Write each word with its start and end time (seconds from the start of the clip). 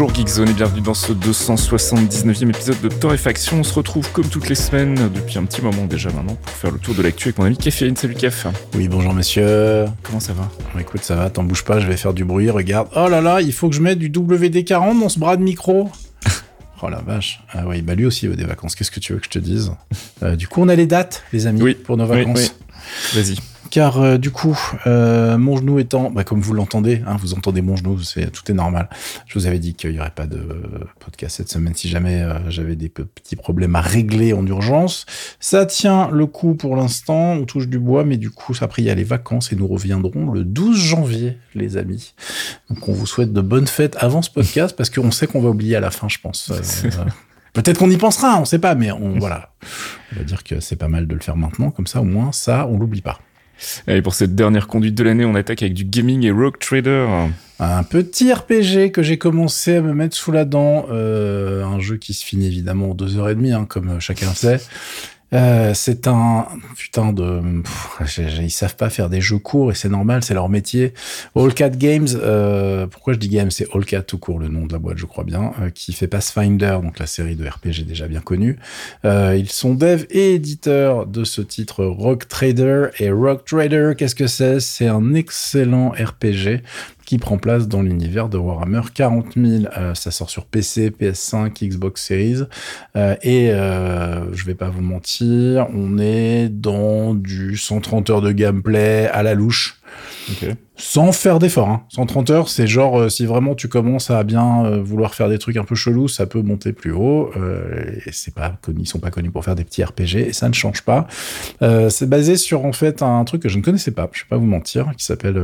Bonjour 0.00 0.14
Geekzone 0.14 0.48
et 0.50 0.52
bienvenue 0.52 0.80
dans 0.80 0.94
ce 0.94 1.12
279e 1.12 2.50
épisode 2.50 2.80
de 2.80 2.88
Torréfaction. 2.88 3.58
On 3.58 3.62
se 3.64 3.74
retrouve 3.74 4.08
comme 4.12 4.28
toutes 4.28 4.48
les 4.48 4.54
semaines 4.54 4.94
depuis 5.12 5.38
un 5.38 5.44
petit 5.44 5.60
moment 5.60 5.86
déjà 5.86 6.08
maintenant 6.12 6.36
pour 6.36 6.52
faire 6.54 6.70
le 6.70 6.78
tour 6.78 6.94
de 6.94 7.02
l'actu 7.02 7.26
avec 7.26 7.38
mon 7.38 7.46
ami 7.46 7.56
Caféine. 7.56 7.96
Salut 7.96 8.14
Caf. 8.14 8.46
Oui, 8.76 8.86
bonjour 8.86 9.12
monsieur. 9.12 9.86
Comment 10.04 10.20
ça 10.20 10.34
va? 10.34 10.48
Écoute, 10.80 11.02
ça 11.02 11.16
va, 11.16 11.30
t'en 11.30 11.42
bouge 11.42 11.64
pas, 11.64 11.80
je 11.80 11.88
vais 11.88 11.96
faire 11.96 12.14
du 12.14 12.24
bruit, 12.24 12.48
regarde. 12.48 12.86
Oh 12.94 13.08
là 13.08 13.20
là, 13.20 13.40
il 13.40 13.52
faut 13.52 13.68
que 13.68 13.74
je 13.74 13.80
mette 13.80 13.98
du 13.98 14.08
WD-40 14.08 15.00
dans 15.00 15.08
ce 15.08 15.18
bras 15.18 15.36
de 15.36 15.42
micro. 15.42 15.90
Oh 16.80 16.88
la 16.88 17.00
vache. 17.00 17.40
Ah 17.52 17.64
oui, 17.66 17.82
bah 17.82 17.96
lui 17.96 18.06
aussi 18.06 18.26
il 18.26 18.28
veut 18.28 18.36
des 18.36 18.44
vacances. 18.44 18.76
Qu'est-ce 18.76 18.92
que 18.92 19.00
tu 19.00 19.12
veux 19.12 19.18
que 19.18 19.24
je 19.24 19.30
te 19.30 19.40
dise? 19.40 19.72
Euh, 20.22 20.36
Du 20.36 20.46
coup, 20.46 20.62
on 20.62 20.68
a 20.68 20.76
les 20.76 20.86
dates, 20.86 21.24
les 21.32 21.48
amis, 21.48 21.60
Oui, 21.60 21.74
pour 21.74 21.96
nos 21.96 22.04
oui, 22.04 22.18
vacances. 22.24 22.54
Vas-y. 23.14 23.34
Car 23.70 24.00
euh, 24.00 24.16
du 24.16 24.30
coup, 24.30 24.58
euh, 24.86 25.36
mon 25.36 25.56
genou 25.58 25.78
étant, 25.78 26.10
bah, 26.10 26.24
comme 26.24 26.40
vous 26.40 26.54
l'entendez, 26.54 27.02
hein, 27.06 27.16
vous 27.20 27.34
entendez 27.34 27.60
mon 27.60 27.76
genou, 27.76 27.98
c'est 28.00 28.30
tout 28.30 28.50
est 28.50 28.54
normal. 28.54 28.88
Je 29.26 29.38
vous 29.38 29.46
avais 29.46 29.58
dit 29.58 29.74
qu'il 29.74 29.90
y 29.92 30.00
aurait 30.00 30.10
pas 30.10 30.26
de 30.26 30.40
podcast 31.00 31.36
cette 31.36 31.50
semaine 31.50 31.74
si 31.74 31.88
jamais 31.88 32.22
euh, 32.22 32.38
j'avais 32.50 32.76
des 32.76 32.88
pe- 32.88 33.04
petits 33.04 33.36
problèmes 33.36 33.76
à 33.76 33.80
régler 33.82 34.32
en 34.32 34.46
urgence. 34.46 35.04
Ça 35.38 35.66
tient 35.66 36.08
le 36.10 36.26
coup 36.26 36.54
pour 36.54 36.76
l'instant, 36.76 37.32
on 37.32 37.44
touche 37.44 37.68
du 37.68 37.78
bois, 37.78 38.04
mais 38.04 38.16
du 38.16 38.30
coup, 38.30 38.54
après 38.60 38.80
il 38.82 38.86
y 38.86 38.90
a 38.90 38.94
les 38.94 39.04
vacances 39.04 39.52
et 39.52 39.56
nous 39.56 39.66
reviendrons 39.68 40.30
le 40.30 40.44
12 40.44 40.76
janvier, 40.78 41.36
les 41.54 41.76
amis. 41.76 42.14
Donc 42.70 42.88
on 42.88 42.92
vous 42.92 43.06
souhaite 43.06 43.32
de 43.34 43.40
bonnes 43.42 43.66
fêtes 43.66 43.96
avant 44.00 44.22
ce 44.22 44.30
podcast 44.30 44.74
parce 44.76 44.88
qu'on 44.88 45.10
sait 45.10 45.26
qu'on 45.26 45.40
va 45.42 45.50
oublier 45.50 45.76
à 45.76 45.80
la 45.80 45.90
fin, 45.90 46.08
je 46.08 46.18
pense. 46.22 46.50
Peut-être 47.52 47.78
qu'on 47.78 47.90
y 47.90 47.96
pensera, 47.96 48.38
on 48.40 48.44
sait 48.44 48.58
pas, 48.58 48.74
mais 48.74 48.92
on 48.92 49.18
voilà. 49.18 49.50
On 50.14 50.18
va 50.20 50.24
dire 50.24 50.44
que 50.44 50.60
c'est 50.60 50.76
pas 50.76 50.88
mal 50.88 51.06
de 51.06 51.14
le 51.14 51.20
faire 51.20 51.36
maintenant, 51.36 51.70
comme 51.70 51.86
ça 51.86 52.00
au 52.00 52.04
moins 52.04 52.30
ça, 52.32 52.66
on 52.70 52.78
l'oublie 52.78 53.00
pas. 53.02 53.18
Allez, 53.86 54.02
pour 54.02 54.14
cette 54.14 54.34
dernière 54.34 54.66
conduite 54.66 54.94
de 54.94 55.02
l'année, 55.02 55.24
on 55.24 55.34
attaque 55.34 55.62
avec 55.62 55.74
du 55.74 55.84
gaming 55.84 56.24
et 56.24 56.30
Rogue 56.30 56.58
Trader. 56.58 57.06
Un 57.60 57.82
petit 57.82 58.32
RPG 58.32 58.92
que 58.92 59.02
j'ai 59.02 59.18
commencé 59.18 59.76
à 59.76 59.80
me 59.80 59.92
mettre 59.92 60.16
sous 60.16 60.30
la 60.30 60.44
dent, 60.44 60.86
euh, 60.90 61.64
un 61.64 61.80
jeu 61.80 61.96
qui 61.96 62.14
se 62.14 62.24
finit 62.24 62.46
évidemment 62.46 62.90
en 62.90 62.94
deux 62.94 63.18
heures 63.18 63.28
et 63.28 63.34
demie, 63.34 63.52
hein, 63.52 63.66
comme 63.68 63.98
chacun 63.98 64.32
sait. 64.32 64.60
Euh, 65.34 65.72
c'est 65.74 66.06
un 66.06 66.46
putain 66.76 67.12
de, 67.12 67.42
ils 68.18 68.50
savent 68.50 68.76
pas 68.76 68.88
faire 68.88 69.10
des 69.10 69.20
jeux 69.20 69.38
courts 69.38 69.72
et 69.72 69.74
c'est 69.74 69.88
normal, 69.88 70.22
c'est 70.24 70.34
leur 70.34 70.48
métier. 70.48 70.94
All 71.36 71.52
Cat 71.52 71.70
Games, 71.70 72.08
euh, 72.14 72.86
pourquoi 72.86 73.12
je 73.12 73.18
dis 73.18 73.28
Games, 73.28 73.50
c'est 73.50 73.66
All 73.74 73.84
Cat 73.84 74.02
tout 74.02 74.18
court, 74.18 74.38
le 74.38 74.48
nom 74.48 74.66
de 74.66 74.72
la 74.72 74.78
boîte, 74.78 74.98
je 74.98 75.06
crois 75.06 75.24
bien, 75.24 75.52
euh, 75.60 75.70
qui 75.70 75.92
fait 75.92 76.06
Pathfinder, 76.06 76.78
donc 76.82 76.98
la 76.98 77.06
série 77.06 77.36
de 77.36 77.46
RPG 77.46 77.84
déjà 77.86 78.08
bien 78.08 78.20
connue. 78.20 78.58
Euh, 79.04 79.36
ils 79.38 79.50
sont 79.50 79.74
dev 79.74 80.04
et 80.10 80.34
éditeurs 80.34 81.06
de 81.06 81.24
ce 81.24 81.42
titre 81.42 81.84
Rock 81.84 82.26
Trader 82.28 82.88
et 82.98 83.10
Rock 83.10 83.44
Trader, 83.44 83.92
qu'est-ce 83.98 84.14
que 84.14 84.26
c'est? 84.26 84.60
C'est 84.60 84.88
un 84.88 85.14
excellent 85.14 85.90
RPG 85.90 86.62
qui 87.08 87.16
prend 87.16 87.38
place 87.38 87.68
dans 87.68 87.80
l'univers 87.80 88.28
de 88.28 88.36
Warhammer 88.36 88.82
40 88.92 89.32
000. 89.34 89.64
Euh, 89.78 89.94
ça 89.94 90.10
sort 90.10 90.28
sur 90.28 90.44
PC, 90.44 90.90
PS5, 90.90 91.66
Xbox 91.66 92.04
Series. 92.04 92.42
Euh, 92.96 93.16
et 93.22 93.50
euh, 93.50 94.30
je 94.34 94.44
vais 94.44 94.54
pas 94.54 94.68
vous 94.68 94.82
mentir, 94.82 95.68
on 95.74 95.96
est 95.96 96.50
dans 96.50 97.14
du 97.14 97.56
130 97.56 98.10
heures 98.10 98.20
de 98.20 98.30
gameplay 98.30 99.06
à 99.06 99.22
la 99.22 99.32
louche. 99.32 99.77
Ok. 100.30 100.48
Sans 100.80 101.10
faire 101.10 101.40
d'effort, 101.40 101.68
hein. 101.68 101.82
130 101.88 102.30
heures, 102.30 102.48
c'est 102.48 102.68
genre 102.68 103.00
euh, 103.00 103.08
si 103.08 103.26
vraiment 103.26 103.56
tu 103.56 103.66
commences 103.66 104.12
à 104.12 104.22
bien 104.22 104.64
euh, 104.64 104.80
vouloir 104.80 105.12
faire 105.12 105.28
des 105.28 105.38
trucs 105.38 105.56
un 105.56 105.64
peu 105.64 105.74
chelous, 105.74 106.06
ça 106.06 106.26
peut 106.26 106.40
monter 106.40 106.72
plus 106.72 106.92
haut. 106.92 107.32
Euh, 107.36 107.96
et 108.06 108.12
c'est 108.12 108.32
pas 108.32 108.56
connu, 108.62 108.82
ils 108.82 108.86
sont 108.86 109.00
pas 109.00 109.10
connus 109.10 109.32
pour 109.32 109.44
faire 109.44 109.56
des 109.56 109.64
petits 109.64 109.82
RPG 109.82 110.28
et 110.28 110.32
ça 110.32 110.48
ne 110.48 110.54
change 110.54 110.82
pas. 110.82 111.08
C'est 111.60 112.08
basé 112.08 112.36
sur 112.36 112.64
en 112.64 112.72
fait 112.72 113.02
un 113.02 113.24
truc 113.24 113.42
que 113.42 113.48
je 113.48 113.58
ne 113.58 113.62
connaissais 113.62 113.90
pas, 113.90 114.08
je 114.12 114.20
vais 114.22 114.28
pas 114.28 114.36
vous 114.36 114.46
mentir, 114.46 114.92
qui 114.96 115.04
s'appelle 115.04 115.42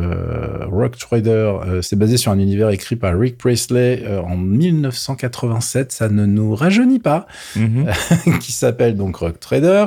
Rock 0.71 0.97
Trader. 0.99 1.81
C'est 1.83 1.97
basé 1.97 2.17
sur 2.17 2.31
un 2.31 2.39
univers 2.39 2.71
écrit 2.71 2.97
par 2.97 3.19
Rick 3.19 3.37
Presley 3.39 4.05
euh, 4.05 4.21
en 4.21 4.37
1987. 4.37 5.91
Ça 5.93 6.09
ne 6.09 6.27
nous 6.27 6.55
rajeunit 6.55 7.01
pas 7.01 7.27
Mhm. 7.57 7.87
qui 8.41 8.53
s'appelle 8.53 8.97
donc 8.97 9.17
Rock 9.17 9.41
Trader. 9.41 9.87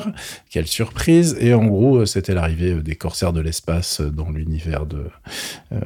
Quelle 0.50 0.68
surprise 0.68 1.38
Et 1.40 1.54
en 1.54 1.66
gros, 1.66 2.06
c'était 2.06 2.34
l'arrivée 2.34 2.74
des 2.76 2.96
corsaires 2.96 3.34
de 3.34 3.42
l'espace 3.42 4.02
dans 4.02 4.30
l'univers 4.30 4.47
de 4.47 5.06
euh, 5.72 5.78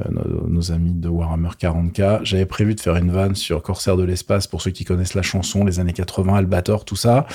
nos, 0.47 0.71
amis 0.71 0.93
de 0.93 1.09
Warhammer 1.09 1.49
40K. 1.59 2.21
J'avais 2.23 2.45
prévu 2.45 2.75
de 2.75 2.79
faire 2.79 2.95
une 2.95 3.11
vanne 3.11 3.35
sur 3.35 3.61
Corsaires 3.61 3.97
de 3.97 4.03
l'espace 4.03 4.47
pour 4.47 4.61
ceux 4.61 4.71
qui 4.71 4.85
connaissent 4.85 5.15
la 5.15 5.21
chanson, 5.21 5.65
les 5.65 5.79
années 5.79 5.93
80, 5.93 6.35
Albator, 6.35 6.85
tout 6.85 6.95
ça. 6.95 7.25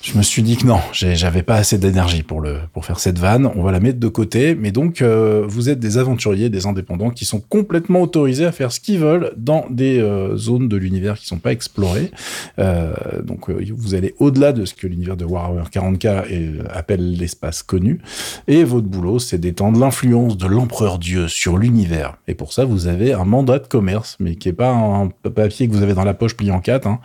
Je 0.00 0.16
me 0.16 0.22
suis 0.22 0.42
dit 0.42 0.56
que 0.56 0.64
non, 0.64 0.78
j'avais 0.92 1.42
pas 1.42 1.56
assez 1.56 1.76
d'énergie 1.76 2.22
pour 2.22 2.40
le 2.40 2.58
pour 2.72 2.84
faire 2.84 3.00
cette 3.00 3.18
vanne. 3.18 3.50
On 3.56 3.64
va 3.64 3.72
la 3.72 3.80
mettre 3.80 3.98
de 3.98 4.06
côté. 4.06 4.54
Mais 4.54 4.70
donc, 4.70 5.02
euh, 5.02 5.44
vous 5.48 5.68
êtes 5.70 5.80
des 5.80 5.98
aventuriers, 5.98 6.50
des 6.50 6.66
indépendants 6.66 7.10
qui 7.10 7.24
sont 7.24 7.40
complètement 7.40 8.02
autorisés 8.02 8.46
à 8.46 8.52
faire 8.52 8.70
ce 8.70 8.78
qu'ils 8.78 9.00
veulent 9.00 9.32
dans 9.36 9.66
des 9.70 9.98
euh, 9.98 10.36
zones 10.36 10.68
de 10.68 10.76
l'univers 10.76 11.18
qui 11.18 11.26
sont 11.26 11.38
pas 11.38 11.50
explorées. 11.50 12.12
Euh, 12.60 12.92
donc, 13.24 13.50
vous 13.50 13.94
allez 13.96 14.14
au-delà 14.20 14.52
de 14.52 14.64
ce 14.64 14.74
que 14.74 14.86
l'univers 14.86 15.16
de 15.16 15.24
Warhammer 15.24 15.64
40K 15.68 16.06
est- 16.30 16.36
euh, 16.60 16.62
appelle 16.70 17.14
l'espace 17.16 17.64
connu. 17.64 18.00
Et 18.46 18.62
votre 18.62 18.86
boulot, 18.86 19.18
c'est 19.18 19.38
d'étendre 19.38 19.80
l'influence 19.80 20.36
de 20.38 20.46
l'empereur 20.46 21.00
Dieu 21.00 21.26
sur 21.26 21.58
l'univers. 21.58 22.16
Et 22.28 22.34
pour 22.34 22.52
ça, 22.52 22.64
vous 22.64 22.86
avez 22.86 23.14
un 23.14 23.24
mandat 23.24 23.58
de 23.58 23.66
commerce, 23.66 24.16
mais 24.20 24.36
qui 24.36 24.48
est 24.48 24.52
pas 24.52 24.70
un 24.70 25.08
papier 25.28 25.66
que 25.66 25.72
vous 25.74 25.82
avez 25.82 25.94
dans 25.94 26.04
la 26.04 26.14
poche 26.14 26.36
plié 26.36 26.52
en 26.52 26.60
quatre. 26.60 26.86
hein. 26.86 27.00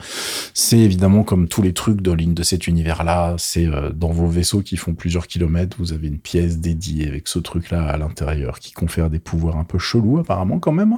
C'est 0.53 0.77
évidemment 0.79 1.23
comme 1.23 1.47
tous 1.47 1.63
les 1.63 1.73
trucs 1.73 2.01
de 2.01 2.11
ligne 2.11 2.35
de 2.35 2.43
cet 2.43 2.67
univers-là. 2.83 3.35
C'est 3.37 3.65
euh, 3.65 3.89
dans 3.93 4.09
vos 4.09 4.27
vaisseaux 4.27 4.61
qui 4.61 4.77
font 4.77 4.93
plusieurs 4.93 5.27
kilomètres, 5.27 5.77
vous 5.79 5.93
avez 5.93 6.07
une 6.07 6.19
pièce 6.19 6.59
dédiée 6.59 7.07
avec 7.07 7.27
ce 7.27 7.39
truc-là 7.39 7.83
à 7.83 7.97
l'intérieur 7.97 8.59
qui 8.59 8.73
confère 8.73 9.09
des 9.09 9.19
pouvoirs 9.19 9.57
un 9.57 9.63
peu 9.63 9.79
chelous 9.79 10.19
apparemment 10.19 10.59
quand 10.59 10.71
même. 10.71 10.97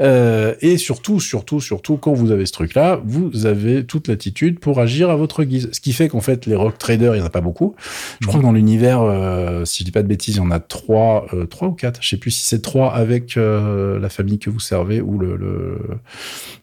Euh, 0.00 0.54
et 0.60 0.78
surtout, 0.78 1.20
surtout, 1.20 1.60
surtout, 1.60 1.96
quand 1.96 2.14
vous 2.14 2.30
avez 2.30 2.46
ce 2.46 2.52
truc-là, 2.52 3.00
vous 3.04 3.46
avez 3.46 3.84
toute 3.84 4.08
l'attitude 4.08 4.58
pour 4.58 4.80
agir 4.80 5.10
à 5.10 5.16
votre 5.16 5.44
guise. 5.44 5.68
Ce 5.72 5.80
qui 5.80 5.92
fait 5.92 6.08
qu'en 6.08 6.20
fait, 6.20 6.46
les 6.46 6.56
rock 6.56 6.78
traders, 6.78 7.14
il 7.14 7.18
n'y 7.18 7.22
en 7.22 7.26
a 7.26 7.30
pas 7.30 7.40
beaucoup. 7.40 7.74
Je 8.20 8.26
crois 8.26 8.40
que 8.40 8.44
dans 8.44 8.52
l'univers, 8.52 9.02
euh, 9.02 9.64
si 9.64 9.80
je 9.80 9.84
dis 9.84 9.92
pas 9.92 10.02
de 10.02 10.08
bêtises, 10.08 10.36
il 10.36 10.38
y 10.38 10.40
en 10.40 10.50
a 10.50 10.60
trois, 10.60 11.26
trois 11.50 11.68
ou 11.68 11.72
quatre. 11.72 12.02
Je 12.02 12.08
sais 12.08 12.16
plus 12.16 12.30
si 12.30 12.46
c'est 12.46 12.62
trois 12.62 12.94
avec 12.94 13.36
la 13.36 14.08
famille 14.08 14.38
que 14.38 14.50
vous 14.50 14.60
servez 14.60 15.00
ou 15.00 15.18
le, 15.18 15.78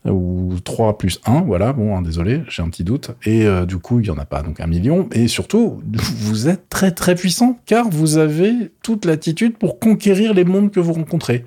ou 0.05 0.55
trois 0.63 0.97
plus 0.97 1.19
un. 1.25 1.41
Voilà. 1.41 1.73
Bon, 1.73 1.95
hein, 1.95 2.01
désolé, 2.01 2.41
j'ai 2.49 2.63
un 2.63 2.69
petit 2.69 2.83
doute. 2.83 3.11
Et 3.25 3.45
du 3.67 3.77
coup, 3.77 3.99
il 3.99 4.07
y 4.07 4.09
en 4.09 4.17
a 4.17 4.25
pas 4.25 4.41
donc 4.41 4.54
un 4.59 4.67
million. 4.67 5.07
Et 5.11 5.27
surtout, 5.27 5.81
vous 5.93 6.47
êtes 6.47 6.69
très 6.69 6.91
très 6.91 7.16
puissant 7.16 7.59
car 7.66 7.89
vous 7.89 8.17
avez 8.17 8.71
toute 8.85 9.06
l'attitude 9.06 9.57
pour 9.57 9.79
conquérir 9.79 10.35
les 10.35 10.44
mondes 10.44 10.69
que 10.69 10.79
vous 10.79 10.94
rencontrez. 10.94 11.44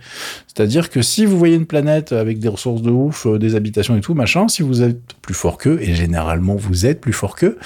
C'est-à-dire 0.49 0.91
que 0.91 1.03
si 1.03 1.25
vous 1.25 1.39
voyez 1.39 1.55
une 1.55 1.67
planète 1.67 2.11
avec 2.11 2.41
des 2.41 2.49
ressources 2.49 2.83
de 2.83 2.91
ouf, 2.91 3.27
euh, 3.27 3.39
des 3.39 3.55
habitations 3.55 3.97
et 3.97 4.01
tout, 4.01 4.15
machin, 4.15 4.49
si 4.49 4.65
vous 4.65 4.83
êtes 4.83 5.15
plus 5.23 5.35
fort 5.35 5.57
qu'eux, 5.57 5.79
et 5.81 5.95
généralement 5.95 6.57
vous 6.57 6.85
êtes 6.85 7.01
plus 7.01 7.13
fort 7.13 7.37
qu'eux, 7.37 7.57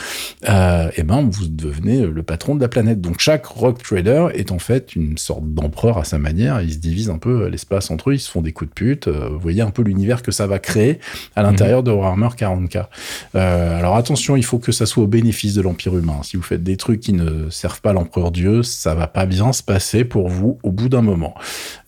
euh, 0.47 0.91
eh 0.94 1.03
ben 1.05 1.27
vous 1.31 1.47
devenez 1.47 2.05
le 2.05 2.22
patron 2.22 2.55
de 2.55 2.60
la 2.60 2.69
planète. 2.69 3.00
Donc 3.00 3.19
chaque 3.19 3.47
rock 3.47 3.83
trader 3.83 4.27
est 4.34 4.53
en 4.53 4.59
fait 4.59 4.94
une 4.94 5.16
sorte 5.16 5.47
d'empereur 5.55 5.97
à 5.97 6.04
sa 6.04 6.19
manière. 6.19 6.60
Ils 6.60 6.75
se 6.75 6.78
divisent 6.78 7.09
un 7.09 7.16
peu 7.16 7.49
l'espace 7.49 7.91
entre 7.91 8.10
eux, 8.10 8.15
ils 8.15 8.21
se 8.21 8.31
font 8.31 8.43
des 8.43 8.53
coups 8.53 8.69
de 8.69 8.75
pute. 8.75 9.09
Euh, 9.09 9.31
vous 9.31 9.41
voyez 9.41 9.62
un 9.62 9.71
peu 9.71 9.81
l'univers 9.81 10.21
que 10.21 10.31
ça 10.31 10.47
va 10.47 10.59
créer 10.59 10.99
à 11.34 11.43
l'intérieur 11.43 11.83
de 11.83 11.91
Warhammer 11.91 12.28
40k. 12.37 12.89
Euh, 13.34 13.78
alors 13.78 13.97
attention, 13.97 14.37
il 14.37 14.44
faut 14.44 14.59
que 14.59 14.72
ça 14.72 14.84
soit 14.84 15.04
au 15.04 15.06
bénéfice 15.06 15.54
de 15.54 15.62
l'Empire 15.62 15.97
humain. 15.97 16.21
Si 16.25 16.37
vous 16.37 16.43
faites 16.43 16.62
des 16.62 16.77
trucs 16.77 17.00
qui 17.00 17.15
ne 17.15 17.49
servent 17.49 17.81
pas 17.81 17.94
l'empereur 17.94 18.33
Dieu, 18.33 18.63
ça 18.63 18.95
va 18.95 19.07
pas 19.07 19.27
bien 19.27 19.53
se 19.62 19.64
passer 19.64 20.04
pour 20.04 20.28
vous 20.28 20.59
au 20.62 20.72
bout 20.72 20.88
d'un 20.88 21.03
moment. 21.03 21.34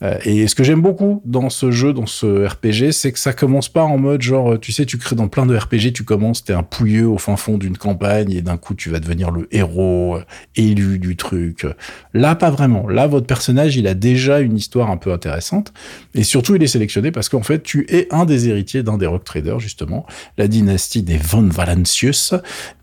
Euh, 0.03 0.19
et 0.25 0.47
ce 0.47 0.55
que 0.55 0.63
j'aime 0.63 0.81
beaucoup 0.81 1.21
dans 1.25 1.51
ce 1.51 1.71
jeu, 1.71 1.93
dans 1.93 2.07
ce 2.07 2.47
RPG, 2.47 2.93
c'est 2.93 3.13
que 3.13 3.19
ça 3.19 3.33
commence 3.33 3.69
pas 3.69 3.83
en 3.83 3.99
mode 3.99 4.23
genre, 4.23 4.59
tu 4.61 4.73
sais, 4.73 4.87
tu 4.87 4.99
crées 4.99 5.17
dans 5.17 5.29
plein 5.29 5.47
de 5.47 5.57
RPG, 5.57 5.93
tu 5.93 6.05
commences, 6.05 6.45
t'es 6.45 6.53
un 6.53 6.63
pouilleux 6.63 7.09
au 7.09 7.19
fin 7.19 7.37
fond 7.37 7.59
d'une 7.59 7.77
campagne 7.77 8.33
et 8.33 8.43
d'un 8.43 8.57
coup 8.57 8.75
tu 8.75 8.91
vas 8.91 9.01
devenir 9.01 9.31
le 9.31 9.49
héros 9.51 10.17
euh, 10.17 10.25
élu 10.57 10.99
du 10.99 11.17
truc. 11.17 11.67
Là, 12.13 12.35
pas 12.35 12.51
vraiment. 12.51 12.89
Là, 12.89 13.07
votre 13.07 13.27
personnage, 13.27 13.77
il 13.77 13.87
a 13.87 13.95
déjà 13.95 14.41
une 14.41 14.57
histoire 14.57 14.91
un 14.91 14.97
peu 14.97 15.13
intéressante 15.13 15.73
et 16.15 16.23
surtout, 16.23 16.55
il 16.55 16.63
est 16.63 16.69
sélectionné 16.69 17.11
parce 17.11 17.29
qu'en 17.29 17.43
fait, 17.43 17.63
tu 17.63 17.87
es 17.89 18.07
un 18.13 18.25
des 18.25 18.49
héritiers 18.49 18.83
d'un 18.83 18.99
des 18.99 19.07
rock 19.07 19.25
traders 19.25 19.59
justement, 19.59 20.07
la 20.39 20.49
dynastie 20.49 21.03
des 21.03 21.17
von 21.17 21.49
Valancius. 21.49 22.35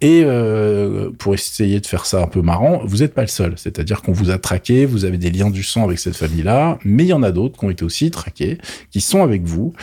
Et 0.01 0.23
euh, 0.25 1.11
pour 1.17 1.33
essayer 1.33 1.79
de 1.79 1.85
faire 1.85 2.05
ça 2.05 2.21
un 2.21 2.27
peu 2.27 2.41
marrant, 2.41 2.81
vous 2.83 2.97
n'êtes 2.97 3.13
pas 3.13 3.21
le 3.21 3.27
seul. 3.27 3.53
C'est-à-dire 3.55 4.01
qu'on 4.01 4.11
vous 4.11 4.29
a 4.31 4.37
traqué, 4.37 4.80
vous 4.85 5.05
avez 5.05 5.17
des 5.17 5.31
liens 5.31 5.49
du 5.49 5.63
sang 5.63 5.83
avec 5.83 5.99
cette 5.99 6.15
famille-là, 6.15 6.79
mais 6.83 7.03
il 7.03 7.09
y 7.09 7.13
en 7.13 7.23
a 7.23 7.31
d'autres 7.31 7.57
qui 7.59 7.65
ont 7.65 7.69
été 7.69 7.83
aussi 7.83 8.11
traqués, 8.11 8.57
qui 8.89 9.01
sont 9.01 9.23
avec 9.23 9.43
vous. 9.43 9.73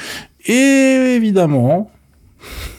Et 0.47 1.15
évidemment, 1.17 1.91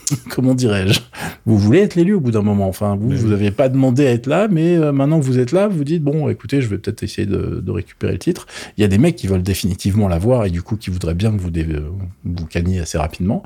comment 0.30 0.54
dirais-je? 0.54 1.00
Vous 1.46 1.58
voulez 1.58 1.80
être 1.80 1.96
l'élu 1.96 2.14
au 2.14 2.20
bout 2.20 2.32
d'un 2.32 2.42
moment. 2.42 2.68
Enfin, 2.68 2.98
vous, 3.00 3.10
vous 3.10 3.28
n'aviez 3.30 3.52
pas 3.52 3.70
demandé 3.70 4.06
à 4.06 4.12
être 4.12 4.28
là, 4.28 4.48
mais 4.50 4.76
euh, 4.76 4.92
maintenant 4.92 5.20
que 5.20 5.26
vous 5.26 5.40
êtes 5.40 5.52
là, 5.52 5.68
vous 5.68 5.84
dites 5.84 6.04
bon, 6.04 6.30
écoutez, 6.30 6.62
je 6.62 6.68
vais 6.68 6.78
peut-être 6.78 7.04
essayer 7.04 7.28
de, 7.28 7.64
récupérer 7.70 8.14
le 8.14 8.20
titre. 8.20 8.48
Il 8.78 8.82
y 8.82 8.84
a 8.84 8.88
des 8.88 8.98
mecs 8.98 9.16
qui 9.16 9.28
veulent 9.28 9.44
définitivement 9.44 10.08
l'avoir 10.08 10.46
et 10.46 10.50
du 10.50 10.62
coup 10.62 10.76
qui 10.76 10.90
voudraient 10.90 11.14
bien 11.14 11.32
que 11.32 11.38
vous 11.38 11.52
euh, 11.56 11.90
vous 12.26 12.46
caniez 12.46 12.80
assez 12.80 12.98
rapidement. 12.98 13.44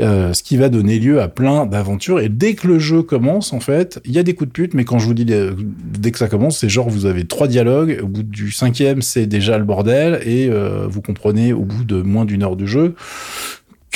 Euh, 0.00 0.32
ce 0.32 0.42
qui 0.42 0.56
va 0.56 0.68
donner 0.68 0.98
lieu 0.98 1.20
à 1.20 1.28
plein 1.28 1.66
d'aventures. 1.66 2.20
Et 2.20 2.28
dès 2.28 2.54
que 2.54 2.68
le 2.68 2.78
jeu 2.78 3.02
commence, 3.02 3.52
en 3.52 3.60
fait, 3.60 4.00
il 4.04 4.12
y 4.12 4.18
a 4.18 4.22
des 4.22 4.34
coups 4.34 4.48
de 4.48 4.52
pute, 4.52 4.74
mais 4.74 4.84
quand 4.84 4.98
je 4.98 5.06
vous 5.06 5.14
dis 5.14 5.24
dès 5.24 6.12
que 6.12 6.18
ça 6.18 6.28
commence, 6.28 6.58
c'est 6.58 6.68
genre 6.68 6.88
vous 6.88 7.06
avez 7.06 7.24
trois 7.24 7.48
dialogues. 7.48 7.98
Au 8.02 8.06
bout 8.06 8.22
du 8.22 8.52
cinquième, 8.52 9.02
c'est 9.02 9.26
déjà 9.26 9.58
le 9.58 9.64
bordel 9.64 10.20
et 10.24 10.48
vous 10.88 11.02
comprenez 11.02 11.52
au 11.52 11.62
bout 11.62 11.84
de 11.84 12.00
moins 12.02 12.24
d'une 12.24 12.42
heure 12.42 12.56
de 12.56 12.66
jeu 12.66 12.94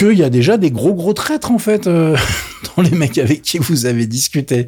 qu'il 0.00 0.18
y 0.18 0.22
a 0.22 0.30
déjà 0.30 0.56
des 0.56 0.70
gros 0.70 0.94
gros 0.94 1.12
traîtres 1.12 1.50
en 1.50 1.58
fait 1.58 1.86
euh, 1.86 2.16
dans 2.76 2.82
les 2.82 2.90
mecs 2.92 3.18
avec 3.18 3.42
qui 3.42 3.58
vous 3.58 3.84
avez 3.84 4.06
discuté. 4.06 4.66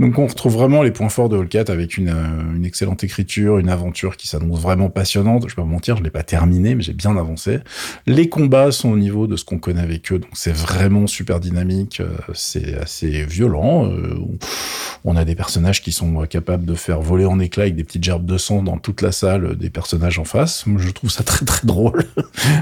Donc 0.00 0.18
on 0.18 0.26
retrouve 0.26 0.54
vraiment 0.54 0.82
les 0.82 0.90
points 0.90 1.08
forts 1.08 1.28
de 1.28 1.38
Hellcat 1.38 1.66
avec 1.68 1.96
une, 1.96 2.08
euh, 2.08 2.56
une 2.56 2.64
excellente 2.64 3.04
écriture, 3.04 3.58
une 3.58 3.68
aventure 3.68 4.16
qui 4.16 4.26
s'annonce 4.26 4.58
vraiment 4.58 4.90
passionnante. 4.90 5.44
Je 5.44 5.54
vais 5.54 5.62
pas 5.62 5.68
mentir, 5.68 5.96
je 5.96 6.02
l'ai 6.02 6.10
pas 6.10 6.24
terminé, 6.24 6.74
mais 6.74 6.82
j'ai 6.82 6.92
bien 6.92 7.16
avancé. 7.16 7.60
Les 8.06 8.28
combats 8.28 8.72
sont 8.72 8.90
au 8.90 8.96
niveau 8.96 9.28
de 9.28 9.36
ce 9.36 9.44
qu'on 9.44 9.58
connaît 9.58 9.80
avec 9.80 10.10
eux, 10.10 10.18
donc 10.18 10.30
c'est 10.32 10.54
vraiment 10.54 11.06
super 11.06 11.38
dynamique, 11.38 12.00
euh, 12.00 12.08
c'est 12.32 12.74
assez 12.74 13.24
violent. 13.24 13.88
on 15.04 15.16
a 15.16 15.24
des 15.24 15.36
personnages 15.36 15.82
qui 15.82 15.92
sont 15.92 16.26
capables 16.26 16.64
de 16.64 16.74
faire 16.74 17.00
voler 17.00 17.26
en 17.26 17.38
éclats 17.38 17.64
avec 17.64 17.76
des 17.76 17.84
petites 17.84 18.02
gerbes 18.02 18.26
de 18.26 18.38
sang 18.38 18.62
dans 18.62 18.78
toute 18.78 19.02
la 19.02 19.12
salle 19.12 19.56
des 19.56 19.70
personnages 19.70 20.18
en 20.18 20.24
face. 20.24 20.64
Je 20.78 20.90
trouve 20.90 21.10
ça 21.10 21.22
très 21.24 21.46
très 21.46 21.64
drôle. 21.64 22.06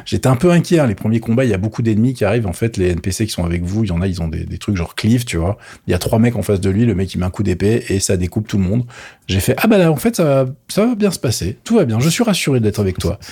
J'étais 0.04 0.26
un 0.26 0.36
peu 0.36 0.50
inquiet, 0.50 0.78
hein. 0.78 0.86
les 0.86 0.94
premiers 0.94 1.20
combats, 1.20 1.44
il 1.44 1.50
y 1.50 1.54
a 1.54 1.58
beaucoup 1.58 1.80
d'ennemis 1.80 2.01
qui 2.12 2.24
arrivent, 2.24 2.46
en 2.46 2.52
fait, 2.52 2.76
les 2.76 2.90
NPC 2.90 3.26
qui 3.26 3.32
sont 3.32 3.44
avec 3.44 3.62
vous, 3.62 3.84
il 3.84 3.88
y 3.88 3.92
en 3.92 4.02
a, 4.02 4.06
ils 4.06 4.20
ont 4.20 4.28
des, 4.28 4.58
trucs 4.58 4.76
genre 4.76 4.94
Cliff, 4.94 5.24
tu 5.24 5.36
vois. 5.36 5.56
Il 5.86 5.90
y 5.90 5.94
a 5.94 5.98
trois 5.98 6.18
mecs 6.18 6.36
en 6.36 6.42
face 6.42 6.60
de 6.60 6.70
lui, 6.70 6.84
le 6.84 6.94
mec 6.94 7.12
il 7.14 7.18
met 7.18 7.26
un 7.26 7.30
coup 7.30 7.42
d'épée 7.42 7.84
et 7.88 8.00
ça 8.00 8.16
découpe 8.16 8.46
tout 8.46 8.58
le 8.58 8.64
monde. 8.64 8.84
J'ai 9.28 9.40
fait 9.40 9.54
ah 9.56 9.66
bah 9.66 9.78
là 9.78 9.90
en 9.90 9.96
fait 9.96 10.16
ça 10.16 10.24
va, 10.24 10.46
ça 10.68 10.84
va 10.84 10.94
bien 10.94 11.10
se 11.10 11.18
passer, 11.18 11.56
tout 11.64 11.76
va 11.76 11.84
bien. 11.84 12.00
Je 12.00 12.08
suis 12.08 12.24
rassuré 12.24 12.60
d'être 12.60 12.80
avec 12.80 12.98
toi. 12.98 13.18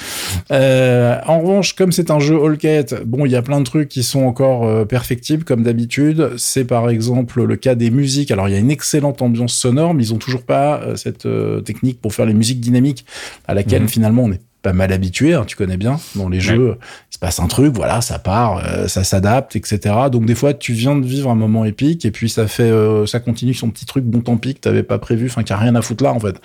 Euh, 0.53 1.19
en 1.27 1.41
revanche, 1.41 1.75
comme 1.75 1.93
c'est 1.93 2.11
un 2.11 2.19
jeu 2.19 2.37
all 2.43 2.59
bon 3.07 3.25
il 3.25 3.31
y 3.31 3.37
a 3.37 3.43
plein 3.43 3.61
de 3.61 3.65
trucs 3.65 3.89
qui 3.89 4.03
sont 4.03 4.23
encore 4.23 4.67
euh, 4.67 4.85
perfectibles 4.85 5.45
comme 5.45 5.63
d'habitude. 5.63 6.33
C'est 6.39 6.65
par 6.65 6.89
exemple 6.89 7.43
le 7.43 7.57
cas 7.57 7.75
des 7.75 7.91
musiques. 7.91 8.31
Alors 8.31 8.49
il 8.49 8.53
y 8.53 8.55
a 8.57 8.59
une 8.59 8.71
excellente 8.71 9.23
ambiance 9.23 9.55
sonore, 9.55 9.95
mais 9.95 10.05
ils 10.05 10.15
ont 10.15 10.19
toujours 10.19 10.43
pas 10.43 10.81
euh, 10.81 10.97
cette 10.97 11.29
technique 11.65 12.01
pour 12.01 12.15
faire 12.15 12.27
les 12.27 12.35
musiques 12.35 12.61
dynamiques 12.61 13.05
à 13.47 13.55
laquelle 13.55 13.83
mhm. 13.83 13.89
finalement 13.89 14.25
on 14.25 14.33
est 14.33 14.41
pas 14.63 14.73
mal 14.73 14.93
habitué, 14.93 15.35
hein, 15.35 15.45
tu 15.47 15.57
connais 15.57 15.77
bien, 15.77 15.99
dans 16.15 16.29
les 16.29 16.41
jeux, 16.41 16.77
il 17.11 17.15
se 17.15 17.19
passe 17.19 17.41
un 17.41 17.47
truc, 17.47 17.75
voilà, 17.75 18.01
ça 18.01 18.19
part, 18.19 18.59
euh, 18.59 18.89
ça 18.89 19.05
s'adapte, 19.05 19.57
etc. 19.57 19.95
Donc 20.13 20.27
des 20.27 20.35
fois, 20.35 20.53
tu 20.53 20.73
viens 20.73 20.97
de 20.97 21.07
vivre 21.07 21.31
un 21.31 21.35
moment 21.35 21.65
épique 21.65 22.05
et 22.05 22.11
puis 22.11 22.29
ça 22.29 22.47
fait, 22.47 22.65
euh, 22.65 23.07
ça 23.07 23.21
continue 23.21 23.55
son 23.55 23.71
petit 23.71 23.87
truc 23.87 24.05
bon 24.05 24.21
tant 24.21 24.37
pis 24.37 24.55
que 24.55 24.61
t'avais 24.61 24.83
pas 24.83 24.99
prévu, 24.99 25.27
enfin 25.27 25.43
qui 25.43 25.53
a 25.53 25.57
rien 25.57 25.75
à 25.75 25.83
foutre 25.83 26.05
là 26.05 26.13
en 26.13 26.21
fait 26.21 26.41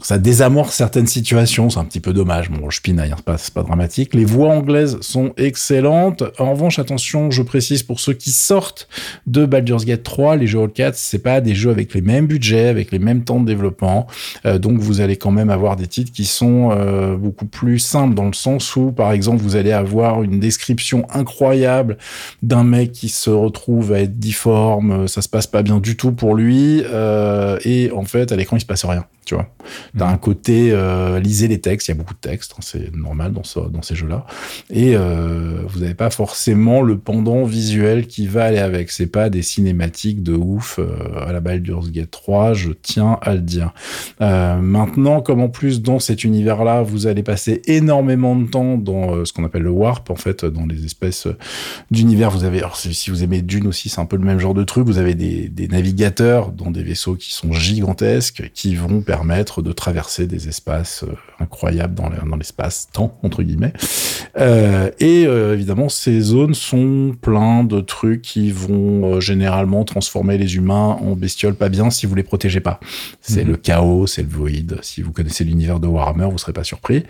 ça 0.00 0.18
désamorce 0.18 0.74
certaines 0.74 1.06
situations, 1.06 1.70
c'est 1.70 1.78
un 1.78 1.84
petit 1.84 2.00
peu 2.00 2.12
dommage. 2.12 2.50
Bon, 2.50 2.68
je 2.68 2.80
pinaille, 2.80 3.12
hein, 3.12 3.36
c'est 3.36 3.54
pas, 3.54 3.62
pas 3.62 3.66
dramatique. 3.66 4.14
Les 4.14 4.24
voix 4.24 4.48
anglaises 4.48 4.98
sont 5.00 5.32
excellentes. 5.36 6.24
En 6.38 6.50
revanche, 6.52 6.80
attention, 6.80 7.30
je 7.30 7.42
précise 7.42 7.84
pour 7.84 8.00
ceux 8.00 8.12
qui 8.12 8.30
sortent 8.30 8.88
de 9.26 9.46
Baldur's 9.46 9.84
Gate 9.84 10.02
3, 10.02 10.36
les 10.36 10.48
jeux 10.48 10.62
All 10.62 10.72
4, 10.72 10.96
c'est 10.96 11.20
pas 11.20 11.40
des 11.40 11.54
jeux 11.54 11.70
avec 11.70 11.94
les 11.94 12.00
mêmes 12.00 12.26
budgets, 12.26 12.68
avec 12.68 12.90
les 12.90 12.98
mêmes 12.98 13.22
temps 13.22 13.38
de 13.38 13.46
développement. 13.46 14.08
Euh, 14.46 14.58
donc, 14.58 14.78
vous 14.78 15.00
allez 15.00 15.16
quand 15.16 15.30
même 15.30 15.50
avoir 15.50 15.76
des 15.76 15.86
titres 15.86 16.12
qui 16.12 16.24
sont 16.24 16.70
euh, 16.72 17.16
beaucoup 17.16 17.46
plus 17.46 17.78
simples 17.78 18.14
dans 18.14 18.26
le 18.26 18.32
sens 18.32 18.74
où, 18.74 18.90
par 18.90 19.12
exemple, 19.12 19.42
vous 19.42 19.54
allez 19.54 19.72
avoir 19.72 20.24
une 20.24 20.40
description 20.40 21.06
incroyable 21.10 21.98
d'un 22.42 22.64
mec 22.64 22.90
qui 22.90 23.08
se 23.08 23.30
retrouve 23.30 23.92
à 23.92 24.00
être 24.00 24.18
difforme, 24.18 25.06
ça 25.06 25.22
se 25.22 25.28
passe 25.28 25.46
pas 25.46 25.62
bien 25.62 25.78
du 25.78 25.96
tout 25.96 26.12
pour 26.12 26.34
lui, 26.34 26.82
euh, 26.84 27.58
et 27.64 27.92
en 27.92 28.04
fait, 28.04 28.32
à 28.32 28.36
l'écran, 28.36 28.56
il 28.56 28.60
se 28.60 28.66
passe 28.66 28.84
rien 28.84 29.04
tu 29.24 29.34
vois. 29.34 29.48
T'as 29.96 30.08
un 30.08 30.16
côté 30.16 30.70
euh, 30.72 31.20
lisez 31.20 31.48
les 31.48 31.60
textes, 31.60 31.88
il 31.88 31.92
y 31.92 31.94
a 31.94 31.96
beaucoup 31.96 32.14
de 32.14 32.18
textes, 32.18 32.52
hein, 32.52 32.62
c'est 32.62 32.94
normal 32.94 33.32
dans, 33.32 33.44
ce, 33.44 33.60
dans 33.60 33.82
ces 33.82 33.94
jeux-là. 33.94 34.26
Et 34.70 34.94
euh, 34.96 35.62
vous 35.68 35.80
n'avez 35.80 35.94
pas 35.94 36.10
forcément 36.10 36.82
le 36.82 36.98
pendant 36.98 37.44
visuel 37.44 38.06
qui 38.06 38.26
va 38.26 38.44
aller 38.44 38.58
avec. 38.58 38.90
C'est 38.90 39.06
pas 39.06 39.30
des 39.30 39.42
cinématiques 39.42 40.22
de 40.22 40.34
ouf 40.34 40.78
euh, 40.78 41.26
à 41.26 41.32
la 41.32 41.40
Baldur's 41.40 41.90
Gate 41.90 42.10
3, 42.10 42.54
je 42.54 42.70
tiens 42.70 43.18
à 43.22 43.34
le 43.34 43.40
dire. 43.40 43.72
Maintenant, 44.20 45.20
comme 45.20 45.40
en 45.40 45.48
plus 45.48 45.82
dans 45.82 45.98
cet 45.98 46.24
univers-là, 46.24 46.82
vous 46.82 47.06
allez 47.06 47.22
passer 47.22 47.62
énormément 47.66 48.36
de 48.36 48.46
temps 48.46 48.76
dans 48.76 49.24
ce 49.24 49.32
qu'on 49.32 49.44
appelle 49.44 49.62
le 49.62 49.70
warp, 49.70 50.10
en 50.10 50.16
fait, 50.16 50.44
dans 50.44 50.66
les 50.66 50.84
espèces 50.84 51.28
d'univers. 51.90 52.30
Vous 52.30 52.44
avez, 52.44 52.58
alors 52.58 52.76
si 52.76 53.10
vous 53.10 53.22
aimez 53.22 53.42
Dune 53.42 53.66
aussi, 53.66 53.88
c'est 53.88 54.00
un 54.00 54.06
peu 54.06 54.16
le 54.16 54.24
même 54.24 54.38
genre 54.38 54.54
de 54.54 54.64
truc. 54.64 54.86
Vous 54.86 54.98
avez 54.98 55.14
des, 55.14 55.48
des 55.48 55.68
navigateurs 55.68 56.52
dans 56.52 56.70
des 56.70 56.82
vaisseaux 56.82 57.14
qui 57.14 57.32
sont 57.32 57.52
gigantesques, 57.52 58.50
qui 58.54 58.74
vont 58.74 59.00
permettre 59.00 59.62
de 59.62 59.72
traverser 59.74 60.26
des 60.26 60.48
espaces 60.48 61.04
euh, 61.04 61.14
incroyables 61.38 61.94
dans 61.94 62.36
l'espace-temps, 62.36 63.18
entre 63.22 63.42
guillemets. 63.42 63.72
Euh, 64.38 64.90
et 64.98 65.26
euh, 65.26 65.54
évidemment, 65.54 65.88
ces 65.88 66.20
zones 66.20 66.54
sont 66.54 67.14
plein 67.20 67.64
de 67.64 67.80
trucs 67.80 68.22
qui 68.22 68.50
vont 68.50 69.20
généralement 69.20 69.84
transformer 69.84 70.38
les 70.38 70.56
humains 70.56 70.98
en 71.00 71.14
bestioles 71.14 71.54
pas 71.54 71.68
bien 71.68 71.90
si 71.90 72.06
vous 72.06 72.14
les 72.14 72.22
protégez 72.22 72.60
pas. 72.60 72.80
C'est 73.20 73.44
mhm. 73.44 73.50
le 73.50 73.56
chaos, 73.56 74.06
c'est 74.06 74.22
le 74.22 74.28
void. 74.28 74.80
Si 74.82 75.02
vous 75.02 75.12
connaissez 75.12 75.44
l'univers 75.44 75.80
de 75.80 75.86
Warhammer, 75.86 76.28
vous 76.30 76.38
serez 76.38 76.52
pas 76.52 76.64
surpris. 76.64 77.04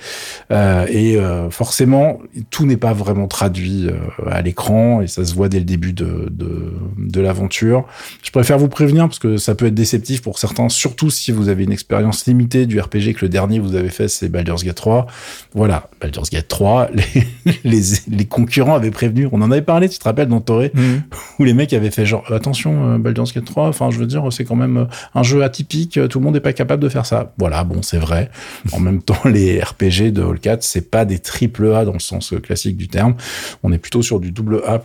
et 0.50 1.18
forcément, 1.50 2.18
tout 2.50 2.66
n'est 2.66 2.76
pas 2.76 2.92
vraiment 2.92 3.28
traduit 3.28 3.88
à 4.26 4.42
l'écran 4.42 5.00
et 5.00 5.06
ça 5.06 5.24
se 5.24 5.34
voit 5.34 5.48
dès 5.48 5.58
le 5.58 5.64
début 5.64 5.92
de, 5.92 6.28
de, 6.30 6.72
de 6.98 7.20
l'aventure. 7.20 7.86
Je 8.22 8.30
préfère 8.30 8.58
vous 8.58 8.68
prévenir 8.68 9.04
parce 9.04 9.18
que 9.18 9.36
ça 9.36 9.54
peut 9.54 9.66
être 9.66 9.74
déceptif 9.74 10.22
pour 10.22 10.38
certains, 10.38 10.68
surtout 10.68 11.10
si 11.10 11.32
vous 11.32 11.48
avez 11.48 11.64
une 11.64 11.72
expérience 11.72 11.84
expérience 11.84 12.24
du 12.54 12.80
RPG 12.80 13.14
que 13.14 13.22
le 13.22 13.28
dernier 13.28 13.58
vous 13.58 13.74
avez 13.74 13.90
fait, 13.90 14.08
c'est 14.08 14.28
Baldur's 14.28 14.64
Gate 14.64 14.76
3. 14.76 15.06
Voilà, 15.54 15.88
Baldur's 16.00 16.30
Gate 16.30 16.48
3, 16.48 16.88
les, 17.64 17.82
les, 18.08 18.24
concurrents 18.24 18.74
avaient 18.74 18.90
prévenu, 18.90 19.28
on 19.32 19.42
en 19.42 19.50
avait 19.50 19.62
parlé, 19.62 19.88
tu 19.88 19.98
te 19.98 20.04
rappelles, 20.04 20.28
dans 20.28 20.40
Toré, 20.40 20.70
mhm. 20.74 21.02
où 21.38 21.44
les 21.44 21.54
mecs 21.54 21.72
avaient 21.72 21.90
fait 21.90 22.06
genre, 22.06 22.24
attention, 22.32 22.94
euh, 22.94 22.98
Baldur's 22.98 23.32
Gate 23.32 23.44
3, 23.44 23.68
enfin, 23.68 23.90
je 23.90 23.98
veux 23.98 24.06
dire, 24.06 24.24
c'est 24.30 24.44
quand 24.44 24.56
même 24.56 24.76
euh, 24.76 24.84
un 25.14 25.22
jeu 25.22 25.42
atypique, 25.42 25.98
tout 26.08 26.18
le 26.18 26.24
monde 26.24 26.34
n'est 26.34 26.40
pas 26.40 26.52
capable 26.52 26.82
de 26.82 26.88
faire 26.88 27.06
ça. 27.06 27.32
Voilà, 27.38 27.64
bon, 27.64 27.82
c'est 27.82 27.98
vrai. 27.98 28.30
En 28.72 28.80
même 28.80 29.02
temps, 29.02 29.18
les 29.24 29.60
RPG 29.60 30.12
de 30.12 30.22
Hall 30.22 30.38
4, 30.38 30.62
c'est 30.62 30.90
pas 30.90 31.04
des 31.04 31.18
triple 31.18 31.72
A 31.74 31.84
dans 31.84 31.92
le 31.92 31.98
sens 31.98 32.32
euh, 32.32 32.38
classique 32.38 32.76
du 32.76 32.88
terme. 32.88 33.14
On 33.62 33.72
est 33.72 33.78
plutôt 33.78 34.02
sur 34.02 34.20
du 34.20 34.30
double 34.30 34.62
A++. 34.66 34.80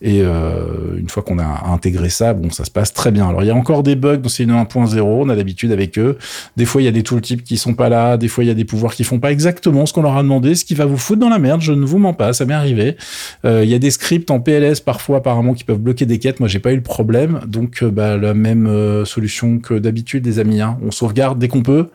Et 0.00 0.22
euh, 0.22 0.96
une 0.96 1.08
fois 1.08 1.22
qu'on 1.22 1.38
a 1.38 1.68
intégré 1.68 2.08
ça, 2.08 2.34
bon, 2.34 2.50
ça 2.50 2.64
se 2.64 2.70
passe 2.70 2.92
très 2.92 3.10
bien. 3.10 3.28
Alors, 3.28 3.42
il 3.42 3.46
y 3.46 3.50
a 3.50 3.54
encore 3.54 3.82
des 3.82 3.96
bugs 3.96 4.16
dans 4.16 4.28
CN 4.28 4.50
1.0, 4.50 5.00
on 5.00 5.28
a 5.28 5.34
l'habitude 5.34 5.72
avec 5.72 5.98
eux. 5.98 6.18
Des 6.56 6.64
fois, 6.64 6.77
il 6.80 6.84
y 6.84 6.88
a 6.88 6.92
des 6.92 7.02
tooltips 7.02 7.42
qui 7.42 7.56
sont 7.56 7.74
pas 7.74 7.88
là. 7.88 8.16
Des 8.16 8.28
fois, 8.28 8.44
il 8.44 8.46
y 8.46 8.50
a 8.50 8.54
des 8.54 8.64
pouvoirs 8.64 8.94
qui 8.94 9.04
font 9.04 9.18
pas 9.18 9.32
exactement 9.32 9.86
ce 9.86 9.92
qu'on 9.92 10.02
leur 10.02 10.16
a 10.16 10.22
demandé, 10.22 10.54
ce 10.54 10.64
qui 10.64 10.74
va 10.74 10.86
vous 10.86 10.96
foutre 10.96 11.20
dans 11.20 11.28
la 11.28 11.38
merde. 11.38 11.60
Je 11.60 11.72
ne 11.72 11.84
vous 11.84 11.98
mens 11.98 12.14
pas, 12.14 12.32
ça 12.32 12.44
m'est 12.44 12.54
arrivé. 12.54 12.96
Euh, 13.44 13.64
il 13.64 13.70
y 13.70 13.74
a 13.74 13.78
des 13.78 13.90
scripts 13.90 14.30
en 14.30 14.40
PLS 14.40 14.80
parfois, 14.80 15.18
apparemment, 15.18 15.54
qui 15.54 15.64
peuvent 15.64 15.78
bloquer 15.78 16.06
des 16.06 16.18
quêtes. 16.18 16.40
Moi, 16.40 16.48
j'ai 16.48 16.58
pas 16.58 16.72
eu 16.72 16.76
le 16.76 16.82
problème. 16.82 17.40
Donc, 17.46 17.82
euh, 17.82 17.90
bah, 17.90 18.16
la 18.16 18.34
même 18.34 18.66
euh, 18.66 19.04
solution 19.04 19.58
que 19.58 19.74
d'habitude, 19.74 20.26
les 20.26 20.38
amis. 20.38 20.60
Hein. 20.60 20.78
On 20.82 20.90
sauvegarde 20.90 21.38
dès 21.38 21.48
qu'on 21.48 21.62
peut, 21.62 21.88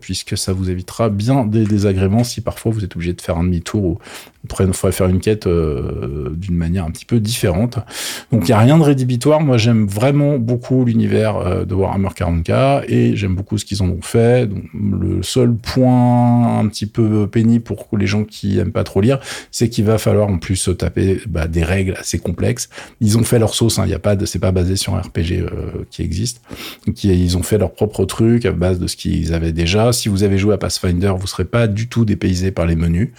puisque 0.00 0.36
ça 0.36 0.52
vous 0.52 0.70
évitera 0.70 1.08
bien 1.08 1.44
des 1.44 1.64
désagréments 1.64 2.24
si 2.24 2.40
parfois 2.40 2.72
vous 2.72 2.84
êtes 2.84 2.94
obligé 2.96 3.12
de 3.12 3.20
faire 3.20 3.36
un 3.36 3.44
demi-tour 3.44 3.82
ou 3.82 3.98
il 4.44 4.72
faudrait 4.72 4.92
faire 4.92 5.06
une 5.06 5.20
quête 5.20 5.46
d'une 5.46 6.56
manière 6.56 6.84
un 6.84 6.90
petit 6.90 7.04
peu 7.04 7.20
différente. 7.20 7.78
Donc, 8.32 8.48
il 8.48 8.50
y 8.50 8.54
a 8.54 8.58
rien 8.58 8.78
de 8.78 8.82
rédhibitoire. 8.82 9.40
Moi, 9.40 9.58
j'aime 9.58 9.86
vraiment 9.86 10.38
beaucoup 10.38 10.84
l'univers 10.84 11.66
de 11.66 11.74
Warhammer 11.74 12.08
40k 12.08 12.84
et 12.88 13.16
j'aime 13.16 13.34
beaucoup 13.34 13.58
ce 13.58 13.64
qu'ils 13.64 13.82
en 13.82 13.88
fait. 14.00 14.48
le 14.74 15.22
seul 15.22 15.54
point 15.54 16.58
un 16.58 16.66
petit 16.68 16.86
peu 16.86 17.26
pénible 17.26 17.64
pour 17.64 17.86
les 17.96 18.06
gens 18.06 18.24
qui 18.24 18.58
aiment 18.58 18.72
pas 18.72 18.84
trop 18.84 19.00
lire, 19.00 19.20
c'est 19.50 19.68
qu'il 19.68 19.84
va 19.84 19.98
falloir 19.98 20.28
en 20.28 20.38
plus 20.38 20.56
se 20.56 20.70
taper 20.70 21.20
bah, 21.28 21.48
des 21.48 21.64
règles 21.64 21.94
assez 21.98 22.18
complexes. 22.18 22.68
Ils 23.00 23.18
ont 23.18 23.24
fait 23.24 23.38
leur 23.38 23.54
sauce, 23.54 23.76
il 23.76 23.80
hein, 23.82 23.86
y 23.86 23.94
a 23.94 23.98
pas 23.98 24.16
c'est 24.26 24.38
pas 24.38 24.52
basé 24.52 24.76
sur 24.76 24.94
un 24.94 25.00
RPG 25.00 25.32
euh, 25.32 25.84
qui 25.90 26.02
existe. 26.02 26.40
Ils 27.02 27.36
ont 27.36 27.42
fait 27.42 27.58
leur 27.58 27.72
propre 27.72 28.04
truc 28.04 28.44
à 28.46 28.52
base 28.52 28.78
de 28.78 28.86
ce 28.86 28.96
qu'ils 28.96 29.34
avaient 29.34 29.52
déjà. 29.52 29.92
Si 29.92 30.08
vous 30.08 30.22
avez 30.22 30.38
joué 30.38 30.54
à 30.54 30.58
Pathfinder, 30.58 31.12
vous 31.18 31.26
serez 31.26 31.44
pas 31.44 31.66
du 31.66 31.88
tout 31.88 32.04
dépaysé 32.04 32.50
par 32.50 32.66
les 32.66 32.76
menus. 32.76 33.10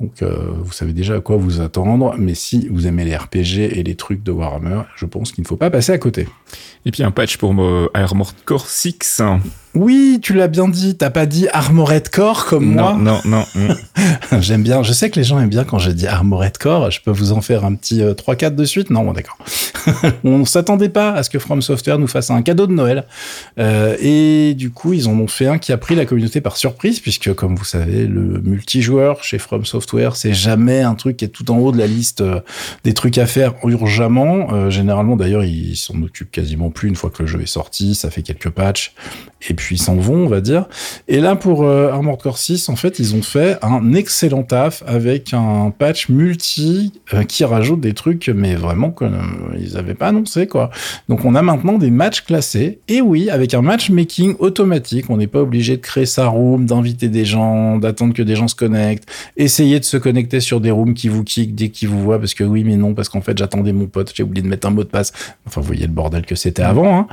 Donc 0.00 0.22
euh, 0.22 0.50
vous 0.58 0.72
savez 0.72 0.92
déjà 0.92 1.16
à 1.16 1.20
quoi 1.20 1.36
vous 1.36 1.60
attendre. 1.60 2.14
Mais 2.18 2.34
si 2.34 2.68
vous 2.68 2.86
aimez 2.86 3.04
les 3.04 3.16
RPG 3.16 3.78
et 3.78 3.82
les 3.82 3.94
trucs 3.94 4.22
de 4.22 4.32
Warhammer, 4.32 4.82
je 4.96 5.06
pense 5.06 5.32
qu'il 5.32 5.42
ne 5.42 5.48
faut 5.48 5.56
pas 5.56 5.70
passer 5.70 5.92
à 5.92 5.98
côté. 5.98 6.28
Et 6.86 6.90
puis 6.90 7.02
un 7.02 7.10
patch 7.10 7.36
pour 7.36 7.54
Armored 7.94 8.34
Core 8.44 8.68
6 8.68 9.22
Oui, 9.74 10.20
tu 10.22 10.34
l'as 10.34 10.48
bien 10.48 10.68
dit. 10.68 10.96
T'as 10.96 11.10
pas 11.10 11.26
dit 11.26 11.48
Armored 11.52 12.08
Core 12.08 12.46
comme 12.46 12.66
moi. 12.66 12.96
Non, 12.98 13.20
non, 13.24 13.44
non. 13.54 13.74
J'aime 14.40 14.62
bien. 14.62 14.82
Je 14.82 14.92
sais 14.92 15.10
que 15.10 15.16
les 15.16 15.24
gens 15.24 15.40
aiment 15.40 15.48
bien 15.48 15.64
quand 15.64 15.78
je 15.78 15.90
dis 15.90 16.06
Armored 16.06 16.56
Core. 16.58 16.90
Je 16.90 17.00
peux 17.00 17.10
vous 17.10 17.32
en 17.32 17.40
faire 17.40 17.64
un 17.64 17.74
petit 17.74 18.00
3-4 18.00 18.44
euh, 18.44 18.50
de 18.50 18.64
suite. 18.64 18.90
Non, 18.90 19.04
bon, 19.04 19.12
d'accord. 19.12 19.36
On 20.24 20.44
s'attendait 20.44 20.88
pas 20.88 21.12
à 21.12 21.22
ce 21.22 21.30
que 21.30 21.38
From 21.38 21.62
Software 21.62 21.98
nous 21.98 22.06
fasse 22.06 22.30
un 22.30 22.42
cadeau 22.42 22.66
de 22.66 22.72
Noël. 22.72 23.04
Euh, 23.58 23.96
et 24.00 24.54
du 24.54 24.70
coup, 24.70 24.92
ils 24.92 25.08
en 25.08 25.12
ont 25.12 25.28
fait 25.28 25.46
un 25.46 25.58
qui 25.58 25.72
a 25.72 25.76
pris 25.76 25.94
la 25.94 26.06
communauté 26.06 26.40
par 26.40 26.56
surprise, 26.56 27.00
puisque 27.00 27.32
comme 27.34 27.56
vous 27.56 27.64
savez, 27.64 28.06
le 28.06 28.40
multijoueur 28.40 29.22
chez 29.24 29.38
From 29.38 29.64
Software, 29.64 30.16
c'est 30.16 30.32
jamais 30.32 30.80
un 30.80 30.94
truc 30.94 31.16
qui 31.16 31.24
est 31.24 31.28
tout 31.28 31.50
en 31.50 31.58
haut 31.58 31.72
de 31.72 31.78
la 31.78 31.86
liste 31.86 32.20
euh, 32.20 32.40
des 32.84 32.94
trucs 32.94 33.18
à 33.18 33.26
faire 33.26 33.54
urgemment. 33.64 34.48
Euh, 34.52 34.70
généralement, 34.70 35.16
d'ailleurs, 35.16 35.44
ils 35.44 35.76
s'en 35.76 36.00
occupent 36.02 36.30
quasiment 36.30 36.70
plus 36.70 36.88
une 36.88 36.96
fois 36.96 37.10
que 37.10 37.22
le 37.22 37.26
jeu 37.26 37.40
est 37.42 37.46
sorti. 37.46 37.94
Ça 37.94 38.10
fait 38.10 38.22
quelques 38.22 38.50
patchs 38.50 38.94
et 39.48 39.54
puis 39.54 39.63
ils 39.70 39.78
s'en 39.78 39.96
vont, 39.96 40.24
on 40.24 40.28
va 40.28 40.40
dire. 40.40 40.66
Et 41.08 41.20
là, 41.20 41.36
pour 41.36 41.64
euh, 41.64 41.90
Armored 41.90 42.20
Core 42.20 42.38
6, 42.38 42.68
en 42.68 42.76
fait, 42.76 42.98
ils 42.98 43.14
ont 43.14 43.22
fait 43.22 43.58
un 43.62 43.94
excellent 43.94 44.42
taf 44.42 44.82
avec 44.86 45.34
un 45.34 45.72
patch 45.76 46.08
multi 46.08 46.92
euh, 47.12 47.22
qui 47.24 47.44
rajoute 47.44 47.80
des 47.80 47.94
trucs, 47.94 48.28
mais 48.28 48.54
vraiment 48.54 48.90
qu'ils 48.90 49.06
euh, 49.08 49.74
n'avaient 49.74 49.94
pas 49.94 50.08
annoncé, 50.08 50.46
quoi. 50.46 50.70
Donc, 51.08 51.24
on 51.24 51.34
a 51.34 51.42
maintenant 51.42 51.78
des 51.78 51.90
matchs 51.90 52.22
classés. 52.22 52.78
Et 52.88 53.00
oui, 53.00 53.30
avec 53.30 53.54
un 53.54 53.62
matchmaking 53.62 54.36
automatique, 54.38 55.10
on 55.10 55.16
n'est 55.16 55.26
pas 55.26 55.40
obligé 55.40 55.76
de 55.76 55.82
créer 55.82 56.06
sa 56.06 56.26
room, 56.28 56.66
d'inviter 56.66 57.08
des 57.08 57.24
gens, 57.24 57.78
d'attendre 57.78 58.14
que 58.14 58.22
des 58.22 58.36
gens 58.36 58.48
se 58.48 58.54
connectent, 58.54 59.08
essayer 59.36 59.80
de 59.80 59.84
se 59.84 59.96
connecter 59.96 60.40
sur 60.40 60.60
des 60.60 60.70
rooms 60.70 60.94
qui 60.94 61.08
vous 61.08 61.24
kick 61.24 61.54
dès 61.54 61.68
qu'ils 61.68 61.88
vous 61.88 62.02
voient, 62.02 62.18
parce 62.18 62.34
que 62.34 62.44
oui, 62.44 62.64
mais 62.64 62.76
non, 62.76 62.94
parce 62.94 63.08
qu'en 63.08 63.20
fait, 63.20 63.36
j'attendais 63.36 63.72
mon 63.72 63.86
pote, 63.86 64.12
j'ai 64.14 64.22
oublié 64.22 64.42
de 64.42 64.48
mettre 64.48 64.66
un 64.66 64.70
mot 64.70 64.84
de 64.84 64.88
passe. 64.88 65.12
Enfin, 65.46 65.60
vous 65.60 65.66
voyez 65.66 65.86
le 65.86 65.92
bordel 65.92 66.26
que 66.26 66.34
c'était 66.34 66.62
avant. 66.62 66.98
Hein. 66.98 67.06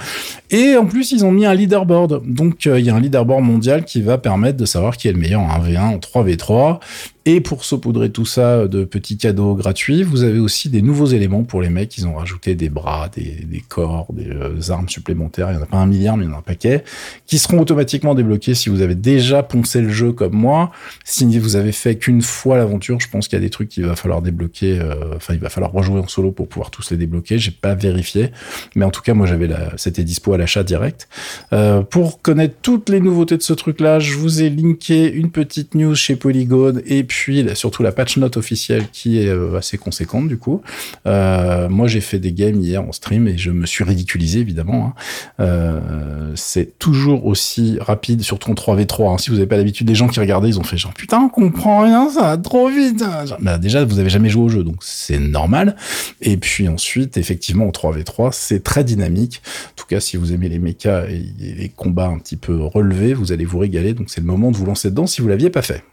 Et 0.50 0.76
en 0.76 0.86
plus, 0.86 1.12
ils 1.12 1.26
ont 1.26 1.32
mis 1.32 1.46
un 1.46 1.54
leaderboard 1.54 2.02
donc, 2.26 2.41
euh, 2.68 2.80
il 2.80 2.86
y 2.86 2.90
a 2.90 2.96
un 2.96 3.00
leaderboard 3.00 3.44
mondial 3.44 3.86
qui 3.86 4.02
va 4.02 4.18
permettre 4.18 4.58
de 4.58 4.66
savoir 4.66 4.98
qui 4.98 5.08
est 5.08 5.12
le 5.12 5.20
meilleur 5.20 5.42
en 5.42 5.50
1v1, 5.60 5.80
en 5.80 5.98
3v3. 5.98 6.80
Et 7.26 7.40
pour 7.40 7.66
saupoudrer 7.66 8.10
tout 8.10 8.26
ça 8.26 8.68
de 8.68 8.84
petits 8.84 9.18
cadeaux 9.18 9.54
gratuits, 9.54 10.02
vous 10.02 10.24
avez 10.24 10.40
aussi 10.40 10.70
des 10.70 10.82
nouveaux 10.82 11.06
éléments 11.06 11.44
pour 11.44 11.62
les 11.62 11.70
mecs. 11.70 11.96
Ils 11.98 12.08
ont 12.08 12.16
rajouté 12.16 12.56
des 12.56 12.70
bras, 12.70 13.10
des, 13.10 13.64
corps, 13.70 14.08
des 14.12 14.30
euh, 14.30 14.60
armes 14.70 14.90
supplémentaires. 14.90 15.50
Il 15.52 15.56
n'y 15.56 15.60
en 15.60 15.64
a 15.64 15.68
pas 15.68 15.78
un 15.78 15.86
milliard, 15.86 16.18
mais 16.18 16.26
il 16.26 16.30
y 16.30 16.32
en 16.32 16.36
a 16.36 16.40
un 16.40 16.42
paquet. 16.42 16.84
Qui 17.28 17.38
seront 17.38 17.60
automatiquement 17.60 18.16
débloqués 18.16 18.56
si 18.56 18.70
vous 18.70 18.82
avez 18.82 18.96
déjà 18.96 19.44
poncé 19.44 19.82
le 19.82 19.90
jeu 19.90 20.14
comme 20.14 20.34
moi. 20.34 20.72
Si 21.06 21.38
vous 21.38 21.56
avez 21.56 21.72
fait 21.72 21.96
qu'une 21.96 22.24
fois 22.24 22.58
l'aventure, 22.58 23.00
je 23.00 23.08
pense 23.08 23.28
qu'il 23.28 23.38
y 23.38 23.42
a 23.42 23.44
des 23.44 23.52
trucs 23.52 23.70
qu'il 23.70 23.86
va 23.86 23.96
falloir 23.96 24.24
débloquer. 24.24 24.80
Euh, 24.80 25.16
enfin, 25.16 25.36
il 25.36 25.40
va 25.40 25.50
falloir 25.50 25.72
rejouer 25.72 26.00
en 26.00 26.08
solo 26.08 26.32
pour 26.32 26.48
pouvoir 26.48 26.72
tous 26.72 26.90
les 26.90 26.98
débloquer. 26.98 27.38
J'ai 27.38 27.52
pas 27.52 27.76
vérifié. 27.76 28.32
Mais 28.76 28.84
en 28.84 28.92
tout 28.92 29.02
cas, 29.02 29.14
moi, 29.14 29.28
j'avais 29.28 29.48
c'était 29.78 30.04
dispo 30.04 30.34
à 30.34 30.38
l'achat 30.38 30.64
direct. 30.64 31.08
Euh, 31.54 31.82
pour 31.82 32.22
connaître 32.22 32.56
toutes 32.62 32.90
les 32.90 33.00
nouveautés 33.00 33.38
de 33.38 33.44
ce 33.44 33.54
truc-là, 33.54 34.00
je 34.00 34.16
vous 34.16 34.42
ai 34.42 34.50
linké 34.50 35.12
une 35.12 35.30
petite 35.30 35.76
news 35.76 35.96
chez 35.96 36.16
Polygon 36.16 36.82
et 36.86 37.04
puis 37.12 37.46
surtout 37.56 37.84
la 37.84 37.92
patch 37.92 38.16
note 38.16 38.38
officielle 38.38 38.86
qui 38.94 39.20
est 39.20 39.28
euh, 39.28 39.58
assez 39.58 39.78
conséquente 39.78 40.30
du 40.30 40.38
coup. 40.38 40.62
Euh, 41.06 41.68
moi 41.68 41.88
j'ai 41.88 42.00
fait 42.00 42.20
des 42.20 42.32
games 42.32 42.56
hier 42.56 42.82
en 42.82 42.94
stream 42.94 43.28
et 43.28 43.38
je 43.38 43.52
me 43.52 43.66
suis 43.66 43.84
ridiculisé 43.84 44.40
évidemment. 44.40 44.86
Hein. 44.86 44.94
Euh, 45.42 46.32
c'est 46.36 46.80
toujours 46.80 47.26
aussi 47.26 47.78
rapide, 47.82 48.22
surtout 48.22 48.50
en 48.50 48.54
3v3. 48.54 49.14
Hein. 49.14 49.18
Si 49.18 49.30
vous 49.30 49.36
n'avez 49.36 49.48
pas 49.48 49.58
l'habitude, 49.58 49.88
des 49.88 49.94
gens 49.94 50.08
qui 50.08 50.22
regardaient, 50.22 50.48
ils 50.48 50.58
ont 50.58 50.64
fait 50.64 50.78
genre 50.78 50.94
putain 50.94 51.20
on 51.20 51.28
comprend 51.28 51.82
rien, 51.82 52.10
ça 52.10 52.22
va 52.22 52.38
trop 52.38 52.70
vite. 52.70 53.04
Bah, 53.42 53.58
déjà 53.58 53.84
vous 53.84 54.00
avez 54.00 54.10
jamais 54.10 54.30
joué 54.30 54.44
au 54.44 54.50
jeu 54.50 54.64
donc 54.64 54.78
c'est 54.80 55.20
normal. 55.20 55.76
Et 56.22 56.38
puis 56.38 56.70
ensuite 56.70 57.18
effectivement 57.18 57.68
en 57.68 57.72
3v3 57.72 58.30
c'est 58.32 58.64
très 58.64 58.86
dynamique. 58.86 59.42
En 59.72 59.76
tout 59.76 59.86
cas 59.86 60.00
si 60.00 60.16
vous 60.16 60.32
aimez 60.32 60.48
les 60.48 60.60
mechas 60.60 61.08
et 61.10 61.26
les 61.40 61.70
combats 61.70 62.08
un 62.08 62.20
petit 62.20 62.38
peu 62.38 62.56
relevés, 62.62 63.14
vous 63.14 63.34
allez 63.34 63.46
vous 63.46 63.60
régaler. 63.60 63.94
Donc 63.94 64.10
c'est 64.10 64.22
le 64.22 64.28
moment 64.28 64.50
de 64.50 64.56
vous 64.56 64.66
lancer 64.66 64.90
dedans 64.90 65.08
si 65.08 65.22
vous 65.22 65.28
l'aviez 65.28 65.50
pas 65.50 65.62
fait. 65.62 65.84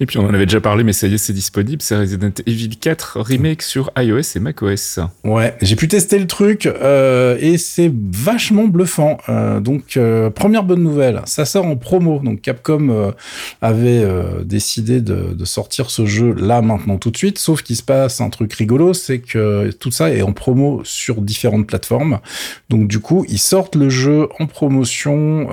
Et 0.00 0.06
puis 0.06 0.18
on 0.18 0.26
en 0.26 0.34
avait 0.34 0.46
déjà 0.46 0.60
parlé, 0.60 0.84
mais 0.84 0.92
ça 0.92 1.06
y 1.06 1.14
est, 1.14 1.18
c'est 1.18 1.32
disponible. 1.32 1.82
C'est 1.82 1.96
Resident 1.96 2.32
Evil 2.46 2.70
4 2.70 3.20
remake 3.20 3.62
sur 3.62 3.90
iOS 3.96 4.36
et 4.36 4.40
macOS. 4.40 5.00
Ouais, 5.24 5.56
j'ai 5.60 5.76
pu 5.76 5.88
tester 5.88 6.18
le 6.18 6.26
truc 6.26 6.66
euh, 6.66 7.36
et 7.40 7.58
c'est 7.58 7.92
vachement 7.92 8.66
bluffant. 8.66 9.18
Euh, 9.28 9.60
donc 9.60 9.96
euh, 9.96 10.30
première 10.30 10.64
bonne 10.64 10.82
nouvelle, 10.82 11.22
ça 11.26 11.44
sort 11.44 11.66
en 11.66 11.76
promo. 11.76 12.20
Donc 12.20 12.40
Capcom 12.40 13.12
avait 13.60 14.04
décidé 14.44 15.00
de, 15.00 15.34
de, 15.34 15.44
sortir 15.44 15.90
ce 15.90 16.06
jeu 16.06 16.34
là 16.34 16.62
maintenant 16.62 16.98
tout 16.98 17.10
de 17.10 17.16
suite. 17.16 17.38
Sauf 17.38 17.62
qu'il 17.62 17.76
se 17.76 17.82
passe 17.82 18.20
un 18.20 18.30
truc 18.30 18.52
rigolo, 18.52 18.94
c'est 18.94 19.18
que 19.18 19.70
tout 19.72 19.90
ça 19.90 20.10
est 20.10 20.22
en 20.22 20.32
promo 20.32 20.82
sur 20.84 21.20
différentes 21.20 21.66
plateformes. 21.66 22.20
Donc 22.68 22.88
du 22.88 23.00
coup, 23.00 23.24
ils 23.28 23.38
sortent 23.38 23.76
le 23.76 23.88
jeu 23.88 24.28
en 24.38 24.46
promotion 24.46 25.48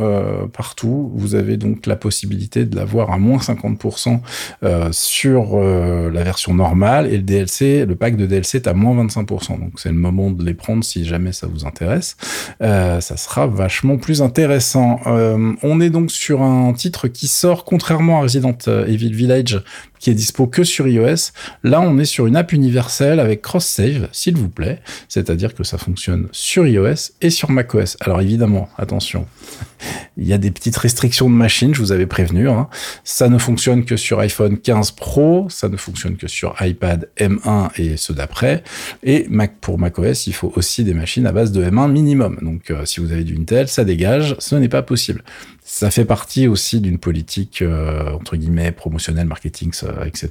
partout. 0.53 1.11
Vous 1.15 1.35
avez 1.35 1.57
donc 1.57 1.85
la 1.85 1.95
possibilité 1.95 2.65
de 2.65 2.75
l'avoir 2.75 3.11
à 3.11 3.17
moins 3.17 3.37
50% 3.37 4.14
euh, 4.63 4.89
sur 4.91 5.51
euh, 5.53 6.09
la 6.11 6.23
version 6.23 6.53
normale 6.53 7.07
et 7.07 7.17
le 7.17 7.23
DLC, 7.23 7.85
le 7.85 7.95
pack 7.95 8.17
de 8.17 8.25
DLC 8.25 8.57
est 8.57 8.67
à 8.67 8.73
moins 8.73 9.05
25%. 9.05 9.59
Donc 9.59 9.79
c'est 9.79 9.89
le 9.89 9.95
moment 9.95 10.31
de 10.31 10.43
les 10.43 10.53
prendre 10.53 10.83
si 10.83 11.05
jamais 11.05 11.31
ça 11.31 11.47
vous 11.47 11.65
intéresse. 11.65 12.17
Euh, 12.61 13.01
ça 13.01 13.17
sera 13.17 13.47
vachement 13.47 13.97
plus 13.97 14.21
intéressant. 14.21 14.99
on 15.05 15.81
est 15.81 15.89
donc 15.89 16.11
sur 16.11 16.41
un 16.41 16.73
titre 16.73 17.07
qui 17.07 17.27
sort 17.27 17.65
contrairement 17.65 18.19
à 18.19 18.21
Resident 18.21 18.57
Evil 18.87 19.13
Village 19.13 19.61
qui 20.05 20.11
est 20.11 20.13
dispo 20.13 20.45
que 20.45 20.63
sur 20.63 20.87
iOS. 20.87 21.31
Là, 21.63 21.81
on 21.81 21.97
est 21.97 22.05
sur 22.05 22.27
une 22.27 22.35
app 22.35 22.53
universelle 22.53 23.19
avec 23.19 23.41
cross-save, 23.41 24.07
s'il 24.11 24.37
vous 24.37 24.49
plaît. 24.49 24.79
C'est-à-dire 25.09 25.55
que 25.55 25.63
ça 25.63 25.79
fonctionne 25.79 26.27
sur 26.31 26.67
iOS 26.67 27.11
et 27.21 27.31
sur 27.31 27.49
macOS. 27.49 27.97
Alors 28.01 28.21
évidemment, 28.21 28.69
attention, 28.77 29.25
il 30.17 30.27
y 30.27 30.33
a 30.33 30.37
des 30.37 30.51
petites 30.51 30.77
restrictions 30.77 31.27
de 31.27 31.33
machine, 31.33 31.73
je 31.73 31.79
vous 31.79 31.91
avais 31.91 32.05
prévenu. 32.05 32.47
Hein. 32.47 32.67
Ça 33.03 33.29
ne 33.29 33.39
fonctionne 33.39 33.83
que 33.83 33.97
sur 33.97 34.04
iPhone 34.13 34.57
15 34.57 34.91
Pro, 34.91 35.47
ça 35.49 35.69
ne 35.69 35.77
fonctionne 35.77 36.17
que 36.17 36.27
sur 36.27 36.55
iPad 36.61 37.09
M1 37.17 37.69
et 37.77 37.97
ceux 37.97 38.13
d'après. 38.13 38.63
Et 39.03 39.25
Mac 39.29 39.55
pour 39.59 39.79
macOS, 39.79 40.27
il 40.27 40.33
faut 40.33 40.53
aussi 40.55 40.83
des 40.83 40.93
machines 40.93 41.25
à 41.25 41.31
base 41.31 41.51
de 41.51 41.63
M1 41.63 41.91
minimum. 41.91 42.37
Donc 42.41 42.71
euh, 42.71 42.85
si 42.85 42.99
vous 42.99 43.11
avez 43.11 43.23
du 43.23 43.35
Intel, 43.35 43.67
ça 43.67 43.83
dégage, 43.83 44.35
ce 44.39 44.55
n'est 44.55 44.69
pas 44.69 44.81
possible. 44.81 45.23
Ça 45.67 45.89
fait 45.89 46.05
partie 46.05 46.47
aussi 46.47 46.79
d'une 46.79 46.99
politique 46.99 47.63
euh, 47.63 48.11
entre 48.11 48.37
guillemets 48.37 48.71
promotionnelle, 48.71 49.25
marketing, 49.25 49.73
etc. 50.05 50.29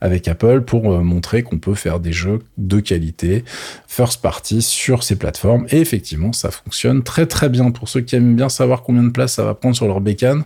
avec 0.00 0.28
Apple 0.28 0.60
pour 0.60 0.92
euh, 0.92 1.00
montrer 1.00 1.42
qu'on 1.42 1.58
peut 1.58 1.74
faire 1.74 1.98
des 1.98 2.12
jeux 2.12 2.38
de 2.58 2.78
qualité 2.78 3.44
first 3.88 4.22
party 4.22 4.62
sur 4.62 5.02
ces 5.02 5.16
plateformes. 5.16 5.66
Et 5.70 5.80
effectivement, 5.80 6.32
ça 6.32 6.52
fonctionne 6.52 7.02
très 7.02 7.26
très 7.26 7.48
bien. 7.48 7.72
Pour 7.72 7.88
ceux 7.88 8.02
qui 8.02 8.14
aiment 8.14 8.36
bien 8.36 8.48
savoir 8.48 8.84
combien 8.84 9.02
de 9.02 9.10
place 9.10 9.34
ça 9.34 9.42
va 9.42 9.54
prendre 9.54 9.74
sur 9.74 9.88
leur 9.88 10.00
bécane, 10.00 10.44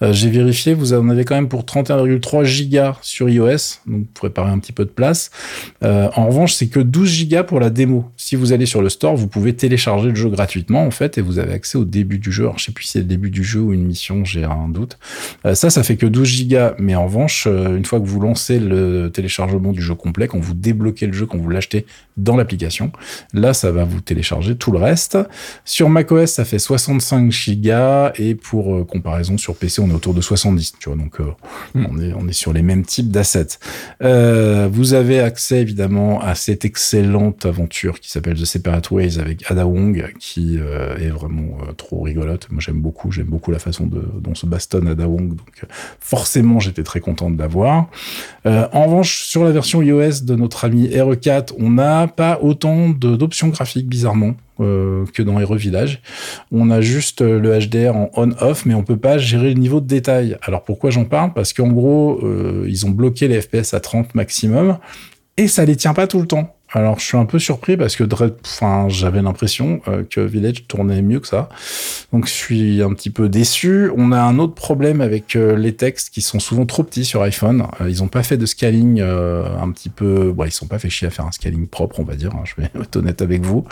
euh, 0.00 0.10
j'ai 0.10 0.30
vérifié, 0.30 0.72
vous 0.72 0.94
en 0.94 1.10
avez 1.10 1.26
quand 1.26 1.34
même 1.34 1.48
pour 1.48 1.64
31,3 1.64 2.44
gigas 2.44 2.96
sur 3.02 3.28
iOS, 3.28 3.82
donc 3.86 4.06
vous 4.22 4.30
parler 4.30 4.52
un 4.52 4.58
petit 4.58 4.72
peu 4.72 4.86
de 4.86 4.90
place. 4.90 5.30
En 5.82 6.28
revanche, 6.28 6.54
c'est 6.54 6.68
que 6.68 6.80
12 6.80 7.08
gigas 7.08 7.42
pour 7.42 7.60
la 7.60 7.68
démo. 7.68 8.10
Si 8.16 8.36
vous 8.36 8.54
allez 8.54 8.64
sur 8.64 8.80
le 8.80 8.88
store, 8.88 9.16
vous 9.16 9.28
pouvez 9.28 9.54
télécharger 9.54 10.08
le 10.08 10.14
jeu 10.14 10.30
gratuitement 10.30 10.86
en 10.86 10.90
fait 10.90 11.18
et 11.18 11.20
vous 11.20 11.38
avez 11.38 11.52
accès 11.52 11.76
au 11.76 11.84
début 11.84 12.18
du 12.18 12.32
jeu. 12.32 12.44
Alors, 12.44 12.58
je 12.58 12.64
sais 12.64 12.72
plus 12.72 12.84
si 12.84 12.92
c'est 12.92 12.98
le 13.00 13.04
début 13.04 13.30
du 13.30 13.44
jeu 13.44 13.65
ou 13.66 13.72
une 13.72 13.84
mission, 13.84 14.24
j'ai 14.24 14.44
un 14.44 14.68
doute. 14.68 14.98
Euh, 15.44 15.54
ça, 15.54 15.70
ça 15.70 15.82
fait 15.82 15.96
que 15.96 16.06
12 16.06 16.26
gigas, 16.26 16.74
mais 16.78 16.94
en 16.94 17.04
revanche, 17.04 17.46
une 17.46 17.84
fois 17.84 18.00
que 18.00 18.06
vous 18.06 18.20
lancez 18.20 18.58
le 18.58 19.08
téléchargement 19.08 19.72
du 19.72 19.82
jeu 19.82 19.94
complet, 19.94 20.28
quand 20.28 20.38
vous 20.38 20.54
débloquez 20.54 21.06
le 21.06 21.12
jeu, 21.12 21.26
quand 21.26 21.38
vous 21.38 21.50
l'achetez 21.50 21.86
dans 22.16 22.36
l'application, 22.36 22.92
là, 23.32 23.54
ça 23.54 23.70
va 23.72 23.84
vous 23.84 24.00
télécharger 24.00 24.56
tout 24.56 24.72
le 24.72 24.78
reste. 24.78 25.18
Sur 25.64 25.88
macOS, 25.88 26.32
ça 26.32 26.44
fait 26.44 26.58
65 26.58 27.30
gigas 27.30 28.12
et 28.16 28.34
pour 28.34 28.86
comparaison 28.86 29.36
sur 29.38 29.56
PC, 29.56 29.80
on 29.80 29.88
est 29.88 29.94
autour 29.94 30.14
de 30.14 30.20
70, 30.20 30.74
tu 30.78 30.88
vois, 30.88 30.98
donc 30.98 31.20
euh, 31.20 31.24
hmm. 31.74 31.86
on, 31.90 32.00
est, 32.00 32.12
on 32.14 32.28
est 32.28 32.32
sur 32.32 32.52
les 32.52 32.62
mêmes 32.62 32.84
types 32.84 33.10
d'assets. 33.10 33.58
Euh, 34.02 34.68
vous 34.70 34.94
avez 34.94 35.20
accès 35.20 35.60
évidemment 35.60 36.20
à 36.20 36.34
cette 36.34 36.64
excellente 36.64 37.46
aventure 37.46 38.00
qui 38.00 38.10
s'appelle 38.10 38.38
The 38.38 38.44
Separate 38.44 38.90
Ways 38.90 39.18
avec 39.18 39.50
Ada 39.50 39.66
Wong, 39.66 40.12
qui 40.18 40.58
euh, 40.58 40.96
est 40.96 41.08
vraiment 41.08 41.58
trop 41.76 42.02
rigolote. 42.02 42.48
Moi 42.50 42.60
j'aime 42.60 42.80
beaucoup, 42.80 43.12
j'aime 43.12 43.26
beaucoup 43.26 43.50
la 43.50 43.58
façon 43.58 43.86
de, 43.86 44.02
dont 44.20 44.34
se 44.34 44.46
bastonne 44.46 44.88
Ada 44.88 45.06
Wong, 45.06 45.28
donc 45.30 45.64
forcément 46.00 46.60
j'étais 46.60 46.82
très 46.82 47.00
content 47.00 47.30
de 47.30 47.38
l'avoir. 47.38 47.88
en 48.44 48.84
revanche, 48.84 49.24
sur 49.24 49.44
la 49.44 49.50
version 49.50 49.82
iOS 49.82 50.22
de 50.22 50.34
notre 50.34 50.64
ami 50.64 50.88
RE4, 50.88 51.54
on 51.58 51.78
pas 52.08 52.38
autant 52.42 52.88
d'options 52.90 53.48
graphiques 53.48 53.88
bizarrement. 53.88 54.34
Euh, 54.58 55.04
que 55.12 55.22
dans 55.22 55.38
Hero 55.38 55.54
Village. 55.54 56.00
On 56.50 56.70
a 56.70 56.80
juste 56.80 57.20
euh, 57.20 57.38
le 57.38 57.58
HDR 57.58 57.94
en 57.94 58.10
on-off, 58.14 58.64
mais 58.64 58.72
on 58.72 58.82
peut 58.82 58.96
pas 58.96 59.18
gérer 59.18 59.52
le 59.52 59.60
niveau 59.60 59.82
de 59.82 59.86
détail. 59.86 60.38
Alors 60.40 60.64
pourquoi 60.64 60.88
j'en 60.88 61.04
parle? 61.04 61.34
Parce 61.34 61.52
qu'en 61.52 61.68
gros, 61.68 62.20
euh, 62.22 62.64
ils 62.66 62.86
ont 62.86 62.90
bloqué 62.90 63.28
les 63.28 63.42
FPS 63.42 63.74
à 63.74 63.80
30 63.80 64.14
maximum 64.14 64.78
et 65.36 65.46
ça 65.46 65.66
les 65.66 65.76
tient 65.76 65.92
pas 65.92 66.06
tout 66.06 66.20
le 66.20 66.26
temps. 66.26 66.55
Alors, 66.72 66.98
je 66.98 67.04
suis 67.04 67.16
un 67.16 67.26
peu 67.26 67.38
surpris 67.38 67.76
parce 67.76 67.94
que 67.94 68.04
enfin, 68.44 68.88
j'avais 68.88 69.22
l'impression 69.22 69.80
euh, 69.86 70.02
que 70.08 70.20
Village 70.20 70.66
tournait 70.66 71.00
mieux 71.00 71.20
que 71.20 71.28
ça. 71.28 71.48
Donc, 72.12 72.26
je 72.26 72.32
suis 72.32 72.82
un 72.82 72.92
petit 72.92 73.10
peu 73.10 73.28
déçu. 73.28 73.90
On 73.96 74.10
a 74.10 74.20
un 74.20 74.38
autre 74.40 74.54
problème 74.54 75.00
avec 75.00 75.36
euh, 75.36 75.56
les 75.56 75.74
textes 75.76 76.10
qui 76.10 76.22
sont 76.22 76.40
souvent 76.40 76.66
trop 76.66 76.82
petits 76.82 77.04
sur 77.04 77.22
iPhone. 77.22 77.66
Euh, 77.80 77.88
ils 77.88 78.02
ont 78.02 78.08
pas 78.08 78.24
fait 78.24 78.36
de 78.36 78.46
scaling 78.46 79.00
un 79.00 79.70
petit 79.70 79.88
peu. 79.90 80.32
Bon, 80.32 80.44
ils 80.44 80.50
sont 80.50 80.66
pas 80.66 80.80
fait 80.80 80.90
chier 80.90 81.06
à 81.06 81.10
faire 81.10 81.26
un 81.26 81.32
scaling 81.32 81.68
propre, 81.68 82.00
on 82.00 82.04
va 82.04 82.16
dire. 82.16 82.32
Hein, 82.34 82.42
je 82.44 82.60
vais 82.60 82.68
être 82.82 82.96
honnête 82.96 83.22
avec 83.22 83.44
vous. 83.44 83.64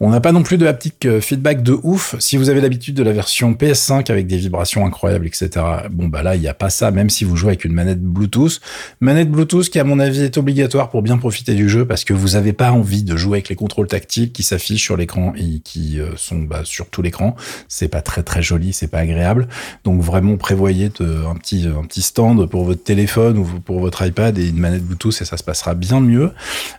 On 0.00 0.10
n'a 0.10 0.20
pas 0.20 0.32
non 0.32 0.42
plus 0.42 0.58
de 0.58 0.66
haptic 0.66 1.20
feedback 1.20 1.62
de 1.62 1.78
ouf. 1.82 2.16
Si 2.18 2.36
vous 2.36 2.50
avez 2.50 2.60
l'habitude 2.60 2.96
de 2.96 3.04
la 3.04 3.12
version 3.12 3.52
PS5 3.52 4.10
avec 4.10 4.26
des 4.26 4.36
vibrations 4.36 4.84
incroyables, 4.84 5.26
etc. 5.26 5.50
Bon, 5.90 6.08
bah 6.08 6.22
là, 6.24 6.34
il 6.34 6.40
n'y 6.40 6.48
a 6.48 6.54
pas 6.54 6.70
ça, 6.70 6.90
même 6.90 7.08
si 7.08 7.24
vous 7.24 7.36
jouez 7.36 7.50
avec 7.50 7.64
une 7.64 7.72
manette 7.72 8.02
Bluetooth. 8.02 8.60
Manette 9.00 9.30
Bluetooth 9.30 9.68
qui, 9.68 9.78
à 9.78 9.84
mon 9.84 10.00
avis, 10.00 10.22
est 10.22 10.36
obligatoire 10.38 10.90
pour 10.90 11.02
bien 11.02 11.18
profiter 11.18 11.54
du 11.54 11.68
jeu 11.68 11.86
parce 11.86 12.04
que 12.04 12.12
vous 12.12 12.31
avez 12.36 12.52
pas 12.52 12.72
envie 12.72 13.02
de 13.02 13.16
jouer 13.16 13.38
avec 13.38 13.48
les 13.48 13.56
contrôles 13.56 13.86
tactiles 13.86 14.32
qui 14.32 14.42
s'affichent 14.42 14.82
sur 14.82 14.96
l'écran 14.96 15.32
et 15.36 15.60
qui 15.60 16.00
euh, 16.00 16.16
sont 16.16 16.38
bah, 16.38 16.62
sur 16.64 16.88
tout 16.88 17.02
l'écran. 17.02 17.36
C'est 17.68 17.88
pas 17.88 18.02
très 18.02 18.22
très 18.22 18.42
joli, 18.42 18.72
c'est 18.72 18.88
pas 18.88 18.98
agréable. 18.98 19.48
Donc 19.84 20.00
vraiment 20.00 20.36
prévoyez 20.36 20.86
un 21.00 21.34
petit 21.36 21.66
un 21.66 21.84
petit 21.84 22.02
stand 22.02 22.46
pour 22.46 22.64
votre 22.64 22.82
téléphone 22.82 23.38
ou 23.38 23.44
pour 23.44 23.80
votre 23.80 24.04
iPad 24.06 24.38
et 24.38 24.48
une 24.48 24.58
manette 24.58 24.84
Bluetooth 24.84 25.20
et 25.20 25.24
ça 25.24 25.36
se 25.36 25.44
passera 25.44 25.74
bien 25.74 26.00
mieux. 26.00 26.32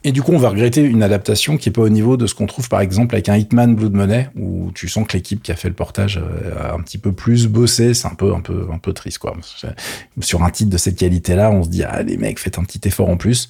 Et 0.03 0.11
du 0.11 0.21
coup, 0.21 0.31
on 0.33 0.37
va 0.37 0.49
regretter 0.49 0.81
une 0.81 1.03
adaptation 1.03 1.57
qui 1.57 1.69
est 1.69 1.71
pas 1.71 1.81
au 1.81 1.89
niveau 1.89 2.17
de 2.17 2.27
ce 2.27 2.35
qu'on 2.35 2.45
trouve 2.45 2.69
par 2.69 2.81
exemple 2.81 3.15
avec 3.15 3.29
un 3.29 3.37
Hitman 3.37 3.75
Blood 3.75 3.93
Money 3.93 4.29
où 4.35 4.71
tu 4.73 4.87
sens 4.87 5.07
que 5.07 5.13
l'équipe 5.13 5.41
qui 5.41 5.51
a 5.51 5.55
fait 5.55 5.69
le 5.69 5.75
portage 5.75 6.17
euh, 6.21 6.69
a 6.69 6.73
un 6.73 6.81
petit 6.81 6.97
peu 6.97 7.11
plus 7.11 7.47
bossé. 7.47 7.93
C'est 7.93 8.07
un 8.07 8.15
peu 8.15 8.33
un 8.33 8.41
peu 8.41 8.67
un 8.71 8.77
peu 8.77 8.93
triste 8.93 9.19
quoi. 9.19 9.35
Sur 10.21 10.43
un 10.43 10.49
titre 10.49 10.69
de 10.69 10.77
cette 10.77 10.97
qualité-là, 10.97 11.51
on 11.51 11.63
se 11.63 11.69
dit 11.69 11.83
ah 11.83 12.03
les 12.03 12.17
mecs 12.17 12.39
faites 12.39 12.57
un 12.57 12.63
petit 12.63 12.81
effort 12.87 13.09
en 13.09 13.17
plus. 13.17 13.49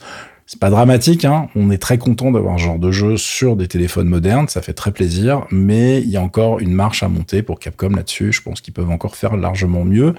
C'est 0.54 0.60
pas 0.60 0.70
dramatique, 0.70 1.26
hein. 1.26 1.48
On 1.56 1.72
est 1.72 1.80
très 1.80 1.98
content 1.98 2.30
d'avoir 2.30 2.60
ce 2.60 2.66
genre 2.66 2.78
de 2.78 2.92
jeu 2.92 3.18
sur 3.18 3.56
des 3.56 3.68
téléphones 3.68 4.08
modernes, 4.08 4.48
ça 4.48 4.62
fait 4.62 4.74
très 4.74 4.92
plaisir, 4.92 5.48
mais 5.50 6.00
il 6.00 6.10
y 6.10 6.16
a 6.16 6.22
encore 6.22 6.60
une 6.60 6.74
marche 6.74 7.02
à 7.02 7.08
monter 7.08 7.42
pour 7.42 7.58
Capcom 7.58 7.90
là-dessus. 7.90 8.32
Je 8.32 8.44
pense 8.44 8.62
qu'ils 8.62 8.72
peuvent 8.72 8.92
encore 8.92 9.16
faire 9.16 9.36
largement 9.36 9.84
mieux. 9.84 10.14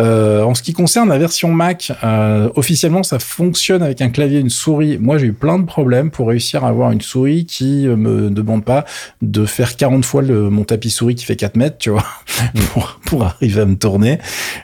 Euh, 0.00 0.42
en 0.42 0.56
ce 0.56 0.62
qui 0.64 0.72
concerne 0.72 1.08
la 1.08 1.18
version 1.18 1.52
Mac, 1.52 1.92
euh, 2.02 2.48
officiellement, 2.56 3.04
ça 3.04 3.20
fonctionne 3.20 3.80
avec 3.80 4.02
un 4.02 4.08
clavier 4.08 4.38
et 4.38 4.40
une 4.40 4.50
souris. 4.50 4.98
Moi, 4.98 5.18
j'ai 5.18 5.26
eu 5.26 5.32
plein 5.32 5.60
de 5.60 5.66
problèmes 5.66 6.10
pour 6.10 6.26
réussir 6.26 6.64
à 6.64 6.68
avoir 6.70 6.90
une 6.90 7.00
souris 7.00 7.46
qui 7.46 7.86
me 7.86 8.28
demande 8.28 8.64
pas 8.64 8.86
de 9.22 9.46
faire 9.46 9.76
40 9.76 10.04
fois 10.04 10.20
le, 10.20 10.50
mon 10.50 10.64
tapis 10.64 10.90
souris 10.90 11.14
qui 11.14 11.24
fait 11.24 11.36
4 11.36 11.54
mètres, 11.54 11.78
tu 11.78 11.90
vois, 11.90 12.04
pour, 12.72 12.98
pour 13.04 13.22
arriver 13.22 13.60
à 13.60 13.66
me 13.66 13.76
tourner. 13.76 14.18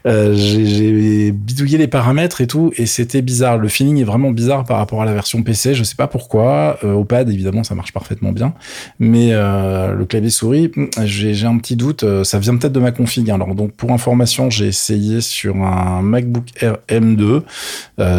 Euh, 0.05 0.35
j'ai 0.35 1.31
bidouillé 1.31 1.79
les 1.79 1.87
paramètres 1.87 2.41
et 2.41 2.49
tout, 2.49 2.73
et 2.77 2.87
c'était 2.87 3.23
bizarre. 3.23 3.59
Le 3.59 3.69
feeling 3.69 4.01
est 4.01 4.05
vraiment 4.05 4.33
bizarre 4.33 4.65
par 4.65 4.79
rapport 4.79 5.01
à 5.01 5.05
la 5.05 5.12
version 5.15 5.43
PC. 5.43 5.75
Je 5.75 5.85
sais 5.85 5.95
pas 5.95 6.07
pourquoi. 6.07 6.79
Euh, 6.85 6.93
au 6.93 7.05
pad, 7.05 7.29
évidemment, 7.31 7.65
ça 7.65 7.75
marche 7.75 7.93
parfaitement 7.93 8.33
bien. 8.33 8.55
Mais 8.99 9.29
euh, 9.33 9.95
le 9.95 10.05
clavier 10.05 10.31
souris, 10.31 10.71
j'ai 11.05 11.47
un 11.47 11.59
petit 11.59 11.77
doute. 11.77 12.05
Euh, 12.05 12.25
ça 12.25 12.39
vient 12.39 12.57
peut-être 12.57 12.73
de 12.73 12.81
ma 12.81 12.93
config. 12.93 13.31
Alors, 13.31 13.55
donc, 13.55 13.73
pour 13.73 13.93
information, 13.93 14.51
j'ai 14.51 14.67
essayé 14.67 15.21
sur 15.21 15.57
un 15.57 16.03
MacBook 16.03 16.47
Air 16.61 16.79
M2. 16.89 17.43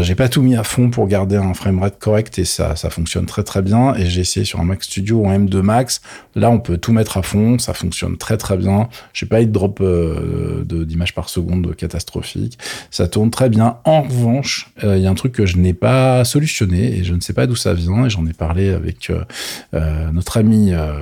j'ai 0.02 0.16
pas 0.16 0.30
tout 0.30 0.42
mis 0.42 0.56
à 0.56 0.64
fond 0.64 0.90
pour 0.90 1.08
garder 1.08 1.36
un 1.36 1.54
framerate 1.54 2.00
correct 2.00 2.40
et 2.40 2.46
ça, 2.46 2.76
ça 2.76 2.90
fonctionne 2.90 3.26
très 3.26 3.44
très 3.44 3.62
bien. 3.62 3.96
Et 3.96 4.06
j'ai 4.06 4.22
essayé 4.22 4.46
sur 4.46 4.60
un 4.60 4.66
Mac 4.66 4.84
Studio 4.84 5.26
en 5.26 5.32
M2 5.32 5.62
Max. 5.62 6.02
Là, 6.36 6.50
on 6.50 6.60
peut 6.60 6.78
tout 6.78 6.94
mettre 6.94 7.18
à 7.18 7.22
fond. 7.22 7.60
Ça 7.60 7.74
fonctionne 7.74 8.18
très 8.18 8.38
très 8.38 8.58
bien. 8.58 8.90
J'ai 9.14 9.26
pas 9.26 9.42
eu 9.42 9.46
de 9.46 9.52
drop 9.52 9.82
d'images 9.84 11.14
par 11.14 11.30
seconde 11.30 11.76
catastrophique. 11.76 12.58
Ça 12.92 13.08
tourne 13.08 13.30
très 13.30 13.50
bien. 13.50 13.78
En 13.84 14.02
revanche, 14.02 14.70
il 14.82 15.00
y 15.00 15.08
a 15.08 15.10
un 15.10 15.16
truc 15.16 15.34
que 15.34 15.46
je 15.46 15.58
n'ai 15.58 15.74
pas 15.74 16.24
solutionné 16.24 16.73
et 16.80 17.04
je 17.04 17.14
ne 17.14 17.22
sais 17.22 17.34
pas 17.34 17.48
d'où 17.48 17.56
ça 17.56 17.74
vient 17.74 18.06
et 18.06 18.10
j'en 18.10 18.26
ai 18.26 18.34
parlé 18.34 18.70
avec 18.70 19.10
euh, 19.10 19.24
euh, 19.74 20.12
notre 20.12 20.38
ami, 20.38 20.74
euh, 20.74 20.94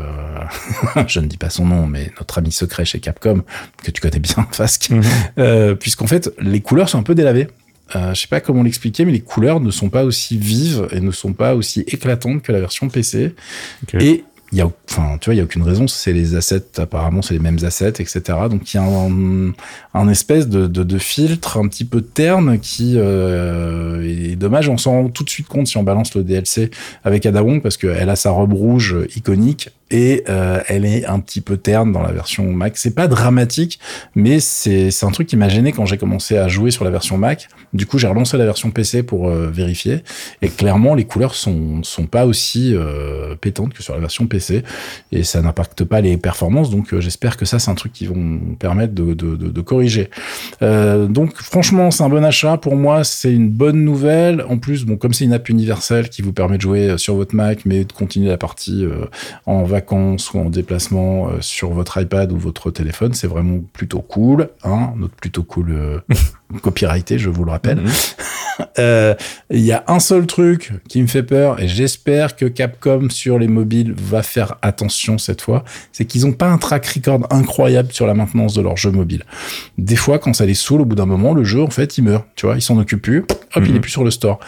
je 1.07 1.19
ne 1.19 1.27
dis 1.27 1.37
pas 1.37 1.49
son 1.49 1.65
nom, 1.65 1.87
mais 1.87 2.11
notre 2.19 2.37
ami 2.37 2.51
secret 2.51 2.85
chez 2.85 2.99
Capcom 2.99 3.43
que 3.83 3.91
tu 3.91 4.01
connais 4.01 4.19
bien, 4.19 4.47
Fasque, 4.51 4.91
mhm. 4.91 5.75
puisqu'en 5.77 6.07
fait 6.07 6.31
les 6.39 6.61
couleurs 6.61 6.89
sont 6.89 6.99
un 6.99 7.03
peu 7.03 7.15
délavées. 7.15 7.47
Euh, 7.95 8.13
je 8.13 8.21
sais 8.21 8.27
pas 8.27 8.39
comment 8.39 8.63
l'expliquer, 8.63 9.05
mais 9.05 9.11
les 9.11 9.21
couleurs 9.21 9.59
ne 9.59 9.71
sont 9.71 9.89
pas 9.89 10.03
aussi 10.05 10.37
vives 10.37 10.87
et 10.91 10.99
ne 10.99 11.11
sont 11.11 11.33
pas 11.33 11.55
aussi 11.55 11.81
éclatantes 11.87 12.41
que 12.41 12.51
la 12.51 12.59
version 12.59 12.89
PC. 12.89 13.35
Et 13.99 14.23
il 14.51 14.57
y 14.57 14.61
a, 14.61 14.69
enfin, 14.89 15.17
tu 15.19 15.25
vois, 15.29 15.35
il 15.35 15.37
y 15.37 15.39
a 15.39 15.43
aucune 15.43 15.63
raison. 15.63 15.87
C'est 15.87 16.11
les 16.11 16.35
assets, 16.35 16.63
apparemment, 16.77 17.21
c'est 17.21 17.33
les 17.33 17.39
mêmes 17.39 17.59
assets, 17.63 17.93
etc. 17.99 18.21
Donc 18.49 18.73
il 18.73 18.77
y 18.77 18.79
a 18.79 18.83
un, 19.93 20.07
espèce 20.09 20.49
de, 20.49 20.67
de, 20.67 20.83
de, 20.83 20.97
filtre 20.97 21.57
un 21.57 21.67
petit 21.67 21.85
peu 21.85 22.01
terne 22.01 22.59
qui 22.59 22.95
euh, 22.97 24.03
est 24.03 24.35
dommage. 24.35 24.67
On 24.67 24.77
s'en 24.77 24.91
rend 24.91 25.09
tout 25.09 25.23
de 25.23 25.29
suite 25.29 25.47
compte 25.47 25.67
si 25.67 25.77
on 25.77 25.83
balance 25.83 26.15
le 26.15 26.23
DLC 26.23 26.69
avec 27.03 27.25
Ada 27.25 27.43
Wong 27.43 27.61
parce 27.61 27.77
qu'elle 27.77 28.09
a 28.09 28.15
sa 28.15 28.31
robe 28.31 28.53
rouge 28.53 28.97
iconique 29.15 29.69
et 29.91 30.23
euh, 30.29 30.61
elle 30.67 30.85
est 30.85 31.05
un 31.05 31.19
petit 31.19 31.41
peu 31.41 31.57
terne 31.57 31.91
dans 31.91 32.01
la 32.01 32.11
version 32.11 32.49
Mac. 32.51 32.77
C'est 32.77 32.95
pas 32.95 33.07
dramatique, 33.07 33.79
mais 34.15 34.39
c'est 34.39 35.03
un 35.03 35.11
truc 35.11 35.27
qui 35.27 35.35
m'a 35.35 35.49
gêné 35.49 35.73
quand 35.73 35.85
j'ai 35.85 35.97
commencé 35.97 36.37
à 36.37 36.47
jouer 36.47 36.71
sur 36.71 36.85
la 36.85 36.89
version 36.89 37.17
Mac. 37.17 37.49
Du 37.73 37.85
coup, 37.85 37.99
j'ai 37.99 38.07
relancé 38.07 38.37
la 38.37 38.45
version 38.45 38.71
PC 38.71 39.03
pour 39.03 39.27
euh, 39.27 39.49
vérifier, 39.51 40.03
et 40.41 40.49
clairement, 40.49 40.95
les 40.95 41.03
couleurs 41.03 41.35
sont 41.35 41.83
sont 41.83 42.05
pas 42.05 42.25
aussi 42.25 42.73
euh, 42.73 43.35
pétantes 43.35 43.73
que 43.73 43.83
sur 43.83 43.93
la 43.93 43.99
version 43.99 44.27
PC, 44.27 44.63
et 45.11 45.23
ça 45.23 45.41
n'impacte 45.41 45.83
pas 45.83 45.99
les 45.99 46.17
performances. 46.17 46.69
Donc, 46.69 46.97
j'espère 46.99 47.35
que 47.35 47.45
ça, 47.45 47.59
c'est 47.59 47.69
un 47.69 47.75
truc 47.75 47.91
qui 47.91 48.05
vont 48.05 48.39
permettre 48.57 48.93
de, 48.93 49.13
de, 49.13 49.61
corriger. 49.61 50.09
donc, 50.61 51.35
franchement, 51.35 51.91
c'est 51.91 52.03
un 52.03 52.09
bon 52.09 52.23
achat 52.23 52.57
pour 52.57 52.75
moi. 52.75 53.03
C'est 53.03 53.33
une 53.33 53.49
bonne 53.49 53.83
nouvelle. 53.83 54.43
En 54.47 54.57
plus, 54.57 54.85
bon, 54.85 54.95
comme 54.95 55.13
c'est 55.13 55.25
une 55.25 55.33
app 55.33 55.49
universelle 55.49 56.09
qui 56.09 56.21
vous 56.21 56.33
permet 56.33 56.57
de 56.57 56.61
jouer 56.61 56.97
sur 56.97 57.15
votre 57.15 57.35
Mac, 57.35 57.65
mais 57.65 57.83
de 57.83 57.91
continuer 57.91 58.29
la 58.29 58.37
partie 58.37 58.85
en 59.45 59.63
vacances 59.63 59.80
vacances 59.81 60.33
ou 60.33 60.39
en 60.39 60.49
déplacement 60.49 61.29
euh, 61.29 61.41
sur 61.41 61.71
votre 61.71 61.99
iPad 61.99 62.31
ou 62.31 62.37
votre 62.37 62.69
téléphone, 62.71 63.13
c'est 63.13 63.27
vraiment 63.27 63.59
plutôt 63.73 64.01
cool. 64.01 64.49
Hein 64.63 64.93
notre 64.95 65.15
plutôt 65.15 65.43
cool 65.43 65.71
euh, 65.71 65.99
copyrighté, 66.59 67.17
je 67.17 67.29
vous 67.29 67.43
le 67.43 67.51
rappelle. 67.51 67.81
Mhm. 67.81 67.91
Euh, 68.77 69.15
il 69.49 69.61
y 69.61 69.71
a 69.71 69.83
un 69.87 69.99
seul 69.99 70.27
truc 70.27 70.73
qui 70.87 71.01
me 71.01 71.07
fait 71.07 71.23
peur 71.23 71.59
et 71.59 71.67
j'espère 71.67 72.35
que 72.35 72.45
Capcom 72.45 73.09
sur 73.09 73.39
les 73.39 73.47
mobiles 73.47 73.95
va 73.97 74.21
faire 74.21 74.57
attention 74.61 75.17
cette 75.17 75.41
fois, 75.41 75.63
c'est 75.91 76.05
qu'ils 76.05 76.25
n'ont 76.25 76.33
pas 76.33 76.47
un 76.47 76.59
track 76.59 76.85
record 76.85 77.25
incroyable 77.31 77.91
sur 77.91 78.05
la 78.05 78.13
maintenance 78.13 78.53
de 78.53 78.61
leur 78.61 78.77
jeu 78.77 78.91
mobile. 78.91 79.23
Des 79.79 79.95
fois, 79.95 80.19
quand 80.19 80.33
ça 80.33 80.45
les 80.45 80.53
saoule, 80.53 80.81
au 80.81 80.85
bout 80.85 80.95
d'un 80.95 81.07
moment, 81.07 81.33
le 81.33 81.43
jeu 81.43 81.63
en 81.63 81.71
fait 81.71 81.97
il 81.97 82.03
meurt. 82.03 82.25
Tu 82.35 82.45
vois, 82.45 82.55
ils 82.55 82.61
s'en 82.61 82.77
occupent 82.77 83.01
plus. 83.01 83.19
Hop, 83.55 83.63
il 83.65 83.71
est 83.71 83.73
mhm. 83.73 83.81
plus 83.81 83.91
sur 83.91 84.03
le 84.03 84.11
store. 84.11 84.39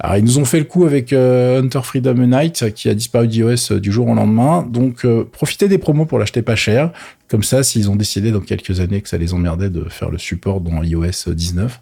Alors 0.00 0.16
ils 0.16 0.24
nous 0.24 0.38
ont 0.38 0.46
fait 0.46 0.58
le 0.58 0.64
coup 0.64 0.86
avec 0.86 1.12
Hunter 1.12 1.80
Freedom 1.82 2.16
Unite 2.16 2.72
qui 2.72 2.88
a 2.88 2.94
disparu 2.94 3.28
d'iOS 3.28 3.78
du 3.78 3.92
jour 3.92 4.08
au 4.08 4.14
lendemain. 4.14 4.66
Donc, 4.68 5.04
euh, 5.04 5.28
profitez 5.30 5.68
des 5.68 5.78
promos 5.78 6.06
pour 6.06 6.18
l'acheter 6.18 6.42
pas 6.42 6.56
cher. 6.56 6.90
Comme 7.28 7.42
ça, 7.42 7.62
s'ils 7.62 7.90
ont 7.90 7.96
décidé 7.96 8.32
dans 8.32 8.40
quelques 8.40 8.80
années 8.80 9.02
que 9.02 9.08
ça 9.08 9.18
les 9.18 9.34
emmerdait 9.34 9.70
de 9.70 9.88
faire 9.88 10.10
le 10.10 10.18
support 10.18 10.60
dans 10.60 10.82
iOS 10.82 11.32
19, 11.34 11.80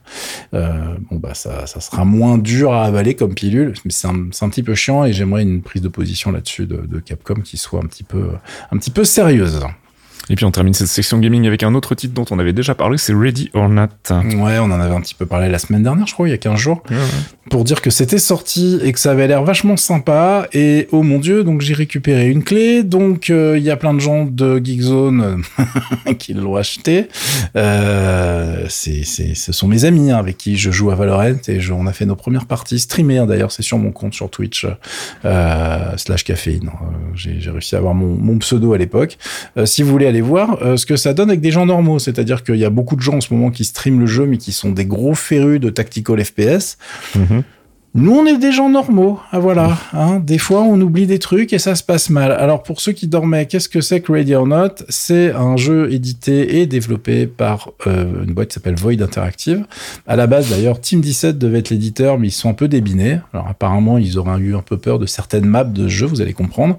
euh, 0.54 0.96
bon 1.11 1.16
bah 1.16 1.35
ça, 1.35 1.66
sera 1.66 2.04
moins 2.04 2.37
dur 2.37 2.72
à 2.72 2.85
avaler 2.85 3.14
comme 3.14 3.35
pilule. 3.35 3.74
Mais 3.85 3.92
c'est 3.92 4.09
un, 4.09 4.48
petit 4.48 4.62
peu 4.62 4.74
chiant 4.74 5.04
et 5.04 5.12
j'aimerais 5.12 5.42
une 5.42 5.62
prise 5.62 5.82
de 5.82 5.88
position 5.88 6.32
là-dessus 6.32 6.66
de, 6.66 6.98
Capcom 7.00 7.40
qui 7.42 7.56
soit 7.56 7.80
un 7.80 7.87
petit 7.87 8.90
peu 8.90 9.04
sérieuse. 9.04 9.61
Et 10.29 10.35
puis 10.35 10.45
on 10.45 10.51
termine 10.51 10.75
cette 10.75 10.89
section 10.89 11.19
gaming 11.19 11.47
avec 11.47 11.62
un 11.62 11.75
autre 11.75 11.95
titre 11.95 12.15
dont 12.15 12.25
on 12.31 12.39
avait 12.39 12.53
déjà 12.53 12.75
parlé, 12.75 12.99
c'est 12.99 13.15
Ready 13.15 13.51
or 13.55 13.69
Not. 13.69 13.89
Ouais, 14.11 14.59
on 14.59 14.65
en 14.65 14.81
avait 14.81 14.95
un 14.95 15.01
petit 15.01 15.15
peu 15.15 15.27
parlé 15.27 15.49
la 15.49 15.59
semaine 15.59 15.83
dernière, 15.83 16.07
je 16.07 16.15
crois, 16.15 16.29
il 16.29 16.33
y 16.33 16.35
a 16.35 16.39
15 16.39 16.59
jours, 16.59 16.83
pour 17.51 17.65
dire 17.65 17.81
que 17.81 17.91
c'était 17.91 18.19
sorti 18.19 18.79
et 18.83 18.93
que 18.93 18.99
ça 18.99 19.12
avait 19.12 19.29
l'air 19.29 19.45
vachement 19.45 19.77
sympa. 19.77 20.49
Et 20.53 20.89
oh 20.91 21.03
mon 21.03 21.19
dieu, 21.19 21.45
donc 21.45 21.61
j'ai 21.61 21.75
récupéré 21.75 22.29
une 22.29 22.43
clé, 22.43 22.83
donc 22.83 23.31
euh, 23.31 23.57
il 23.57 23.62
y 23.62 23.71
a 23.71 23.77
plein 23.77 23.95
de 23.95 24.01
gens 24.01 24.25
de 24.25 24.61
Geekzone 24.62 25.43
qui 26.19 26.35
l'ont 26.35 26.57
acheté. 26.57 27.09
Euh, 27.57 28.67
c'est, 28.69 29.05
c'est, 29.05 29.35
ce 29.35 29.53
sont 29.53 29.69
mes 29.69 29.85
amis 29.85 30.11
hein, 30.11 30.19
avec 30.19 30.37
qui 30.37 30.57
je 30.57 30.71
joue 30.71 30.91
à 30.91 30.95
Valorant 30.95 31.37
et 31.47 31.61
je, 31.61 31.73
on 31.73 31.87
a 31.87 31.93
fait 31.93 32.07
nos 32.07 32.17
premières 32.17 32.47
parties 32.47 32.81
streamées. 32.81 33.19
Hein, 33.19 33.27
d'ailleurs, 33.27 33.53
c'est 33.53 33.62
sur 33.62 33.79
mon 33.79 33.93
compte 33.93 34.15
sur 34.15 34.29
Twitch 34.31 34.67
euh, 35.25 35.97
slash 35.97 36.25
caféine. 36.25 36.69
Euh, 36.69 36.95
j'ai, 37.15 37.41
j'ai 37.41 37.51
réussi 37.51 37.75
à 37.77 37.79
avoir 37.79 37.95
mon, 37.95 38.17
mon 38.17 38.39
pseudo 38.39 38.73
à 38.73 38.79
l'époque. 38.79 39.19
Si 39.65 39.83
vous 39.83 39.91
voulez 39.91 40.07
aller 40.07 40.15
voir 40.20 40.62
euh, 40.62 40.76
ce 40.76 40.87
que 40.87 40.96
ça 40.96 41.14
donne 41.14 41.31
avec 41.31 41.40
des 41.40 41.50
gens 41.50 41.66
normaux. 41.66 41.98
C'est-à-dire 41.98 42.42
qu'il 42.42 42.57
y 42.57 42.64
a 42.64 42.70
beaucoup 42.70 42.96
de 42.96 43.00
gens 43.00 43.16
en 43.16 43.20
ce 43.20 43.33
moment 43.33 43.50
qui 43.50 43.64
streament 43.64 44.00
le 44.00 44.07
jeu, 44.07 44.26
mais 44.26 44.37
qui 44.37 44.52
sont 44.52 44.70
des 44.70 44.87
gros 44.87 45.14
férus 45.14 45.61
de 45.61 45.70
tactical 45.70 46.24
FPS. 46.24 46.79
Mhm. 47.14 47.42
Nous, 47.98 48.12
on 48.12 48.26
est 48.26 48.37
des 48.37 48.52
gens 48.52 48.68
normaux. 48.68 49.18
Ah, 49.32 49.38
voilà. 49.38 49.78
Hein. 49.94 50.20
Des 50.22 50.37
fois, 50.37 50.61
on 50.61 50.78
oublie 50.82 51.06
des 51.06 51.18
trucs 51.18 51.54
et 51.54 51.59
ça 51.59 51.74
se 51.74 51.82
passe 51.82 52.11
mal. 52.11 52.30
Alors, 52.30 52.62
pour 52.62 52.82
ceux 52.82 52.92
qui 52.92 53.06
dormaient, 53.06 53.46
qu'est-ce 53.46 53.70
que 53.70 53.80
c'est 53.80 54.02
que 54.02 54.12
Ready 54.12 54.35
or 54.35 54.46
Not? 54.46 54.85
C'est 54.90 55.32
un 55.32 55.56
jeu 55.56 55.90
édité 55.90 56.61
et 56.61 56.66
développé 56.66 57.26
par 57.26 57.70
euh, 57.87 58.24
une 58.26 58.35
boîte 58.35 58.48
qui 58.48 58.54
s'appelle 58.54 58.74
Void 58.74 59.00
Interactive. 59.00 59.64
À 60.06 60.14
la 60.14 60.26
base, 60.26 60.50
d'ailleurs, 60.50 60.78
Team 60.78 61.00
17 61.00 61.38
devait 61.38 61.61
être 61.61 61.70
l'éditeur, 61.70 62.18
mais 62.18 62.28
ils 62.28 62.32
sont 62.32 62.50
un 62.50 62.52
peu 62.54 62.68
débinés. 62.68 63.18
Alors, 63.32 63.48
apparemment, 63.48 63.96
ils 63.96 64.18
auraient 64.18 64.38
eu 64.40 64.54
un 64.54 64.61
peu 64.61 64.76
peur 64.76 64.98
de 64.98 65.06
certaines 65.06 65.46
maps 65.46 65.64
de 65.64 65.88
jeu, 65.88 66.04
vous 66.04 66.20
allez 66.20 66.35
comprendre. 66.35 66.76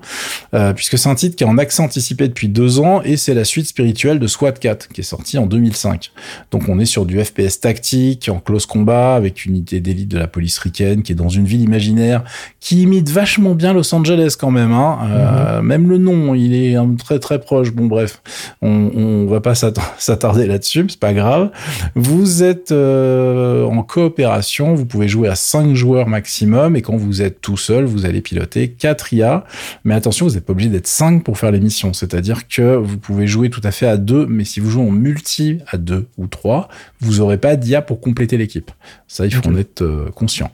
Euh, 0.53 0.73
puisque 0.73 0.99
c'est 0.99 1.09
un 1.09 1.15
titre 1.15 1.35
qui 1.35 1.43
est 1.43 1.47
en 1.47 1.57
accès 1.57 1.81
anticipé 1.81 2.27
depuis 2.27 2.47
deux 2.47 2.79
ans 2.79 3.01
et 3.01 3.17
c'est 3.17 3.33
la 3.33 3.43
suite 3.43 3.65
spirituelle 3.65 4.19
de 4.19 4.27
SWAT 4.27 4.51
4, 4.51 4.89
qui 4.89 5.01
est 5.01 5.03
sorti 5.03 5.39
en 5.39 5.47
2005. 5.47 6.11
Donc, 6.51 6.69
on 6.69 6.77
est 6.77 6.85
sur 6.85 7.07
du 7.07 7.19
FPS 7.19 7.59
tactique, 7.59 8.29
en 8.31 8.39
close 8.39 8.67
combat, 8.67 9.15
avec 9.15 9.45
une 9.45 9.53
unité 9.53 9.79
d'élite 9.79 10.09
de 10.09 10.19
la 10.19 10.27
police 10.27 10.59
ricaine 10.59 11.01
qui 11.07 11.13
est 11.13 11.15
dans 11.15 11.29
une 11.29 11.45
ville 11.45 11.61
imaginaire, 11.61 12.25
qui 12.59 12.81
imite 12.81 13.09
vachement 13.09 13.55
bien 13.55 13.71
Los 13.71 13.95
Angeles 13.95 14.35
quand 14.37 14.51
même. 14.51 14.73
Hein. 14.73 14.99
Euh, 15.09 15.61
mhm. 15.61 15.65
Même 15.65 15.89
le 15.89 15.97
nom, 15.97 16.35
il 16.35 16.53
est 16.53 16.75
très 16.97 17.17
très 17.19 17.39
proche. 17.39 17.71
Bon 17.71 17.85
bref, 17.85 18.21
on, 18.61 18.91
on 18.93 19.25
va 19.25 19.39
pas 19.39 19.55
s'attarder 19.97 20.47
là-dessus, 20.47 20.85
c'est 20.89 20.99
pas 20.99 21.13
grave. 21.13 21.49
Vous 21.95 22.43
êtes 22.43 22.73
euh, 22.73 23.63
en 23.63 23.83
coopération, 23.83 24.75
vous 24.75 24.85
pouvez 24.85 25.07
jouer 25.07 25.29
à 25.29 25.35
5 25.35 25.75
joueurs 25.75 26.07
maximum, 26.09 26.75
et 26.75 26.81
quand 26.81 26.97
vous 26.97 27.21
êtes 27.21 27.39
tout 27.39 27.55
seul, 27.55 27.85
vous 27.85 28.05
allez 28.05 28.19
piloter 28.19 28.69
4 28.69 29.13
IA. 29.13 29.45
Mais 29.85 29.93
attention, 29.93 30.27
vous 30.27 30.33
n'êtes 30.33 30.45
pas 30.45 30.51
obligé 30.51 30.69
d'être 30.69 30.87
5 30.87 31.23
pour 31.23 31.37
faire 31.37 31.51
les 31.51 31.61
missions, 31.61 31.93
c'est-à-dire 31.93 32.49
que 32.49 32.75
vous 32.75 32.97
pouvez 32.97 33.27
jouer 33.27 33.49
tout 33.49 33.61
à 33.63 33.71
fait 33.71 33.87
à 33.87 33.95
2, 33.95 34.25
mais 34.25 34.43
si 34.43 34.59
vous 34.59 34.69
jouez 34.69 34.83
en 34.83 34.91
multi 34.91 35.59
à 35.71 35.77
2 35.77 36.07
ou 36.17 36.27
3, 36.27 36.67
vous 36.99 37.21
aurez 37.21 37.37
pas 37.37 37.55
d'IA 37.55 37.81
pour 37.81 38.01
compléter 38.01 38.35
l'équipe. 38.35 38.71
Ça, 39.07 39.25
il 39.25 39.33
faut 39.33 39.47
en 39.47 39.55
être 39.55 39.83
euh, 39.83 40.11
conscient. 40.13 40.51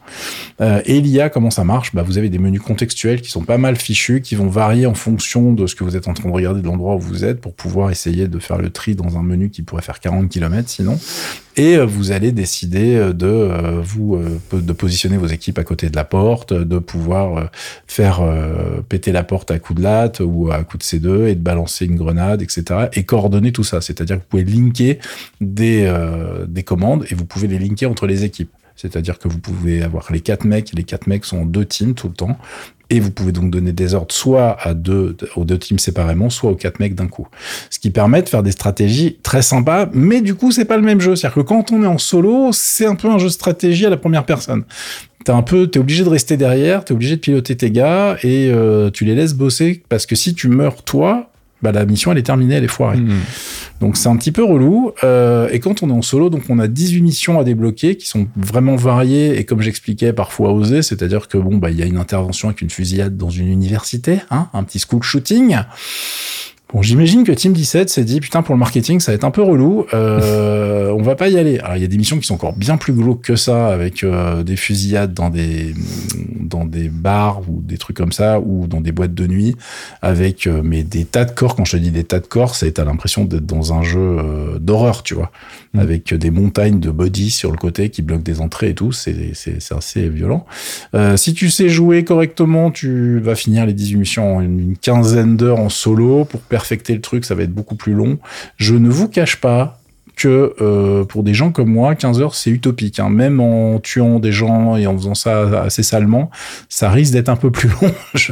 Euh, 0.61 0.81
et 0.85 1.01
l'IA, 1.01 1.29
comment 1.29 1.49
ça 1.49 1.63
marche? 1.63 1.93
Bah, 1.93 2.03
Vous 2.03 2.17
avez 2.17 2.29
des 2.29 2.39
menus 2.39 2.61
contextuels 2.61 3.21
qui 3.21 3.29
sont 3.29 3.43
pas 3.43 3.57
mal 3.57 3.75
fichus, 3.75 4.21
qui 4.21 4.35
vont 4.35 4.47
varier 4.47 4.85
en 4.85 4.93
fonction 4.93 5.53
de 5.53 5.67
ce 5.67 5.75
que 5.75 5.83
vous 5.83 5.95
êtes 5.95 6.07
en 6.07 6.13
train 6.13 6.29
de 6.29 6.33
regarder, 6.33 6.61
de 6.61 6.65
l'endroit 6.65 6.95
où 6.95 6.99
vous 6.99 7.25
êtes, 7.25 7.41
pour 7.41 7.53
pouvoir 7.53 7.91
essayer 7.91 8.27
de 8.27 8.39
faire 8.39 8.57
le 8.57 8.69
tri 8.69 8.95
dans 8.95 9.17
un 9.17 9.23
menu 9.23 9.49
qui 9.49 9.61
pourrait 9.61 9.81
faire 9.81 9.99
40 9.99 10.29
km 10.29 10.69
sinon 10.69 10.99
et 11.55 11.77
euh, 11.77 11.85
vous 11.85 12.11
allez 12.11 12.31
décider 12.31 12.95
euh, 12.95 13.13
de 13.13 13.27
euh, 13.27 13.81
vous 13.81 14.19
de 14.51 14.73
positionner 14.73 15.17
vos 15.17 15.27
équipes 15.27 15.59
à 15.59 15.63
côté 15.63 15.89
de 15.89 15.95
la 15.95 16.03
porte, 16.03 16.53
de 16.53 16.79
pouvoir 16.79 17.49
faire 17.87 18.21
péter 18.89 19.11
la 19.11 19.23
porte 19.23 19.51
à 19.51 19.59
coup 19.59 19.73
de 19.73 19.81
latte 19.81 20.21
ou 20.23 20.51
à 20.51 20.63
coup 20.63 20.77
de 20.77 20.83
C2 20.83 21.27
et 21.27 21.35
de 21.35 21.41
balancer 21.41 21.85
une 21.85 21.95
grenade, 21.95 22.41
etc. 22.41 22.87
et 22.93 23.03
coordonner 23.03 23.51
tout 23.51 23.63
ça. 23.63 23.81
C'est-à-dire 23.81 24.17
que 24.17 24.21
vous 24.21 24.27
pouvez 24.29 24.43
linker 24.43 24.97
des 25.41 25.91
des 26.47 26.63
commandes 26.63 27.05
et 27.09 27.15
vous 27.15 27.25
pouvez 27.25 27.47
les 27.47 27.59
linker 27.59 27.89
entre 27.89 28.07
les 28.07 28.23
équipes. 28.23 28.51
C'est-à-dire 28.75 29.19
que 29.19 29.27
vous 29.27 29.39
pouvez 29.39 29.83
avoir 29.83 30.11
les 30.11 30.19
quatre 30.19 30.45
mecs, 30.45 30.71
les 30.73 30.83
quatre 30.83 31.07
mecs 31.07 31.25
sont 31.25 31.39
en 31.39 31.45
deux 31.45 31.65
teams 31.65 31.93
tout 31.93 32.07
le 32.07 32.13
temps, 32.13 32.37
et 32.89 32.99
vous 32.99 33.11
pouvez 33.11 33.31
donc 33.31 33.49
donner 33.49 33.71
des 33.71 33.95
ordres 33.95 34.13
soit 34.13 34.57
à 34.61 34.73
deux, 34.73 35.17
aux 35.35 35.45
deux 35.45 35.57
teams 35.57 35.79
séparément, 35.79 36.29
soit 36.29 36.51
aux 36.51 36.55
quatre 36.55 36.79
mecs 36.79 36.95
d'un 36.95 37.07
coup. 37.07 37.27
Ce 37.69 37.79
qui 37.79 37.89
permet 37.89 38.21
de 38.21 38.29
faire 38.29 38.43
des 38.43 38.51
stratégies 38.51 39.17
très 39.23 39.41
sympas, 39.41 39.89
mais 39.93 40.21
du 40.21 40.35
coup, 40.35 40.51
c'est 40.51 40.65
pas 40.65 40.77
le 40.77 40.83
même 40.83 41.01
jeu. 41.01 41.15
C'est-à-dire 41.15 41.43
que 41.43 41.47
quand 41.47 41.71
on 41.71 41.81
est 41.83 41.87
en 41.87 41.97
solo, 41.97 42.49
c'est 42.51 42.85
un 42.85 42.95
peu 42.95 43.09
un 43.09 43.17
jeu 43.17 43.27
de 43.27 43.31
stratégie 43.31 43.85
à 43.85 43.89
la 43.89 43.97
première 43.97 44.25
personne. 44.25 44.63
T'es 45.25 45.31
un 45.31 45.41
peu, 45.41 45.67
t'es 45.67 45.79
obligé 45.79 46.03
de 46.03 46.09
rester 46.09 46.37
derrière, 46.37 46.83
t'es 46.83 46.93
obligé 46.93 47.15
de 47.15 47.21
piloter 47.21 47.55
tes 47.55 47.71
gars 47.71 48.17
et 48.23 48.49
euh, 48.51 48.91
tu 48.91 49.05
les 49.05 49.15
laisses 49.15 49.33
bosser 49.33 49.81
parce 49.87 50.05
que 50.05 50.15
si 50.15 50.35
tu 50.35 50.49
meurs 50.49 50.83
toi, 50.83 51.31
bah, 51.63 51.71
la 51.71 51.85
mission 51.85 52.11
elle 52.11 52.17
est 52.17 52.23
terminée, 52.23 52.55
elle 52.55 52.63
est 52.63 52.67
foirée. 52.67 52.97
Mmh. 52.97 53.21
Donc 53.79 53.97
c'est 53.97 54.09
un 54.09 54.17
petit 54.17 54.31
peu 54.31 54.43
relou. 54.43 54.91
Euh, 55.03 55.49
et 55.51 55.59
quand 55.59 55.81
on 55.81 55.89
est 55.89 55.93
en 55.93 56.01
solo, 56.01 56.29
donc 56.29 56.43
on 56.49 56.59
a 56.59 56.67
18 56.67 57.01
missions 57.01 57.39
à 57.39 57.43
débloquer 57.43 57.95
qui 57.95 58.07
sont 58.07 58.27
vraiment 58.35 58.75
variées 58.75 59.39
et 59.39 59.45
comme 59.45 59.61
j'expliquais, 59.61 60.13
parfois 60.13 60.53
osées. 60.53 60.81
C'est-à-dire 60.81 61.27
que 61.27 61.37
bon, 61.37 61.57
bah 61.57 61.71
il 61.71 61.79
y 61.79 61.83
a 61.83 61.85
une 61.85 61.97
intervention 61.97 62.49
avec 62.49 62.61
une 62.61 62.69
fusillade 62.69 63.17
dans 63.17 63.29
une 63.29 63.47
université, 63.47 64.19
hein, 64.29 64.49
un 64.53 64.63
petit 64.63 64.79
school 64.79 65.01
shooting. 65.01 65.57
Bon, 66.73 66.81
j'imagine 66.81 67.23
que 67.23 67.31
Team 67.31 67.53
17 67.53 67.87
s'est 67.87 68.03
dit 68.03 68.19
putain 68.19 68.41
pour 68.41 68.55
le 68.55 68.59
marketing 68.59 68.99
ça 68.99 69.11
va 69.11 69.15
être 69.15 69.23
un 69.25 69.29
peu 69.29 69.43
relou, 69.43 69.85
euh, 69.93 70.89
on 70.97 71.03
va 71.03 71.15
pas 71.15 71.29
y 71.29 71.37
aller. 71.37 71.59
Alors 71.59 71.75
il 71.75 71.83
y 71.83 71.85
a 71.85 71.87
des 71.87 71.97
missions 71.97 72.17
qui 72.17 72.25
sont 72.25 72.33
encore 72.33 72.53
bien 72.53 72.77
plus 72.77 72.93
glauques 72.93 73.21
que 73.21 73.35
ça, 73.35 73.67
avec 73.67 74.03
euh, 74.03 74.41
des 74.41 74.55
fusillades 74.55 75.13
dans 75.13 75.29
des 75.29 75.75
dans 76.39 76.65
des 76.65 76.89
bars 76.89 77.41
ou 77.47 77.61
des 77.61 77.77
trucs 77.77 77.95
comme 77.95 78.11
ça, 78.11 78.39
ou 78.39 78.65
dans 78.65 78.81
des 78.81 78.91
boîtes 78.91 79.13
de 79.13 79.27
nuit, 79.27 79.55
avec 80.01 80.47
euh, 80.47 80.61
mais 80.63 80.81
des 80.81 81.05
tas 81.05 81.25
de 81.25 81.31
corps. 81.31 81.55
Quand 81.55 81.63
je 81.63 81.73
te 81.73 81.77
dis 81.77 81.91
des 81.91 82.05
tas 82.05 82.19
de 82.19 82.25
corps, 82.25 82.55
c'est 82.55 82.71
t'as 82.71 82.85
l'impression 82.85 83.25
d'être 83.25 83.45
dans 83.45 83.73
un 83.73 83.83
jeu 83.83 83.99
euh, 83.99 84.57
d'horreur, 84.57 85.03
tu 85.03 85.13
vois, 85.13 85.31
mm. 85.75 85.79
avec 85.79 86.11
des 86.15 86.31
montagnes 86.31 86.79
de 86.79 86.89
body 86.89 87.29
sur 87.29 87.51
le 87.51 87.57
côté 87.57 87.89
qui 87.89 88.01
bloquent 88.01 88.23
des 88.23 88.41
entrées 88.41 88.69
et 88.69 88.75
tout. 88.75 88.91
C'est 88.91 89.35
c'est 89.35 89.61
c'est 89.61 89.75
assez 89.75 90.09
violent. 90.09 90.47
si 91.17 91.35
tu 91.35 91.51
sais 91.51 91.69
jouer 91.69 92.03
correctement, 92.03 92.71
tu 92.71 93.19
vas 93.19 93.35
finir 93.35 93.67
les 93.67 93.73
18 93.73 93.97
missions 93.97 94.37
en 94.37 94.41
une 94.41 94.75
quinzaine 94.75 95.37
d'heures 95.37 95.59
en 95.59 95.69
solo 95.69 96.25
pour 96.25 96.39
perdre 96.41 96.62
perfecter 96.63 96.93
le 96.93 97.01
truc, 97.01 97.25
ça 97.25 97.35
va 97.35 97.43
être 97.43 97.53
beaucoup 97.53 97.75
plus 97.75 97.93
long. 97.93 98.19
Je 98.55 98.73
ne 98.75 98.89
vous 98.89 99.09
cache 99.09 99.35
pas 99.35 99.81
que 100.15 100.53
euh, 100.61 101.03
pour 101.03 101.23
des 101.23 101.33
gens 101.33 101.51
comme 101.51 101.69
moi, 101.69 101.93
15 101.93 102.21
heures, 102.21 102.35
c'est 102.35 102.51
utopique. 102.51 102.99
Hein. 102.99 103.09
Même 103.09 103.41
en 103.41 103.79
tuant 103.79 104.19
des 104.19 104.31
gens 104.31 104.77
et 104.77 104.87
en 104.87 104.97
faisant 104.97 105.15
ça 105.15 105.63
assez 105.63 105.83
salement, 105.83 106.29
ça 106.69 106.89
risque 106.89 107.11
d'être 107.11 107.27
un 107.27 107.35
peu 107.35 107.51
plus 107.51 107.67
long. 107.81 107.91
je, 108.13 108.31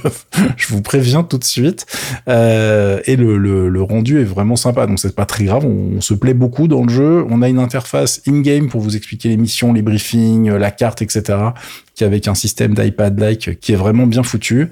vous 0.70 0.82
préviens 0.82 1.24
tout 1.24 1.40
de 1.40 1.44
suite. 1.44 1.86
Euh, 2.30 3.02
et 3.06 3.18
le, 3.18 3.82
rendu 3.82 4.22
est 4.22 4.26
vraiment 4.26 4.56
sympa, 4.56 4.88
donc 4.88 5.00
c'est 5.00 5.16
pas 5.16 5.26
très 5.26 5.44
grave. 5.44 5.66
On, 5.66 5.98
on, 5.98 6.02
se 6.02 6.14
plaît 6.14 6.34
beaucoup 6.34 6.70
dans 6.70 6.84
le 6.84 6.90
jeu. 6.90 7.26
On 7.30 7.42
a 7.42 7.50
une 7.50 7.60
interface 7.60 8.22
in-game 8.28 8.70
pour 8.70 8.80
vous 8.80 8.96
expliquer 8.96 9.28
les 9.28 9.38
missions, 9.38 9.74
les 9.74 9.82
briefings, 9.82 10.52
la 10.52 10.72
carte, 10.72 11.02
etc 11.02 11.52
avec 12.00 12.28
un 12.28 12.36
système 12.36 12.74
d'iPad-like 12.74 13.60
qui 13.60 13.74
est 13.74 13.76
vraiment 13.76 14.08
bien 14.08 14.24
foutu. 14.24 14.70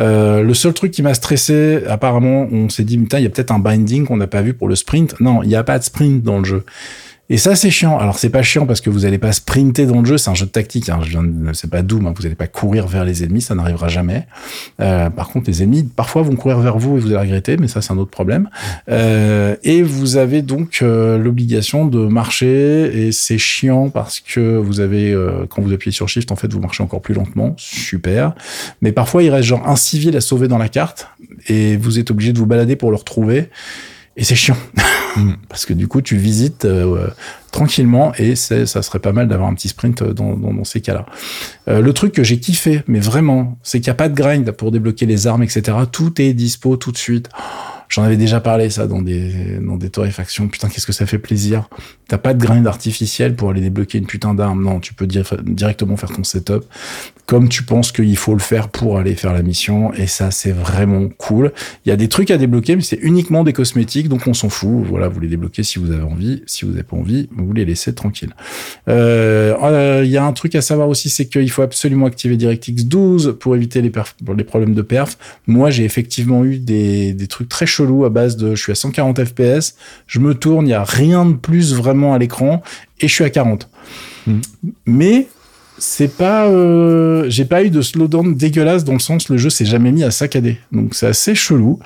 Euh, 0.00 0.42
le 0.42 0.54
seul 0.54 0.72
truc 0.72 0.90
qui 0.90 1.02
m'a 1.02 1.14
stressé, 1.14 1.82
apparemment, 1.88 2.48
on 2.50 2.68
s'est 2.68 2.84
dit, 2.84 2.98
putain, 2.98 3.18
il 3.18 3.24
y 3.24 3.26
a 3.26 3.30
peut-être 3.30 3.52
un 3.52 3.58
binding 3.58 4.06
qu'on 4.06 4.16
n'a 4.16 4.26
pas 4.26 4.42
vu 4.42 4.54
pour 4.54 4.68
le 4.68 4.76
sprint. 4.76 5.20
Non, 5.20 5.42
il 5.42 5.48
n'y 5.48 5.56
a 5.56 5.64
pas 5.64 5.78
de 5.78 5.84
sprint 5.84 6.22
dans 6.22 6.38
le 6.38 6.44
jeu. 6.44 6.64
Et 7.32 7.38
ça, 7.38 7.56
c'est 7.56 7.70
chiant. 7.70 7.98
Alors, 7.98 8.18
c'est 8.18 8.28
pas 8.28 8.42
chiant 8.42 8.66
parce 8.66 8.82
que 8.82 8.90
vous 8.90 9.06
allez 9.06 9.16
pas 9.16 9.32
sprinter 9.32 9.86
dans 9.86 10.00
le 10.00 10.04
jeu. 10.04 10.18
C'est 10.18 10.28
un 10.28 10.34
jeu 10.34 10.44
de 10.44 10.50
tactique. 10.50 10.90
Hein. 10.90 11.00
C'est 11.54 11.70
pas 11.70 11.80
Doom. 11.80 12.06
Hein. 12.06 12.12
Vous 12.14 12.26
allez 12.26 12.34
pas 12.34 12.46
courir 12.46 12.86
vers 12.86 13.06
les 13.06 13.24
ennemis. 13.24 13.40
Ça 13.40 13.54
n'arrivera 13.54 13.88
jamais. 13.88 14.26
Euh, 14.80 15.08
par 15.08 15.30
contre, 15.30 15.48
les 15.48 15.62
ennemis, 15.62 15.82
parfois, 15.84 16.20
vont 16.20 16.36
courir 16.36 16.58
vers 16.58 16.76
vous 16.76 16.98
et 16.98 17.00
vous 17.00 17.06
allez 17.06 17.16
regretter. 17.16 17.56
Mais 17.56 17.68
ça, 17.68 17.80
c'est 17.80 17.90
un 17.90 17.96
autre 17.96 18.10
problème. 18.10 18.50
Euh, 18.90 19.56
et 19.64 19.80
vous 19.80 20.18
avez 20.18 20.42
donc 20.42 20.80
euh, 20.82 21.16
l'obligation 21.16 21.86
de 21.86 22.06
marcher. 22.06 23.06
Et 23.06 23.12
c'est 23.12 23.38
chiant 23.38 23.88
parce 23.88 24.20
que 24.20 24.58
vous 24.58 24.80
avez, 24.80 25.10
euh, 25.10 25.46
quand 25.48 25.62
vous 25.62 25.72
appuyez 25.72 25.94
sur 25.94 26.10
Shift, 26.10 26.32
en 26.32 26.36
fait, 26.36 26.52
vous 26.52 26.60
marchez 26.60 26.82
encore 26.82 27.00
plus 27.00 27.14
lentement. 27.14 27.54
Super. 27.56 28.34
Mais 28.82 28.92
parfois, 28.92 29.22
il 29.22 29.30
reste 29.30 29.48
genre 29.48 29.66
un 29.66 29.76
civil 29.76 30.14
à 30.18 30.20
sauver 30.20 30.48
dans 30.48 30.58
la 30.58 30.68
carte. 30.68 31.08
Et 31.48 31.78
vous 31.78 31.98
êtes 31.98 32.10
obligé 32.10 32.34
de 32.34 32.38
vous 32.38 32.44
balader 32.44 32.76
pour 32.76 32.90
le 32.90 32.96
retrouver. 32.98 33.48
Et 34.16 34.24
c'est 34.24 34.36
chiant. 34.36 34.56
Mm. 35.16 35.32
Parce 35.48 35.66
que 35.66 35.74
du 35.74 35.88
coup, 35.88 36.00
tu 36.00 36.16
visites 36.16 36.64
euh, 36.64 37.08
tranquillement 37.50 38.14
et 38.16 38.34
ça 38.34 38.64
serait 38.66 38.98
pas 38.98 39.12
mal 39.12 39.28
d'avoir 39.28 39.48
un 39.50 39.54
petit 39.54 39.68
sprint 39.68 40.02
dans, 40.02 40.34
dans, 40.36 40.54
dans 40.54 40.64
ces 40.64 40.80
cas-là. 40.80 41.04
Euh, 41.68 41.80
le 41.80 41.92
truc 41.92 42.14
que 42.14 42.24
j'ai 42.24 42.38
kiffé, 42.40 42.82
mais 42.86 42.98
vraiment, 43.00 43.58
c'est 43.62 43.80
qu'il 43.80 43.88
n'y 43.88 43.92
a 43.92 43.96
pas 43.96 44.08
de 44.08 44.14
grind 44.14 44.50
pour 44.52 44.70
débloquer 44.70 45.06
les 45.06 45.26
armes, 45.26 45.42
etc. 45.42 45.76
Tout 45.90 46.20
est 46.20 46.32
dispo 46.32 46.76
tout 46.76 46.92
de 46.92 46.96
suite. 46.96 47.28
J'en 47.92 48.04
avais 48.04 48.16
déjà 48.16 48.40
parlé 48.40 48.70
ça 48.70 48.86
dans 48.86 49.02
des 49.02 49.58
dans 49.60 49.76
des 49.76 49.90
torréfactions. 49.90 50.48
Putain, 50.48 50.70
qu'est-ce 50.70 50.86
que 50.86 50.94
ça 50.94 51.04
fait 51.04 51.18
plaisir. 51.18 51.68
T'as 52.08 52.16
pas 52.16 52.32
de 52.32 52.42
grind 52.42 52.66
artificiel 52.66 53.36
pour 53.36 53.50
aller 53.50 53.60
débloquer 53.60 53.98
une 53.98 54.06
putain 54.06 54.32
d'arme. 54.32 54.64
Non, 54.64 54.80
tu 54.80 54.94
peux 54.94 55.06
directement 55.06 55.98
faire 55.98 56.10
ton 56.10 56.24
setup 56.24 56.64
comme 57.26 57.48
tu 57.48 57.62
penses 57.62 57.92
qu'il 57.92 58.16
faut 58.16 58.34
le 58.34 58.40
faire 58.40 58.68
pour 58.68 58.98
aller 58.98 59.14
faire 59.14 59.32
la 59.32 59.42
mission. 59.42 59.92
Et 59.94 60.06
ça, 60.06 60.30
c'est 60.30 60.52
vraiment 60.52 61.08
cool. 61.08 61.52
Il 61.86 61.88
y 61.88 61.92
a 61.92 61.96
des 61.96 62.08
trucs 62.08 62.30
à 62.30 62.36
débloquer, 62.36 62.76
mais 62.76 62.82
c'est 62.82 62.98
uniquement 63.00 63.44
des 63.44 63.52
cosmétiques, 63.52 64.08
donc 64.08 64.26
on 64.26 64.34
s'en 64.34 64.48
fout. 64.48 64.84
Voilà, 64.84 65.08
vous 65.08 65.20
les 65.20 65.28
débloquez 65.28 65.62
si 65.62 65.78
vous 65.78 65.92
avez 65.92 66.02
envie. 66.02 66.42
Si 66.46 66.64
vous 66.64 66.72
n'avez 66.72 66.82
pas 66.82 66.96
envie, 66.96 67.28
vous 67.34 67.52
les 67.52 67.64
laissez 67.64 67.94
tranquilles. 67.94 68.34
Euh, 68.88 69.54
euh, 69.62 70.02
il 70.04 70.10
y 70.10 70.16
a 70.16 70.24
un 70.24 70.32
truc 70.32 70.54
à 70.56 70.60
savoir 70.60 70.88
aussi, 70.88 71.08
c'est 71.08 71.26
qu'il 71.26 71.50
faut 71.50 71.62
absolument 71.62 72.06
activer 72.06 72.36
DirectX 72.36 72.84
12 72.84 73.36
pour 73.40 73.56
éviter 73.56 73.80
les, 73.80 73.92
les 74.36 74.44
problèmes 74.44 74.74
de 74.74 74.82
perf. 74.82 75.16
Moi, 75.46 75.70
j'ai 75.70 75.84
effectivement 75.84 76.44
eu 76.44 76.58
des, 76.58 77.14
des 77.14 77.26
trucs 77.28 77.48
très 77.48 77.66
chelous 77.82 78.04
à 78.04 78.10
base 78.10 78.36
de, 78.36 78.54
je 78.54 78.62
suis 78.62 78.72
à 78.72 78.74
140 78.74 79.24
FPS, 79.24 79.74
je 80.06 80.18
me 80.18 80.34
tourne, 80.34 80.66
il 80.66 80.70
y 80.70 80.74
a 80.74 80.84
rien 80.84 81.26
de 81.26 81.34
plus 81.34 81.74
vraiment 81.74 82.14
à 82.14 82.18
l'écran 82.18 82.62
et 83.00 83.08
je 83.08 83.12
suis 83.12 83.24
à 83.24 83.30
40. 83.30 83.68
Hmm. 84.26 84.40
Mais 84.86 85.26
c'est 85.78 86.16
pas 86.16 86.46
euh, 86.46 87.24
j'ai 87.28 87.44
pas 87.44 87.64
eu 87.64 87.70
de 87.70 87.82
slowdown 87.82 88.34
dégueulasse 88.34 88.84
dans 88.84 88.92
le 88.92 89.00
sens 89.00 89.28
le 89.28 89.36
jeu 89.36 89.50
s'est 89.50 89.64
jamais 89.64 89.90
mis 89.90 90.04
à 90.04 90.12
saccader 90.12 90.58
donc 90.70 90.94
c'est 90.94 91.08
assez 91.08 91.34
chelou 91.34 91.80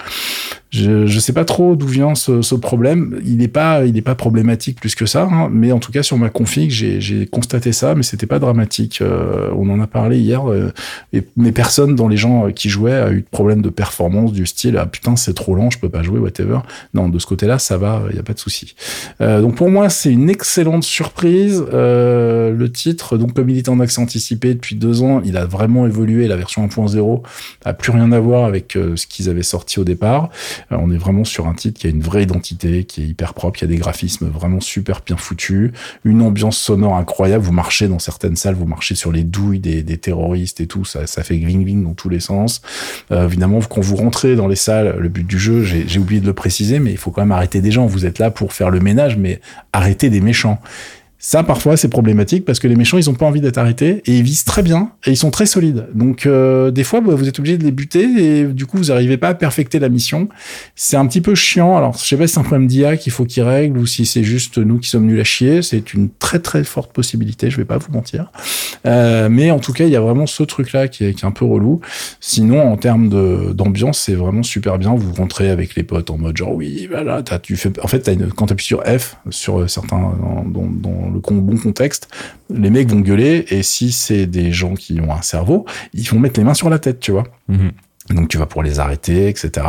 je, 0.70 1.06
je 1.06 1.18
sais 1.20 1.32
pas 1.32 1.44
trop 1.44 1.76
d'où 1.76 1.86
vient 1.86 2.14
ce, 2.14 2.42
ce, 2.42 2.54
problème. 2.54 3.20
Il 3.24 3.36
n'est 3.36 3.48
pas, 3.48 3.84
il 3.84 3.96
est 3.96 4.02
pas 4.02 4.14
problématique 4.14 4.80
plus 4.80 4.94
que 4.94 5.06
ça, 5.06 5.28
hein, 5.30 5.48
mais 5.52 5.70
en 5.72 5.78
tout 5.78 5.92
cas 5.92 6.02
sur 6.02 6.18
ma 6.18 6.28
config, 6.28 6.70
j'ai 6.70 7.26
constaté 7.26 7.72
ça, 7.72 7.94
mais 7.94 8.02
c'était 8.02 8.26
pas 8.26 8.38
dramatique. 8.38 8.98
Euh, 9.00 9.50
on 9.56 9.70
en 9.70 9.80
a 9.80 9.86
parlé 9.86 10.18
hier, 10.18 10.50
euh, 10.50 10.72
mais 11.36 11.52
personne 11.52 11.94
dans 11.94 12.08
les 12.08 12.16
gens 12.16 12.50
qui 12.50 12.68
jouaient 12.68 12.92
a 12.92 13.12
eu 13.12 13.20
de 13.20 13.28
problème 13.30 13.62
de 13.62 13.68
performance 13.68 14.32
du 14.32 14.46
style 14.46 14.76
ah 14.78 14.86
putain 14.86 15.16
c'est 15.16 15.34
trop 15.34 15.54
lent, 15.54 15.70
je 15.70 15.78
peux 15.78 15.88
pas 15.88 16.02
jouer, 16.02 16.18
whatever. 16.18 16.58
Non, 16.94 17.08
de 17.08 17.18
ce 17.18 17.26
côté-là, 17.26 17.58
ça 17.58 17.76
va, 17.76 18.02
il 18.10 18.16
y 18.16 18.18
a 18.18 18.22
pas 18.22 18.34
de 18.34 18.38
souci. 18.38 18.74
Euh, 19.20 19.40
donc 19.40 19.54
pour 19.54 19.70
moi, 19.70 19.88
c'est 19.88 20.12
une 20.12 20.28
excellente 20.28 20.82
surprise. 20.82 21.64
Euh, 21.72 22.52
le 22.52 22.72
titre, 22.72 23.18
donc 23.18 23.34
comme 23.34 23.48
il 23.50 23.58
était 23.58 23.68
en 23.68 23.80
accès 23.80 24.00
anticipé 24.00 24.54
depuis 24.54 24.74
deux 24.74 25.02
ans, 25.02 25.22
il 25.24 25.36
a 25.36 25.46
vraiment 25.46 25.86
évolué. 25.86 26.26
La 26.26 26.36
version 26.36 26.66
1.0 26.66 27.22
a 27.64 27.72
plus 27.72 27.92
rien 27.92 28.10
à 28.12 28.18
voir 28.18 28.44
avec 28.44 28.72
ce 28.72 29.06
qu'ils 29.06 29.28
avaient 29.28 29.42
sorti 29.42 29.78
au 29.78 29.84
départ. 29.84 30.30
Euh, 30.72 30.76
on 30.78 30.90
est 30.90 30.96
vraiment 30.96 31.24
sur 31.24 31.46
un 31.46 31.54
titre 31.54 31.80
qui 31.80 31.86
a 31.86 31.90
une 31.90 32.00
vraie 32.00 32.22
identité, 32.22 32.84
qui 32.84 33.02
est 33.02 33.06
hyper 33.06 33.34
propre, 33.34 33.58
qui 33.58 33.64
a 33.64 33.68
des 33.68 33.76
graphismes 33.76 34.28
vraiment 34.28 34.60
super 34.60 35.00
bien 35.04 35.16
foutus, 35.16 35.72
une 36.04 36.22
ambiance 36.22 36.58
sonore 36.58 36.96
incroyable. 36.96 37.44
Vous 37.44 37.52
marchez 37.52 37.88
dans 37.88 37.98
certaines 37.98 38.36
salles, 38.36 38.54
vous 38.54 38.66
marchez 38.66 38.94
sur 38.94 39.12
les 39.12 39.22
douilles 39.22 39.60
des, 39.60 39.96
terroristes 39.96 40.60
et 40.60 40.66
tout, 40.66 40.84
ça, 40.84 41.06
ça 41.06 41.22
fait 41.22 41.38
gling 41.38 41.64
gling 41.64 41.82
dans 41.82 41.94
tous 41.94 42.08
les 42.08 42.20
sens. 42.20 42.60
Euh, 43.10 43.26
évidemment, 43.26 43.60
quand 43.60 43.80
vous 43.80 43.96
rentrez 43.96 44.36
dans 44.36 44.48
les 44.48 44.56
salles, 44.56 44.96
le 44.98 45.08
but 45.08 45.26
du 45.26 45.38
jeu, 45.38 45.62
j'ai 45.62 45.98
oublié 45.98 46.20
de 46.20 46.26
le 46.26 46.34
préciser, 46.34 46.78
mais 46.78 46.90
il 46.90 46.98
faut 46.98 47.10
quand 47.10 47.22
même 47.22 47.32
arrêter 47.32 47.60
des 47.60 47.70
gens. 47.70 47.86
Vous 47.86 48.04
êtes 48.04 48.18
là 48.18 48.30
pour 48.30 48.52
faire 48.52 48.70
le 48.70 48.80
ménage, 48.80 49.16
mais 49.16 49.40
arrêter 49.72 50.10
des 50.10 50.20
méchants 50.20 50.60
Ça, 51.18 51.42
parfois, 51.42 51.78
c'est 51.78 51.88
problématique 51.88 52.44
parce 52.44 52.58
que 52.58 52.68
les 52.68 52.76
méchants, 52.76 52.98
ils 52.98 53.08
ont 53.08 53.14
pas 53.14 53.24
envie 53.24 53.40
d'être 53.40 53.56
arrêtés 53.56 54.02
et 54.04 54.18
ils 54.18 54.22
visent 54.22 54.44
très 54.44 54.62
bien 54.62 54.90
et 55.06 55.12
ils 55.12 55.16
sont 55.16 55.30
très 55.30 55.46
solides. 55.46 55.86
Donc, 55.94 56.26
euh, 56.26 56.70
des 56.70 56.84
fois, 56.84 57.00
bah, 57.00 57.14
vous 57.14 57.26
êtes 57.26 57.38
obligé 57.38 57.56
de 57.56 57.64
les 57.64 57.70
buter 57.70 58.02
et 58.02 58.44
du 58.44 58.66
coup, 58.66 58.76
vous 58.76 58.84
n'arrivez 58.84 59.16
pas 59.16 59.28
à 59.28 59.34
perfecter 59.34 59.78
la 59.78 59.88
mission. 59.88 60.28
C'est 60.74 60.96
un 60.96 61.06
petit 61.06 61.22
peu 61.22 61.34
chiant. 61.34 61.76
Alors, 61.76 61.96
je 61.96 62.04
sais 62.04 62.16
pas 62.18 62.26
si 62.26 62.34
c'est 62.34 62.40
un 62.40 62.42
problème 62.42 62.66
d'IA 62.66 62.98
qu'il 62.98 63.12
faut 63.12 63.24
qu'il 63.24 63.42
règle 63.44 63.78
ou 63.78 63.86
si 63.86 64.04
c'est 64.04 64.24
juste 64.24 64.58
nous 64.58 64.78
qui 64.78 64.90
sommes 64.90 65.06
nuls 65.06 65.20
à 65.20 65.24
chier. 65.24 65.62
C'est 65.62 65.94
une 65.94 66.10
très 66.10 66.38
très 66.38 66.64
forte 66.64 66.92
possibilité. 66.92 67.48
Je 67.50 67.56
vais 67.56 67.64
pas 67.64 67.78
vous 67.78 67.92
mentir. 67.92 68.30
Euh, 68.84 69.28
mais 69.30 69.50
en 69.50 69.58
tout 69.58 69.72
cas, 69.72 69.84
il 69.84 69.90
y 69.90 69.96
a 69.96 70.00
vraiment 70.00 70.26
ce 70.26 70.42
truc-là 70.42 70.88
qui 70.88 71.06
est, 71.06 71.14
qui 71.14 71.24
est 71.24 71.28
un 71.28 71.32
peu 71.32 71.46
relou. 71.46 71.80
Sinon, 72.20 72.60
en 72.60 72.76
termes 72.76 73.08
d'ambiance, 73.54 74.00
c'est 74.00 74.14
vraiment 74.14 74.42
super 74.42 74.78
bien. 74.78 74.94
Vous 74.94 75.14
rentrez 75.14 75.48
avec 75.48 75.76
les 75.76 75.82
potes 75.82 76.10
en 76.10 76.18
mode 76.18 76.36
genre 76.36 76.54
oui, 76.54 76.88
voilà, 76.90 77.22
as, 77.30 77.38
tu 77.38 77.56
fais. 77.56 77.72
En 77.82 77.88
fait, 77.88 78.06
as 78.06 78.12
une, 78.12 78.30
quand 78.32 78.46
tu 78.46 78.52
appuies 78.52 78.66
sur 78.66 78.82
F 78.84 79.16
sur 79.30 79.68
certains 79.70 80.12
dans, 80.46 80.66
dans 80.66 81.05
le 81.10 81.20
bon 81.20 81.56
contexte, 81.56 82.08
les 82.50 82.70
mecs 82.70 82.90
vont 82.90 83.00
gueuler 83.00 83.44
et 83.48 83.62
si 83.62 83.92
c'est 83.92 84.26
des 84.26 84.52
gens 84.52 84.74
qui 84.74 85.00
ont 85.00 85.12
un 85.12 85.22
cerveau, 85.22 85.64
ils 85.94 86.08
vont 86.08 86.18
mettre 86.18 86.38
les 86.40 86.44
mains 86.44 86.54
sur 86.54 86.70
la 86.70 86.78
tête, 86.78 87.00
tu 87.00 87.12
vois. 87.12 87.24
Mhm. 87.48 87.72
Donc 88.10 88.28
tu 88.28 88.38
vas 88.38 88.46
pour 88.46 88.62
les 88.62 88.78
arrêter, 88.78 89.28
etc. 89.28 89.66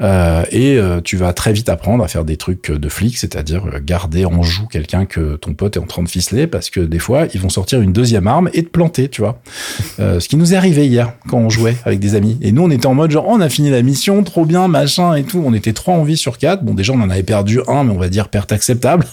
Euh, 0.00 0.44
et 0.50 0.78
euh, 0.78 1.00
tu 1.00 1.16
vas 1.16 1.32
très 1.32 1.52
vite 1.52 1.68
apprendre 1.68 2.04
à 2.04 2.08
faire 2.08 2.24
des 2.24 2.36
trucs 2.36 2.70
de 2.70 2.88
flic, 2.88 3.18
c'est-à-dire 3.18 3.64
euh, 3.66 3.80
garder 3.82 4.24
en 4.24 4.42
joue 4.42 4.66
quelqu'un 4.66 5.06
que 5.06 5.36
ton 5.36 5.54
pote 5.54 5.76
est 5.76 5.80
en 5.80 5.86
train 5.86 6.02
de 6.02 6.08
ficeler, 6.08 6.46
parce 6.46 6.70
que 6.70 6.80
des 6.80 6.98
fois 6.98 7.26
ils 7.34 7.40
vont 7.40 7.48
sortir 7.48 7.80
une 7.80 7.92
deuxième 7.92 8.26
arme 8.26 8.48
et 8.52 8.62
te 8.62 8.68
planter, 8.68 9.08
tu 9.08 9.22
vois. 9.22 9.40
ce 9.98 10.28
qui 10.28 10.36
nous 10.36 10.54
est 10.54 10.56
arrivé 10.56 10.86
hier 10.86 11.12
quand 11.28 11.38
on 11.38 11.50
jouait 11.50 11.76
avec 11.84 11.98
des 11.98 12.14
amis. 12.14 12.38
Et 12.42 12.52
nous 12.52 12.62
on 12.62 12.70
était 12.70 12.86
en 12.86 12.94
mode 12.94 13.10
genre 13.10 13.26
on 13.28 13.40
a 13.40 13.48
fini 13.48 13.70
la 13.70 13.82
mission, 13.82 14.22
trop 14.22 14.44
bien, 14.44 14.68
machin 14.68 15.14
et 15.14 15.24
tout. 15.24 15.42
On 15.44 15.52
était 15.52 15.72
trois 15.72 15.94
en 15.94 16.04
vie 16.04 16.16
sur 16.16 16.38
quatre. 16.38 16.62
Bon 16.62 16.74
déjà 16.74 16.92
on 16.92 17.00
en 17.00 17.10
avait 17.10 17.22
perdu 17.22 17.60
un, 17.66 17.84
mais 17.84 17.92
on 17.92 17.98
va 17.98 18.08
dire 18.08 18.28
perte 18.28 18.52
acceptable. 18.52 19.06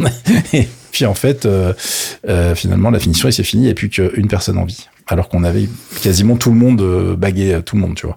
et 0.52 0.68
puis 0.92 1.06
en 1.06 1.14
fait, 1.14 1.48
finalement 2.54 2.90
la 2.90 2.98
finition 2.98 3.28
il 3.28 3.32
s'est 3.32 3.42
fini, 3.42 3.64
il 3.64 3.66
n'y 3.66 3.70
a 3.70 3.74
plus 3.74 3.88
qu'une 3.88 4.28
personne 4.28 4.58
en 4.58 4.64
vie 4.64 4.88
alors 5.06 5.28
qu'on 5.28 5.44
avait 5.44 5.68
quasiment 6.02 6.36
tout 6.36 6.50
le 6.50 6.56
monde 6.56 6.80
euh, 6.80 7.16
bagué 7.16 7.60
tout 7.64 7.76
le 7.76 7.82
monde, 7.82 7.94
tu 7.94 8.06
vois. 8.06 8.16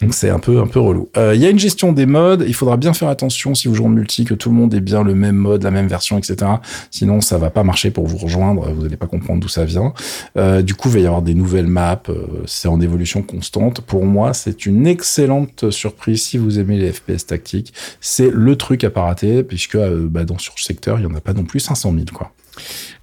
Donc 0.00 0.14
c'est 0.14 0.30
un 0.30 0.38
peu 0.38 0.60
un 0.60 0.66
peu 0.66 0.80
relou. 0.80 1.08
Euh, 1.16 1.34
il 1.34 1.40
y 1.40 1.46
a 1.46 1.50
une 1.50 1.58
gestion 1.58 1.92
des 1.92 2.06
modes. 2.06 2.44
Il 2.46 2.54
faudra 2.54 2.76
bien 2.76 2.94
faire 2.94 3.08
attention 3.08 3.54
si 3.54 3.68
vous 3.68 3.74
jouez 3.74 3.86
en 3.86 3.90
multi 3.90 4.24
que 4.24 4.34
tout 4.34 4.50
le 4.50 4.56
monde 4.56 4.72
ait 4.74 4.80
bien 4.80 5.02
le 5.02 5.14
même 5.14 5.36
mode, 5.36 5.62
la 5.62 5.70
même 5.70 5.88
version, 5.88 6.18
etc. 6.18 6.50
Sinon 6.90 7.20
ça 7.20 7.38
va 7.38 7.50
pas 7.50 7.64
marcher 7.64 7.90
pour 7.90 8.06
vous 8.06 8.16
rejoindre. 8.16 8.70
Vous 8.72 8.82
n'allez 8.82 8.96
pas 8.96 9.06
comprendre 9.06 9.40
d'où 9.40 9.48
ça 9.48 9.64
vient. 9.64 9.92
Euh, 10.36 10.62
du 10.62 10.74
coup, 10.74 10.88
il 10.88 10.94
va 10.94 11.00
y 11.00 11.06
avoir 11.06 11.22
des 11.22 11.34
nouvelles 11.34 11.66
maps. 11.66 12.02
c'est 12.46 12.68
en 12.68 12.80
évolution 12.80 13.22
constante. 13.22 13.80
Pour 13.80 14.04
moi, 14.04 14.32
c'est 14.32 14.66
une 14.66 14.86
excellente 14.86 15.70
surprise 15.70 16.22
si 16.22 16.38
vous 16.38 16.58
aimez 16.58 16.78
les 16.78 16.92
FPS 16.92 17.26
tactiques. 17.26 17.72
C'est 18.00 18.30
le 18.32 18.56
truc 18.56 18.84
à 18.84 18.90
pas 18.90 19.02
rater 19.02 19.42
puisque 19.42 19.76
bah, 19.76 20.24
dans 20.24 20.38
sur 20.38 20.54
le 20.56 20.62
secteur, 20.62 20.98
il 20.98 21.02
y 21.02 21.06
en 21.06 21.14
a 21.14 21.20
pas 21.20 21.32
non 21.32 21.44
plus 21.44 21.60
500 21.60 21.92
000 21.92 22.04
quoi. 22.14 22.32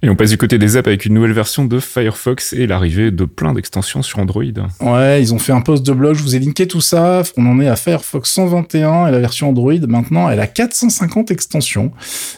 Et 0.02 0.08
on 0.08 0.16
passe 0.16 0.30
du 0.30 0.38
côté 0.38 0.58
des 0.58 0.76
apps 0.76 0.88
avec 0.88 1.04
une 1.04 1.14
nouvelle 1.14 1.32
version 1.32 1.64
de 1.64 1.80
Firefox 1.80 2.52
et 2.52 2.66
l'arrivée 2.66 3.10
de 3.10 3.24
plein 3.24 3.54
d'extensions 3.54 4.02
sur 4.02 4.18
Android. 4.18 4.44
Ouais, 4.80 5.20
ils 5.20 5.32
ont 5.34 5.38
fait 5.38 5.52
un 5.52 5.60
post 5.60 5.84
de 5.84 5.92
blog, 5.92 6.14
je 6.14 6.22
vous 6.22 6.36
ai 6.36 6.38
linké 6.38 6.66
tout 6.66 6.80
ça. 6.80 7.22
On 7.36 7.46
en 7.46 7.60
est 7.60 7.68
à 7.68 7.76
Firefox 7.76 8.30
121 8.30 9.08
et 9.08 9.10
la 9.10 9.18
version 9.18 9.48
Android 9.48 9.72
maintenant, 9.88 10.28
elle 10.28 10.40
a 10.40 10.46
450 10.46 11.30
extensions. 11.30 11.92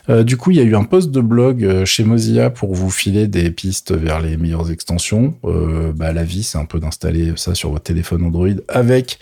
Euh, 0.08 0.24
du 0.24 0.36
coup, 0.36 0.50
il 0.50 0.56
y 0.56 0.60
a 0.60 0.64
eu 0.64 0.74
un 0.74 0.84
post 0.84 1.10
de 1.10 1.20
blog 1.20 1.64
euh, 1.64 1.84
chez 1.84 2.04
Mozilla 2.04 2.50
pour 2.50 2.74
vous 2.74 2.90
filer 2.90 3.26
des 3.26 3.50
pistes 3.50 3.92
vers 3.92 4.20
les 4.20 4.36
meilleures 4.36 4.70
extensions. 4.70 5.34
Euh, 5.44 5.92
bah, 5.94 6.12
la 6.12 6.24
vie, 6.24 6.42
c'est 6.42 6.58
un 6.58 6.64
peu 6.64 6.80
d'installer 6.80 7.32
ça 7.36 7.54
sur 7.54 7.70
votre 7.70 7.84
téléphone 7.84 8.24
Android 8.24 8.48
avec 8.68 9.18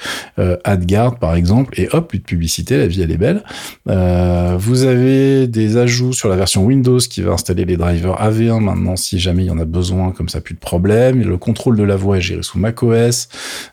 AdGuard 0.64 1.18
par 1.18 1.35
exemple 1.35 1.78
et 1.80 1.88
hop, 1.92 2.09
plus 2.09 2.18
de 2.18 2.24
publicité, 2.24 2.76
la 2.76 2.87
vie 2.87 3.02
elle 3.02 3.11
est 3.11 3.16
belle. 3.16 3.42
Vous 3.87 4.85
avez 4.85 5.46
des 5.46 5.76
ajouts 5.76 6.12
sur 6.12 6.28
la 6.28 6.37
version 6.37 6.64
Windows 6.64 6.98
qui 6.98 7.22
va 7.22 7.32
installer 7.32 7.64
les 7.64 7.76
drivers 7.87 8.20
AV1 8.20 8.61
maintenant 8.61 8.96
si 8.96 9.18
jamais 9.18 9.44
il 9.44 9.46
y 9.46 9.51
en 9.51 9.59
a 9.59 9.64
besoin, 9.64 10.12
comme 10.12 10.29
ça 10.29 10.40
plus 10.40 10.55
de 10.55 10.61
problème. 10.61 11.22
Le 11.22 11.37
contrôle 11.37 11.77
de 11.77 11.83
la 11.83 11.96
voix 11.96 12.18
est 12.18 12.20
géré 12.20 12.42
sous 12.42 12.59
macOS. 12.59 13.29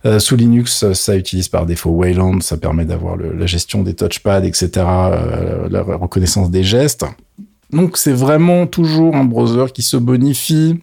Euh, 0.06 0.20
sous 0.20 0.36
Linux, 0.36 0.92
ça 0.94 1.16
utilise 1.16 1.50
par 1.50 1.66
défaut 1.66 1.92
Wayland, 1.92 2.42
ça 2.42 2.58
permet 2.58 2.86
d'avoir 2.86 3.18
la 3.18 3.46
gestion 3.46 3.84
des 3.84 3.94
touchpads, 3.94 4.44
etc., 4.44 4.70
euh, 4.78 5.68
la 5.70 5.82
reconnaissance 5.82 6.52
des 6.52 6.64
gestes. 6.64 7.06
Donc 7.72 7.98
c'est 7.98 8.14
vraiment 8.14 8.68
toujours 8.68 9.16
un 9.16 9.24
browser 9.24 9.66
qui 9.74 9.82
se 9.82 9.98
bonifie 9.98 10.80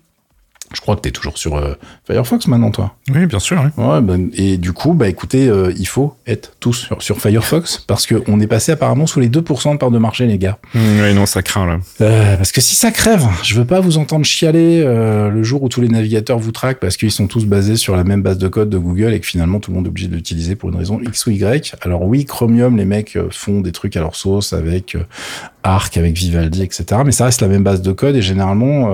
je 0.73 0.81
crois 0.81 0.97
que 0.97 1.01
tu 1.01 1.09
es 1.09 1.13
toujours 1.13 1.37
sur 1.37 1.57
euh, 1.57 1.75
Firefox 2.11 2.49
maintenant, 2.49 2.73
toi. 2.73 2.95
Oui, 3.15 3.27
bien 3.27 3.39
sûr. 3.39 3.63
Ouais, 3.77 4.01
ben, 4.01 4.31
et 4.35 4.57
du 4.57 4.73
coup, 4.73 4.95
bah 4.95 5.09
écoutez, 5.09 5.49
euh, 5.49 5.73
il 5.79 5.87
faut 5.87 6.17
être 6.27 6.55
tous 6.59 6.73
sur, 6.73 7.03
sur 7.03 7.21
Firefox 7.21 7.85
parce 7.87 8.07
qu'on 8.07 8.41
est 8.41 8.49
passé 8.49 8.73
apparemment 8.73 9.07
sous 9.07 9.21
les 9.21 9.29
2% 9.29 9.73
de 9.73 9.79
part 9.79 9.93
de 9.93 9.99
marché, 9.99 10.27
les 10.27 10.39
gars. 10.39 10.59
Mmh, 10.75 10.79
oui, 11.03 11.15
non, 11.15 11.27
ça 11.27 11.43
craint 11.43 11.67
là. 11.67 11.79
Euh, 12.01 12.37
parce 12.37 12.51
que 12.51 12.61
si 12.61 12.75
ça 12.75 12.91
crève, 12.91 13.25
je 13.45 13.55
veux 13.55 13.65
pas 13.65 13.79
vous 13.79 13.99
entendre 13.99 14.25
chialer 14.25 14.83
le 14.83 15.43
jour 15.43 15.63
où 15.63 15.69
tous 15.69 15.81
les 15.81 15.89
navigateurs 15.89 16.39
vous 16.39 16.51
traquent 16.51 16.81
parce 16.81 16.97
qu'ils 16.97 17.13
sont 17.13 17.29
tous 17.29 17.47
basés 17.47 17.77
sur 17.77 17.97
la 17.97 18.03
même 18.03 18.23
base 18.23 18.39
de 18.39 18.49
code 18.49 18.71
de 18.71 18.79
Google 18.79 19.13
et 19.15 19.21
que 19.21 19.27
finalement 19.27 19.61
tout 19.61 19.71
le 19.71 19.77
monde 19.77 19.87
est 19.87 19.91
obligé 19.91 20.09
de 20.09 20.17
l'utiliser 20.17 20.57
pour 20.57 20.71
une 20.71 20.77
raison 20.77 21.01
X 21.01 21.27
ou 21.27 21.31
Y. 21.31 21.75
Alors 21.83 22.03
oui, 22.03 22.25
Chromium, 22.25 22.77
les 22.77 22.85
mecs 22.85 23.17
font 23.31 23.61
des 23.61 23.73
trucs 23.73 23.97
à 23.97 24.01
leur 24.01 24.17
sauce 24.17 24.53
avec 24.53 24.97
Arc, 25.63 25.97
avec 25.97 26.15
Vivaldi, 26.15 26.63
etc. 26.63 27.03
Mais 27.05 27.13
ça 27.13 27.27
reste 27.27 27.41
la 27.41 27.49
même 27.49 27.63
base 27.63 27.83
de 27.83 27.93
code 27.93 28.17
et 28.17 28.23
généralement, 28.23 28.89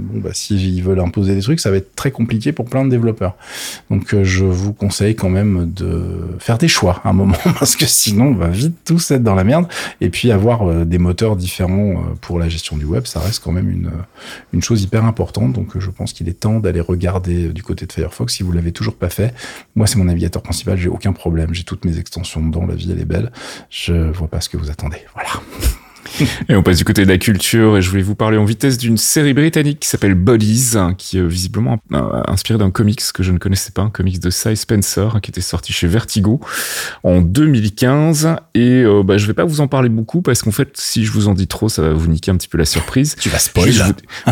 bon 0.00 0.20
bah 0.20 0.30
si 0.32 0.56
ils 0.56 0.82
veulent 0.82 1.00
imposer 1.00 1.34
des 1.34 1.42
trucs, 1.42 1.60
ça 1.60 1.70
va 1.70 1.78
être 1.78 1.95
très 1.96 2.10
compliqué 2.10 2.52
pour 2.52 2.66
plein 2.66 2.84
de 2.84 2.90
développeurs. 2.90 3.34
Donc 3.90 4.14
euh, 4.14 4.22
je 4.22 4.44
vous 4.44 4.72
conseille 4.72 5.16
quand 5.16 5.30
même 5.30 5.72
de 5.72 6.36
faire 6.38 6.58
des 6.58 6.68
choix 6.68 7.00
à 7.02 7.08
un 7.08 7.12
moment 7.12 7.36
parce 7.58 7.74
que 7.74 7.86
sinon 7.86 8.26
on 8.26 8.34
va 8.34 8.48
vite 8.48 8.76
tous 8.84 9.10
être 9.10 9.22
dans 9.22 9.34
la 9.34 9.44
merde. 9.44 9.66
Et 10.00 10.10
puis 10.10 10.30
avoir 10.30 10.68
euh, 10.68 10.84
des 10.84 10.98
moteurs 10.98 11.36
différents 11.36 11.92
euh, 11.92 12.14
pour 12.20 12.38
la 12.38 12.48
gestion 12.48 12.76
du 12.76 12.84
web, 12.84 13.06
ça 13.06 13.18
reste 13.18 13.42
quand 13.42 13.52
même 13.52 13.70
une, 13.70 13.90
une 14.52 14.62
chose 14.62 14.82
hyper 14.82 15.04
importante. 15.04 15.54
Donc 15.54 15.78
je 15.78 15.90
pense 15.90 16.12
qu'il 16.12 16.28
est 16.28 16.40
temps 16.40 16.60
d'aller 16.60 16.80
regarder 16.80 17.48
du 17.48 17.62
côté 17.62 17.86
de 17.86 17.92
Firefox 17.92 18.34
si 18.34 18.42
vous 18.42 18.52
l'avez 18.52 18.72
toujours 18.72 18.94
pas 18.94 19.10
fait. 19.10 19.34
Moi 19.74 19.86
c'est 19.86 19.96
mon 19.96 20.04
navigateur 20.04 20.42
principal, 20.42 20.78
j'ai 20.78 20.88
aucun 20.88 21.12
problème, 21.12 21.54
j'ai 21.54 21.64
toutes 21.64 21.84
mes 21.84 21.98
extensions 21.98 22.44
dedans, 22.44 22.66
la 22.66 22.74
vie 22.74 22.90
elle 22.92 23.00
est 23.00 23.06
belle. 23.06 23.32
Je 23.70 24.10
vois 24.12 24.28
pas 24.28 24.40
ce 24.40 24.48
que 24.48 24.56
vous 24.56 24.70
attendez. 24.70 24.98
Voilà. 25.14 25.30
et 26.48 26.56
on 26.56 26.62
passe 26.62 26.78
du 26.78 26.84
côté 26.84 27.04
de 27.04 27.10
la 27.10 27.18
culture 27.18 27.76
et 27.76 27.82
je 27.82 27.90
voulais 27.90 28.02
vous 28.02 28.14
parler 28.14 28.38
en 28.38 28.44
vitesse 28.44 28.78
d'une 28.78 28.96
série 28.96 29.34
britannique 29.34 29.80
qui 29.80 29.88
s'appelle 29.88 30.14
Bodies, 30.14 30.74
qui 30.98 31.18
est 31.18 31.26
visiblement 31.26 31.78
euh, 31.92 32.22
inspirée 32.28 32.58
d'un 32.58 32.70
comics 32.70 33.00
que 33.12 33.22
je 33.22 33.32
ne 33.32 33.38
connaissais 33.38 33.72
pas, 33.72 33.82
un 33.82 33.90
comics 33.90 34.20
de 34.20 34.30
Cy 34.30 34.56
Spencer 34.56 35.20
qui 35.22 35.30
était 35.30 35.40
sorti 35.40 35.72
chez 35.72 35.86
Vertigo 35.86 36.40
en 37.02 37.20
2015 37.20 38.36
et 38.54 38.82
euh, 38.82 39.02
bah, 39.02 39.18
je 39.18 39.26
vais 39.26 39.34
pas 39.34 39.44
vous 39.44 39.60
en 39.60 39.68
parler 39.68 39.88
beaucoup 39.88 40.22
parce 40.22 40.42
qu'en 40.42 40.50
fait 40.50 40.70
si 40.74 41.04
je 41.04 41.12
vous 41.12 41.28
en 41.28 41.34
dis 41.34 41.46
trop 41.46 41.68
ça 41.68 41.82
va 41.82 41.92
vous 41.92 42.08
niquer 42.08 42.30
un 42.30 42.36
petit 42.36 42.48
peu 42.48 42.58
la 42.58 42.64
surprise. 42.64 43.16
tu 43.18 43.28
vas 43.28 43.38
spoiler. 43.38 43.72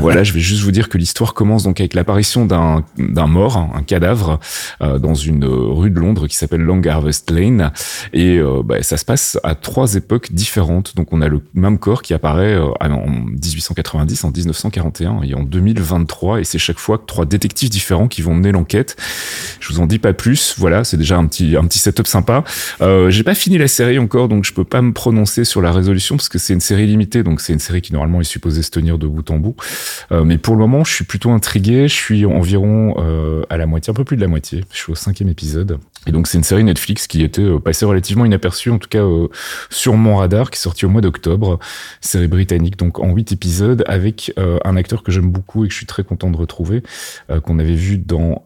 voilà, 0.00 0.24
je 0.24 0.32
vais 0.32 0.40
juste 0.40 0.62
vous 0.62 0.72
dire 0.72 0.88
que 0.88 0.98
l'histoire 0.98 1.34
commence 1.34 1.64
donc 1.64 1.80
avec 1.80 1.94
l'apparition 1.94 2.46
d'un 2.46 2.84
d'un 2.98 3.26
mort, 3.26 3.56
un 3.74 3.82
cadavre 3.82 4.40
euh, 4.80 4.98
dans 4.98 5.14
une 5.14 5.44
rue 5.44 5.90
de 5.90 6.00
Londres 6.00 6.26
qui 6.26 6.36
s'appelle 6.36 6.60
Long 6.60 6.82
Harvest 6.84 7.30
Lane 7.30 7.72
et 8.12 8.40
bah, 8.64 8.82
ça 8.82 8.96
se 8.96 9.04
passe 9.04 9.38
à 9.42 9.54
trois 9.54 9.94
époques 9.94 10.32
différentes. 10.32 10.94
Donc 10.96 11.12
on 11.12 11.20
a 11.20 11.28
le 11.28 11.40
même 11.54 11.73
corps 11.76 12.02
qui 12.02 12.14
apparaît 12.14 12.54
euh, 12.54 12.70
en 12.80 13.06
1890, 13.08 14.24
en 14.24 14.30
1941 14.30 15.22
et 15.22 15.34
en 15.34 15.42
2023. 15.42 16.40
Et 16.40 16.44
c'est 16.44 16.58
chaque 16.58 16.78
fois 16.78 17.02
trois 17.04 17.24
détectives 17.24 17.70
différents 17.70 18.08
qui 18.08 18.22
vont 18.22 18.34
mener 18.34 18.52
l'enquête. 18.52 18.96
Je 19.60 19.72
vous 19.72 19.80
en 19.80 19.86
dis 19.86 19.98
pas 19.98 20.12
plus. 20.12 20.54
Voilà, 20.58 20.84
c'est 20.84 20.96
déjà 20.96 21.16
un 21.16 21.26
petit 21.26 21.56
un 21.56 21.64
petit 21.66 21.78
setup 21.78 22.06
sympa. 22.06 22.44
Euh, 22.80 23.10
j'ai 23.10 23.22
pas 23.22 23.34
fini 23.34 23.58
la 23.58 23.68
série 23.68 23.98
encore, 23.98 24.28
donc 24.28 24.44
je 24.44 24.52
peux 24.52 24.64
pas 24.64 24.82
me 24.82 24.92
prononcer 24.92 25.44
sur 25.44 25.60
la 25.60 25.72
résolution 25.72 26.16
parce 26.16 26.28
que 26.28 26.38
c'est 26.38 26.52
une 26.52 26.60
série 26.60 26.86
limitée, 26.86 27.22
donc 27.22 27.40
c'est 27.40 27.52
une 27.52 27.58
série 27.58 27.82
qui 27.82 27.92
normalement 27.92 28.20
est 28.20 28.24
supposée 28.24 28.62
se 28.62 28.70
tenir 28.70 28.98
de 28.98 29.06
bout 29.06 29.30
en 29.30 29.38
bout. 29.38 29.56
Euh, 30.12 30.24
mais 30.24 30.38
pour 30.38 30.54
le 30.54 30.60
moment, 30.60 30.84
je 30.84 30.92
suis 30.92 31.04
plutôt 31.04 31.30
intrigué. 31.30 31.88
Je 31.88 31.94
suis 31.94 32.26
environ 32.26 32.94
euh, 32.98 33.42
à 33.50 33.56
la 33.56 33.66
moitié, 33.66 33.90
un 33.90 33.94
peu 33.94 34.04
plus 34.04 34.16
de 34.16 34.22
la 34.22 34.28
moitié. 34.28 34.64
Je 34.72 34.78
suis 34.78 34.92
au 34.92 34.94
cinquième 34.94 35.28
épisode. 35.28 35.78
Et 36.06 36.12
donc 36.12 36.26
c'est 36.26 36.38
une 36.38 36.44
série 36.44 36.64
Netflix 36.64 37.06
qui 37.06 37.22
était 37.22 37.42
euh, 37.42 37.58
passée 37.58 37.84
relativement 37.84 38.24
inaperçue, 38.24 38.70
en 38.70 38.78
tout 38.78 38.88
cas 38.88 39.02
euh, 39.02 39.28
sur 39.70 39.94
mon 39.94 40.16
radar, 40.16 40.50
qui 40.50 40.58
est 40.58 40.62
sortie 40.62 40.84
au 40.84 40.88
mois 40.88 41.00
d'octobre. 41.00 41.58
Série 42.00 42.28
britannique, 42.28 42.76
donc 42.76 42.98
en 42.98 43.12
huit 43.12 43.32
épisodes, 43.32 43.84
avec 43.86 44.32
euh, 44.38 44.58
un 44.64 44.76
acteur 44.76 45.02
que 45.02 45.12
j'aime 45.12 45.30
beaucoup 45.30 45.64
et 45.64 45.68
que 45.68 45.72
je 45.72 45.78
suis 45.78 45.86
très 45.86 46.04
content 46.04 46.30
de 46.30 46.36
retrouver, 46.36 46.82
qu'on 47.42 47.58
avait 47.58 47.74
vu 47.74 47.98
dans 47.98 48.42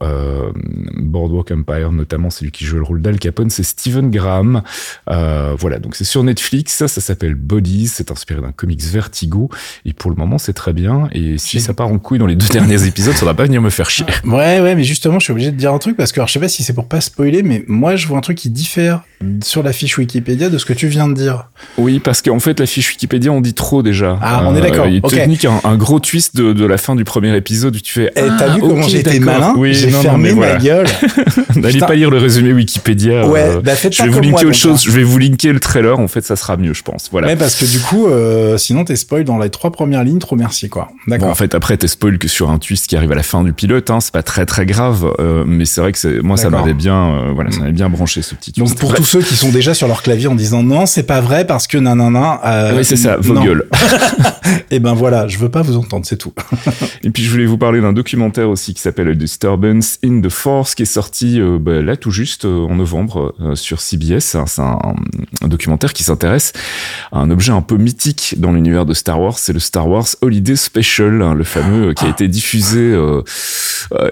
Boardwalk 0.97 1.51
Empire, 1.51 1.93
notamment 1.93 2.31
celui 2.31 2.51
qui 2.51 2.65
joue 2.65 2.77
le 2.77 2.83
rôle 2.83 3.03
d'Al 3.03 3.19
Capone, 3.19 3.51
c'est 3.51 3.63
Stephen 3.63 4.11
Graham. 4.11 4.63
voilà, 5.07 5.79
donc 5.79 5.97
c'est 5.97 6.05
sur 6.05 6.23
Netflix, 6.23 6.75
ça, 6.75 6.89
ça 6.89 7.01
s'appelle 7.01 7.35
Bodies, 7.35 7.89
c'est 7.89 8.11
inspiré 8.11 8.41
d'un 8.41 8.53
comics 8.53 8.83
Vertigo, 8.83 9.51
et 9.85 9.93
pour 9.93 10.11
le 10.11 10.17
moment 10.17 10.39
c'est 10.39 10.53
très 10.53 10.73
bien, 10.73 11.09
et 11.13 11.39
si 11.39 11.61
ça 11.61 11.75
part 11.75 11.89
en 11.89 11.99
couille 11.99 12.19
dans 12.19 12.27
les 12.27 12.37
deux 12.37 12.49
derniers 12.49 12.85
épisodes, 12.87 13.15
ça 13.15 13.25
va 13.25 13.35
pas 13.35 13.45
venir 13.45 13.61
me 13.61 13.71
faire 13.71 13.91
chier. 13.91 14.07
Ouais, 14.25 14.61
ouais, 14.61 14.75
mais 14.75 14.85
justement, 14.85 15.19
je 15.19 15.25
suis 15.25 15.33
obligé 15.33 15.51
de 15.51 15.57
dire 15.57 15.73
un 15.73 15.79
truc, 15.79 15.97
parce 15.97 16.13
que 16.13 16.21
alors, 16.21 16.29
je 16.29 16.35
sais 16.35 16.41
pas 16.41 16.49
si 16.49 16.63
c'est 16.63 16.75
pour 16.75 16.89
pas 16.89 17.01
spoiler, 17.01 17.43
mais 17.43 17.48
moi 17.67 17.97
je 17.97 18.07
vois 18.07 18.19
un 18.19 18.23
truc 18.23 18.39
qui 18.39 18.51
diffère 18.51 19.03
sur 19.43 19.63
la 19.63 19.73
fiche 19.73 19.99
Wikipédia 19.99 20.49
de 20.49 20.59
ce 20.59 20.65
que 20.65 20.73
tu 20.73 20.87
viens 20.87 21.09
de 21.09 21.15
dire. 21.15 21.49
Oui, 21.77 21.99
parce 21.99 22.23
qu'en 22.23 22.39
fait, 22.39 22.61
la 22.61 22.67
fiche 22.67 22.91
Wikipédia, 22.93 23.33
on 23.33 23.41
dit 23.41 23.55
trop 23.55 23.83
déjà. 23.83 24.17
Ah, 24.23 24.43
on 24.47 24.55
est 24.55 24.61
d'accord. 24.61 24.87
Il 24.87 25.01
Ok. 25.03 25.11
technique 25.11 25.45
un, 25.45 25.61
un 25.65 25.77
gros 25.77 25.99
twist 25.99 26.37
de, 26.37 26.53
de 26.53 26.65
la 26.65 26.79
fin 26.79 26.95
du 26.95 27.05
premier 27.05 27.37
épisode 27.37 27.75
où 27.75 27.81
tu 27.81 27.93
fais. 27.95 28.13
Eh, 28.15 28.21
t'as 28.21 28.37
Ah, 28.39 28.49
vu 28.55 28.61
comment 28.61 28.83
ok, 28.85 28.89
j'ai 28.89 29.01
été 29.01 29.19
malin 29.21 29.55
Oui, 29.57 29.75
J'ai 29.75 29.91
fermé 29.91 30.29
mais 30.31 30.35
ma 30.35 30.47
voilà. 30.47 30.59
gueule. 30.59 30.87
N'allez 31.57 31.79
pas 31.81 31.95
lire 31.95 32.11
le 32.11 32.19
résumé 32.19 32.53
Wikipédia. 32.53 33.27
Ouais, 33.27 33.41
euh, 33.57 33.61
bah 33.61 33.75
faites 33.75 33.93
je 33.93 33.99
pas 33.99 34.05
vais 34.05 34.11
vous 34.11 34.21
linker 34.21 34.31
moi, 34.43 34.45
autre 34.51 34.57
chose. 34.59 34.83
Je 34.85 34.91
vais 34.93 35.03
vous 35.03 35.19
linker 35.19 35.53
le 35.53 35.61
trailer. 35.61 35.99
En 35.99 36.09
fait, 36.09 36.25
ça 36.25 36.37
sera 36.37 36.57
mieux, 36.57 36.75
je 36.75 36.83
pense. 36.83 37.09
Voilà. 37.11 37.27
Ouais, 37.29 37.37
parce 37.37 37.57
que 37.57 37.65
du 37.65 37.81
coup, 37.81 38.07
euh, 38.07 38.57
sinon 38.57 38.85
t'es 38.85 38.97
spoil 38.97 39.25
dans 39.25 39.39
les 39.39 39.51
trois 39.51 39.73
premières 39.73 40.05
lignes, 40.05 40.19
trop 40.21 40.37
merci 40.37 40.69
quoi. 40.69 40.89
Bon, 41.07 41.13
D'accord. 41.13 41.29
en 41.31 41.35
fait, 41.35 41.55
après, 41.55 41.77
t'es 41.77 41.89
spoil 41.89 42.19
que 42.19 42.29
sur 42.29 42.51
un 42.51 42.59
twist 42.59 42.87
qui 42.87 42.97
arrive 42.97 43.11
à 43.13 43.17
la 43.17 43.23
fin 43.23 43.43
du 43.43 43.53
pilote, 43.53 43.91
hein, 43.91 44.01
c'est 44.01 44.13
pas 44.13 44.23
très 44.23 44.47
très 44.47 44.65
grave, 44.67 45.13
euh, 45.19 45.43
mais 45.47 45.65
c'est 45.65 45.81
vrai 45.81 45.93
que 45.93 46.21
moi, 46.21 46.37
ça 46.37 46.51
m'avait 46.51 46.75
bien, 46.75 46.95
euh, 46.95 47.33
voilà, 47.35 47.51
ça 47.51 47.61
m'avait 47.61 47.73
bien 47.73 47.89
branché 47.89 48.23
ce 48.23 48.35
petit 48.35 48.53
twist. 48.53 48.71
Donc 48.73 48.79
pour 48.79 48.91
Bref. 48.91 49.01
Ceux 49.09 49.23
qui 49.23 49.37
sont 49.37 49.49
déjà 49.49 49.73
sur 49.73 49.89
leur 49.89 50.03
clavier 50.03 50.27
en 50.27 50.35
disant 50.35 50.63
non, 50.63 50.85
c'est 50.85 51.03
pas 51.03 51.23
vrai 51.23 51.47
parce 51.47 51.67
que 51.67 51.79
nanana. 51.79 52.41
Euh, 52.45 52.77
Oui, 52.77 52.85
c'est 52.85 52.97
ça, 52.97 53.17
vos 53.17 53.33
non. 53.33 53.43
gueules. 53.43 53.67
Et 54.71 54.81
ben 54.81 54.93
voilà, 54.93 55.27
je 55.29 55.39
veux 55.39 55.49
pas 55.49 55.63
vous 55.63 55.79
entendre, 55.79 56.05
c'est 56.05 56.19
tout. 56.19 56.35
Et 57.03 57.09
puis 57.09 57.25
je 57.25 57.31
voulais 57.31 57.47
vous 57.47 57.57
parler 57.57 57.81
d'un 57.81 57.95
documentaire 57.95 58.51
aussi 58.51 58.75
qui 58.75 58.83
s'appelle 58.83 59.17
Disturbance 59.17 59.99
in 60.05 60.21
the 60.21 60.29
Force, 60.29 60.75
qui 60.75 60.83
est 60.83 60.87
sorti 60.87 61.41
euh, 61.41 61.59
bah, 61.59 61.81
là 61.81 61.97
tout 61.97 62.11
juste 62.11 62.45
euh, 62.45 62.67
en 62.67 62.75
novembre 62.75 63.35
euh, 63.41 63.55
sur 63.55 63.81
CBS. 63.81 64.37
C'est 64.47 64.61
un, 64.61 64.77
un 65.43 65.49
documentaire 65.49 65.95
qui 65.95 66.05
s'intéresse 66.05 66.53
à 67.11 67.21
un 67.21 67.31
objet 67.31 67.53
un 67.53 67.63
peu 67.63 67.79
mythique 67.79 68.35
dans 68.37 68.53
l'univers 68.53 68.85
de 68.85 68.93
Star 68.93 69.19
Wars. 69.19 69.39
C'est 69.39 69.55
le 69.55 69.61
Star 69.61 69.89
Wars 69.89 70.09
Holiday 70.21 70.57
Special, 70.57 71.23
hein, 71.23 71.33
le 71.33 71.45
fameux 71.45 71.95
qui 71.95 72.05
a 72.05 72.09
été 72.09 72.29
diffusé 72.29 72.95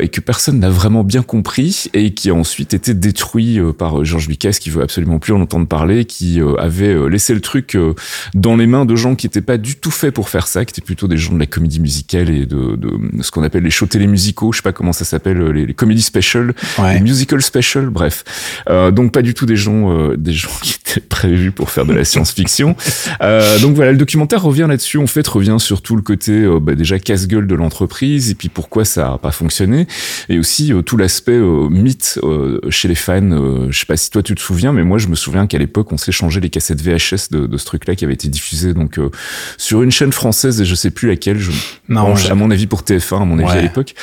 et 0.00 0.08
que 0.08 0.22
personne 0.22 0.58
n'a 0.58 0.70
vraiment 0.70 1.04
bien 1.04 1.22
compris 1.22 1.90
et 1.92 2.14
qui 2.14 2.30
a 2.30 2.34
ensuite 2.34 2.72
été 2.72 2.94
détruit 2.94 3.60
par 3.78 4.02
George 4.06 4.28
Lucas 4.28 4.56
qui 4.58 4.70
veut 4.70 4.85
absolument 4.86 5.18
plus 5.18 5.32
en 5.32 5.40
entendre 5.40 5.66
parler, 5.66 6.04
qui 6.04 6.40
euh, 6.40 6.54
avait 6.56 6.94
euh, 6.94 7.06
laissé 7.06 7.34
le 7.34 7.40
truc 7.40 7.74
euh, 7.74 7.94
dans 8.34 8.56
les 8.56 8.66
mains 8.66 8.84
de 8.84 8.96
gens 8.96 9.14
qui 9.14 9.26
n'étaient 9.26 9.40
pas 9.40 9.58
du 9.58 9.76
tout 9.76 9.90
faits 9.90 10.14
pour 10.14 10.28
faire 10.28 10.46
ça, 10.46 10.64
qui 10.64 10.72
étaient 10.72 10.84
plutôt 10.84 11.08
des 11.08 11.16
gens 11.16 11.34
de 11.34 11.38
la 11.38 11.46
comédie 11.46 11.80
musicale 11.80 12.30
et 12.30 12.46
de, 12.46 12.76
de 12.76 13.22
ce 13.22 13.30
qu'on 13.30 13.42
appelle 13.42 13.62
les 13.62 13.70
shows 13.70 13.86
télémusicaux, 13.86 14.52
je 14.52 14.58
sais 14.58 14.62
pas 14.62 14.72
comment 14.72 14.92
ça 14.92 15.04
s'appelle, 15.04 15.38
les, 15.50 15.66
les 15.66 15.74
comédies 15.74 16.02
special, 16.02 16.54
les 16.78 17.00
musical 17.00 17.42
special, 17.42 17.90
bref. 17.90 18.24
Euh, 18.68 18.90
donc 18.90 19.12
pas 19.12 19.22
du 19.22 19.34
tout 19.34 19.46
des 19.46 19.56
gens, 19.56 19.90
euh, 19.90 20.16
des 20.16 20.32
gens 20.32 20.50
qui 20.62 20.76
étaient 20.80 21.00
prévus 21.00 21.52
pour 21.52 21.70
faire 21.70 21.86
de 21.86 21.92
la 21.92 22.04
science-fiction. 22.04 22.76
Euh, 23.22 23.58
donc 23.60 23.74
voilà, 23.74 23.92
le 23.92 23.98
documentaire 23.98 24.42
revient 24.42 24.66
là-dessus. 24.68 24.98
En 24.98 25.06
fait, 25.06 25.26
revient 25.26 25.56
sur 25.58 25.80
tout 25.80 25.96
le 25.96 26.02
côté 26.02 26.46
bah, 26.60 26.74
déjà 26.74 26.98
casse-gueule 26.98 27.46
de 27.46 27.54
l'entreprise 27.54 28.30
et 28.30 28.34
puis 28.34 28.48
pourquoi 28.48 28.84
ça 28.84 29.12
a 29.12 29.18
pas 29.18 29.30
fonctionné 29.30 29.86
et 30.28 30.38
aussi 30.38 30.72
tout 30.84 30.96
l'aspect 30.96 31.38
mythe 31.38 32.20
chez 32.68 32.88
les 32.88 32.94
fans. 32.94 33.68
Je 33.70 33.78
sais 33.78 33.86
pas 33.86 33.96
si 33.96 34.10
toi 34.10 34.22
tu 34.22 34.34
te 34.34 34.40
souviens, 34.40 34.72
mais 34.76 34.84
moi 34.84 34.98
je 34.98 35.08
me 35.08 35.14
souviens 35.16 35.46
qu'à 35.46 35.58
l'époque 35.58 35.92
on 35.92 35.96
s'échangeait 35.96 36.40
les 36.40 36.50
cassettes 36.50 36.80
VHS 36.80 37.30
de, 37.30 37.46
de 37.46 37.56
ce 37.56 37.64
truc-là 37.64 37.94
qui 37.96 38.04
avait 38.04 38.14
été 38.14 38.28
diffusé 38.28 38.74
donc 38.74 38.98
euh, 38.98 39.10
sur 39.58 39.82
une 39.82 39.90
chaîne 39.90 40.12
française 40.12 40.60
et 40.60 40.64
je 40.64 40.74
sais 40.74 40.90
plus 40.90 41.08
laquelle. 41.08 41.38
Je 41.38 41.50
Non, 41.88 42.02
penche, 42.06 42.30
à 42.30 42.34
mon 42.34 42.50
avis 42.50 42.66
pour 42.66 42.82
TF1 42.82 43.22
à 43.22 43.24
mon 43.24 43.38
avis 43.38 43.46
Ouais. 43.46 43.58
à 43.58 43.62
l'époque 43.62 43.94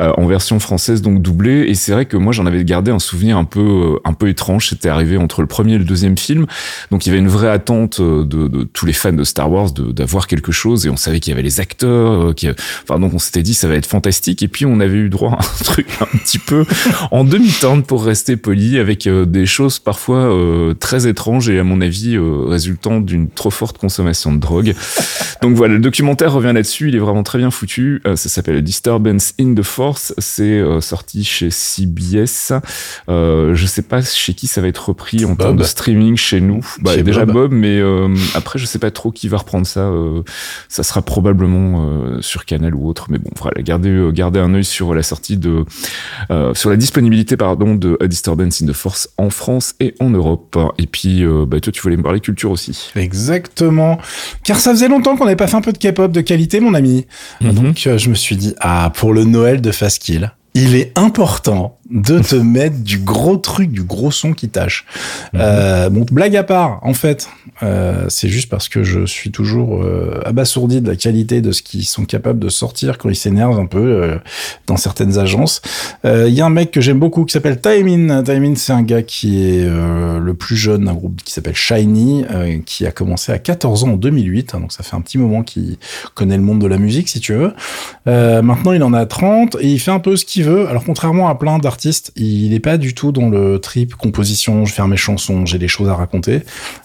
euh, 0.00 0.12
en 0.16 0.26
version 0.26 0.60
française 0.60 1.00
donc 1.02 1.22
doublée 1.22 1.64
et 1.68 1.74
c'est 1.74 1.92
vrai 1.92 2.04
que 2.06 2.16
moi 2.16 2.32
j'en 2.32 2.44
avais 2.46 2.62
gardé 2.64 2.90
un 2.90 2.98
souvenir 2.98 3.36
un 3.38 3.44
peu 3.44 3.60
euh, 3.60 3.98
un 4.04 4.12
peu 4.12 4.28
étrange 4.28 4.68
c'était 4.68 4.88
arrivé 4.90 5.16
entre 5.16 5.40
le 5.40 5.46
premier 5.46 5.74
et 5.74 5.78
le 5.78 5.84
deuxième 5.84 6.18
film 6.18 6.46
donc 6.90 7.06
il 7.06 7.08
y 7.08 7.12
avait 7.12 7.18
une 7.18 7.28
vraie 7.28 7.48
attente 7.50 8.00
de, 8.00 8.24
de 8.24 8.62
tous 8.64 8.84
les 8.86 8.92
fans 8.92 9.12
de 9.12 9.24
Star 9.24 9.50
Wars 9.50 9.70
d'avoir 9.72 10.26
quelque 10.26 10.52
chose 10.52 10.86
et 10.86 10.90
on 10.90 10.96
savait 10.96 11.18
qu'il 11.20 11.30
y 11.30 11.34
avait 11.34 11.42
les 11.42 11.60
acteurs 11.60 12.34
qui 12.34 12.48
enfin 12.82 12.98
donc 13.00 13.14
on 13.14 13.18
s'était 13.18 13.42
dit 13.42 13.54
ça 13.54 13.68
va 13.68 13.74
être 13.74 13.86
fantastique 13.86 14.42
et 14.42 14.48
puis 14.48 14.66
on 14.66 14.80
avait 14.80 14.98
eu 14.98 15.08
droit 15.08 15.32
à 15.32 15.42
un 15.42 15.64
truc 15.64 15.86
un 16.00 16.18
petit 16.18 16.38
peu 16.38 16.64
en 17.10 17.24
demi-teinte 17.24 17.86
pour 17.86 18.04
rester 18.04 18.36
poli 18.36 18.78
avec 18.78 19.08
des 19.08 19.46
choses 19.46 19.78
parfois 19.78 20.19
euh, 20.28 20.74
très 20.74 21.06
étranges 21.06 21.48
et 21.48 21.58
à 21.58 21.64
mon 21.64 21.80
avis 21.80 22.16
euh, 22.16 22.44
résultant 22.46 23.00
d'une 23.00 23.28
trop 23.28 23.50
forte 23.50 23.78
consommation 23.78 24.32
de 24.32 24.38
drogue 24.38 24.74
donc 25.42 25.56
voilà, 25.56 25.74
le 25.74 25.80
documentaire 25.80 26.32
revient 26.32 26.52
là-dessus, 26.52 26.88
il 26.88 26.96
est 26.96 26.98
vraiment 27.00 27.22
très 27.22 27.38
bien 27.38 27.50
foutu. 27.50 28.02
Euh, 28.06 28.14
ça 28.14 28.28
s'appelle 28.28 28.60
Disturbance 28.62 29.32
in 29.40 29.54
the 29.54 29.62
Force. 29.62 30.12
C'est 30.18 30.62
sorti 30.80 31.24
chez 31.24 31.50
CBS. 31.50 32.52
Je 33.08 33.66
sais 33.66 33.82
pas 33.82 34.02
chez 34.02 34.34
qui 34.34 34.46
ça 34.46 34.60
va 34.60 34.68
être 34.68 34.90
repris 34.90 35.24
en 35.24 35.30
Bob. 35.30 35.38
termes 35.38 35.56
de 35.56 35.64
streaming 35.64 36.16
chez 36.16 36.40
nous. 36.40 36.60
Bah, 36.80 36.94
Chez 36.94 37.02
déjà 37.02 37.24
Bob. 37.24 37.34
Bob, 37.34 37.52
mais 37.52 37.80
après 38.34 38.58
je 38.58 38.66
sais 38.66 38.78
pas 38.78 38.90
trop 38.90 39.10
qui 39.12 39.28
va 39.28 39.38
reprendre 39.38 39.66
ça. 39.66 39.90
Ça 40.68 40.82
sera 40.82 41.00
probablement 41.00 42.20
sur 42.20 42.44
Canal 42.44 42.74
ou 42.74 42.86
autre. 42.86 43.06
Mais 43.08 43.18
bon, 43.18 43.30
voilà, 43.40 43.62
gardez 43.62 44.10
gardez 44.12 44.40
un 44.40 44.52
œil 44.52 44.64
sur 44.64 44.94
la 44.94 45.02
sortie 45.02 45.38
de 45.38 45.64
sur 46.52 46.68
la 46.68 46.76
disponibilité 46.76 47.38
pardon 47.38 47.74
de 47.74 47.96
A 48.00 48.06
Disturbance 48.06 48.60
in 48.62 48.66
the 48.66 48.74
Force 48.74 49.08
en 49.16 49.30
France 49.30 49.74
et 49.80 49.94
en 50.00 50.09
Europe. 50.16 50.58
Et 50.78 50.86
puis 50.86 51.24
euh, 51.24 51.46
bah, 51.46 51.60
toi 51.60 51.72
tu 51.72 51.80
voulais 51.80 51.96
me 51.96 52.02
parler 52.02 52.20
culture 52.20 52.50
aussi. 52.50 52.90
Exactement. 52.96 53.98
Car 54.44 54.58
ça 54.58 54.70
faisait 54.70 54.88
longtemps 54.88 55.16
qu'on 55.16 55.24
n'avait 55.24 55.36
pas 55.36 55.46
fait 55.46 55.56
un 55.56 55.60
peu 55.60 55.72
de 55.72 55.78
K-pop 55.78 56.12
de 56.12 56.20
qualité, 56.20 56.60
mon 56.60 56.74
ami. 56.74 57.06
Mhm. 57.40 57.52
Donc 57.52 57.86
euh, 57.86 57.98
je 57.98 58.10
me 58.10 58.14
suis 58.14 58.36
dit, 58.36 58.54
ah, 58.60 58.92
pour 58.94 59.12
le 59.12 59.24
Noël 59.24 59.60
de 59.60 59.70
Fastkill, 59.70 60.32
il 60.54 60.74
est 60.74 60.96
important 60.98 61.78
de 61.90 62.20
te 62.20 62.36
mettre 62.36 62.78
du 62.78 62.98
gros 62.98 63.36
truc, 63.36 63.70
du 63.72 63.82
gros 63.82 64.10
son 64.10 64.32
qui 64.32 64.48
tâche. 64.48 64.86
Euh, 65.34 65.90
bon, 65.90 66.06
blague 66.10 66.36
à 66.36 66.44
part, 66.44 66.78
en 66.82 66.94
fait, 66.94 67.28
euh, 67.62 68.06
c'est 68.08 68.28
juste 68.28 68.48
parce 68.48 68.68
que 68.68 68.84
je 68.84 69.04
suis 69.06 69.32
toujours 69.32 69.82
euh, 69.82 70.20
abasourdi 70.24 70.80
de 70.80 70.88
la 70.88 70.96
qualité 70.96 71.40
de 71.40 71.50
ce 71.50 71.62
qu'ils 71.62 71.84
sont 71.84 72.04
capables 72.04 72.38
de 72.38 72.48
sortir 72.48 72.96
quand 72.96 73.08
ils 73.08 73.16
s'énervent 73.16 73.58
un 73.58 73.66
peu 73.66 74.18
dans 74.66 74.76
certaines 74.76 75.18
agences. 75.18 75.62
Il 76.04 76.28
y 76.28 76.40
a 76.40 76.46
un 76.46 76.50
mec 76.50 76.70
que 76.70 76.80
j'aime 76.80 76.98
beaucoup 76.98 77.24
qui 77.24 77.32
s'appelle 77.32 77.60
Taimin. 77.60 78.22
Taimin, 78.22 78.54
c'est 78.54 78.72
un 78.72 78.82
gars 78.82 79.02
qui 79.02 79.42
est 79.42 79.68
le 79.68 80.34
plus 80.34 80.56
jeune 80.56 80.84
d'un 80.84 80.94
groupe 80.94 81.22
qui 81.24 81.32
s'appelle 81.32 81.56
Shiny, 81.56 82.24
qui 82.66 82.86
a 82.86 82.92
commencé 82.92 83.32
à 83.32 83.38
14 83.38 83.84
ans 83.84 83.92
en 83.92 83.96
2008, 83.96 84.54
hein, 84.54 84.60
donc 84.60 84.72
ça 84.72 84.82
fait 84.82 84.96
un 84.96 85.00
petit 85.00 85.18
moment 85.18 85.42
qu'il 85.42 85.76
connaît 86.14 86.36
le 86.36 86.42
monde 86.42 86.60
de 86.60 86.66
la 86.66 86.78
musique, 86.78 87.08
si 87.08 87.20
tu 87.20 87.34
veux. 87.34 87.52
Maintenant, 88.06 88.72
il 88.72 88.82
en 88.82 88.92
a 88.92 89.06
30 89.06 89.56
et 89.60 89.68
il 89.68 89.80
fait 89.80 89.90
un 89.90 90.00
peu 90.00 90.16
ce 90.16 90.24
qu'il 90.24 90.44
veut. 90.44 90.68
Alors, 90.68 90.84
contrairement 90.84 91.28
à 91.28 91.34
plein 91.34 91.58
d'artistes, 91.58 91.79
il 92.16 92.50
n'est 92.50 92.60
pas 92.60 92.78
du 92.78 92.94
tout 92.94 93.12
dans 93.12 93.28
le 93.28 93.58
trip 93.58 93.94
composition, 93.94 94.64
je 94.64 94.72
faire 94.72 94.88
mes 94.88 94.96
chansons, 94.96 95.46
j'ai 95.46 95.58
des 95.58 95.68
choses 95.68 95.88
à 95.88 95.94
raconter. 95.94 96.42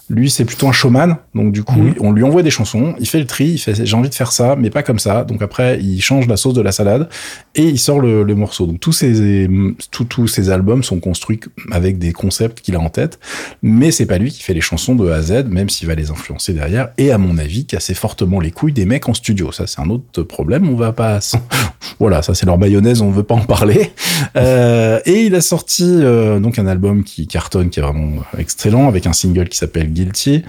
Lui, 0.08 0.30
c'est 0.30 0.44
plutôt 0.44 0.68
un 0.68 0.72
showman. 0.72 1.16
Donc, 1.34 1.52
du 1.52 1.62
coup, 1.64 1.80
Mhm. 1.80 1.94
on 2.00 2.12
lui 2.12 2.22
envoie 2.22 2.42
des 2.42 2.50
chansons, 2.50 2.94
il 3.00 3.08
fait 3.08 3.18
le 3.18 3.26
tri, 3.26 3.46
il 3.46 3.58
fait 3.58 3.84
j'ai 3.84 3.96
envie 3.96 4.08
de 4.08 4.14
faire 4.14 4.30
ça, 4.32 4.54
mais 4.56 4.70
pas 4.70 4.82
comme 4.82 4.98
ça. 5.00 5.24
Donc, 5.24 5.42
après, 5.42 5.78
il 5.80 6.00
change 6.00 6.28
la 6.28 6.36
sauce 6.36 6.54
de 6.54 6.60
la 6.62 6.70
salade 6.72 7.08
et 7.56 7.64
il 7.64 7.78
sort 7.78 7.98
le, 8.00 8.22
le 8.22 8.34
morceau. 8.34 8.66
Donc, 8.66 8.78
tous 8.80 8.92
ces, 8.92 9.48
tous, 9.90 10.04
tous 10.04 10.28
ces 10.28 10.50
albums 10.50 10.82
sont 10.84 11.00
construits 11.00 11.40
avec 11.72 11.98
des 11.98 12.12
concepts 12.12 12.60
qu'il 12.60 12.76
a 12.76 12.80
en 12.80 12.88
tête, 12.88 13.18
mais 13.62 13.90
c'est 13.90 14.06
pas 14.06 14.18
lui 14.18 14.30
qui 14.30 14.42
fait 14.42 14.54
les 14.54 14.60
chansons 14.60 14.94
de 14.94 15.08
A 15.10 15.16
à 15.16 15.22
Z, 15.22 15.46
même 15.48 15.68
s'il 15.68 15.88
va 15.88 15.94
les 15.94 16.10
influencer 16.10 16.52
derrière. 16.52 16.90
Et 16.98 17.10
à 17.10 17.18
mon 17.18 17.36
avis, 17.38 17.64
casser 17.66 17.94
fortement 17.94 18.38
les 18.40 18.50
couilles 18.52 18.72
des 18.72 18.84
mecs 18.86 19.08
en 19.08 19.14
studio. 19.14 19.50
Ça, 19.50 19.66
c'est 19.66 19.80
un 19.80 19.90
autre 19.90 20.22
problème. 20.22 20.68
On 20.68 20.76
va 20.76 20.92
pas. 20.92 21.18
Voilà, 22.00 22.20
ça, 22.20 22.34
c'est 22.34 22.46
leur 22.46 22.58
mayonnaise. 22.58 23.00
On 23.00 23.10
veut 23.10 23.22
pas 23.22 23.34
en 23.34 23.44
parler. 23.44 23.90
Euh, 24.36 24.98
et 25.04 25.24
il 25.26 25.34
a 25.34 25.40
sorti 25.40 25.84
euh, 25.86 26.38
donc 26.40 26.58
un 26.58 26.66
album 26.66 27.04
qui 27.04 27.26
cartonne, 27.26 27.68
qui 27.70 27.80
est 27.80 27.82
vraiment 27.82 28.22
excellent, 28.38 28.88
avec 28.88 29.06
un 29.06 29.12
single 29.12 29.48
qui 29.48 29.58
s'appelle 29.58 29.92
Guilty, 29.96 30.44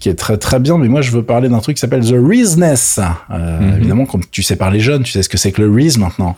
qui 0.00 0.08
est 0.08 0.14
très 0.14 0.36
très 0.36 0.58
bien. 0.60 0.76
Mais 0.78 0.88
moi, 0.88 1.00
je 1.00 1.10
veux 1.10 1.22
parler 1.22 1.48
d'un 1.48 1.60
truc 1.60 1.76
qui 1.76 1.80
s'appelle 1.80 2.04
The 2.04 2.14
Reasness. 2.18 3.00
Euh, 3.30 3.58
Mhm. 3.60 3.76
Évidemment, 3.78 4.06
comme 4.06 4.22
tu 4.30 4.42
sais 4.42 4.56
parler 4.56 4.80
jeune, 4.80 5.02
tu 5.04 5.12
sais 5.12 5.22
ce 5.22 5.28
que 5.28 5.38
c'est 5.38 5.52
que 5.52 5.62
le 5.62 5.72
Reese 5.72 5.96
maintenant. 5.98 6.36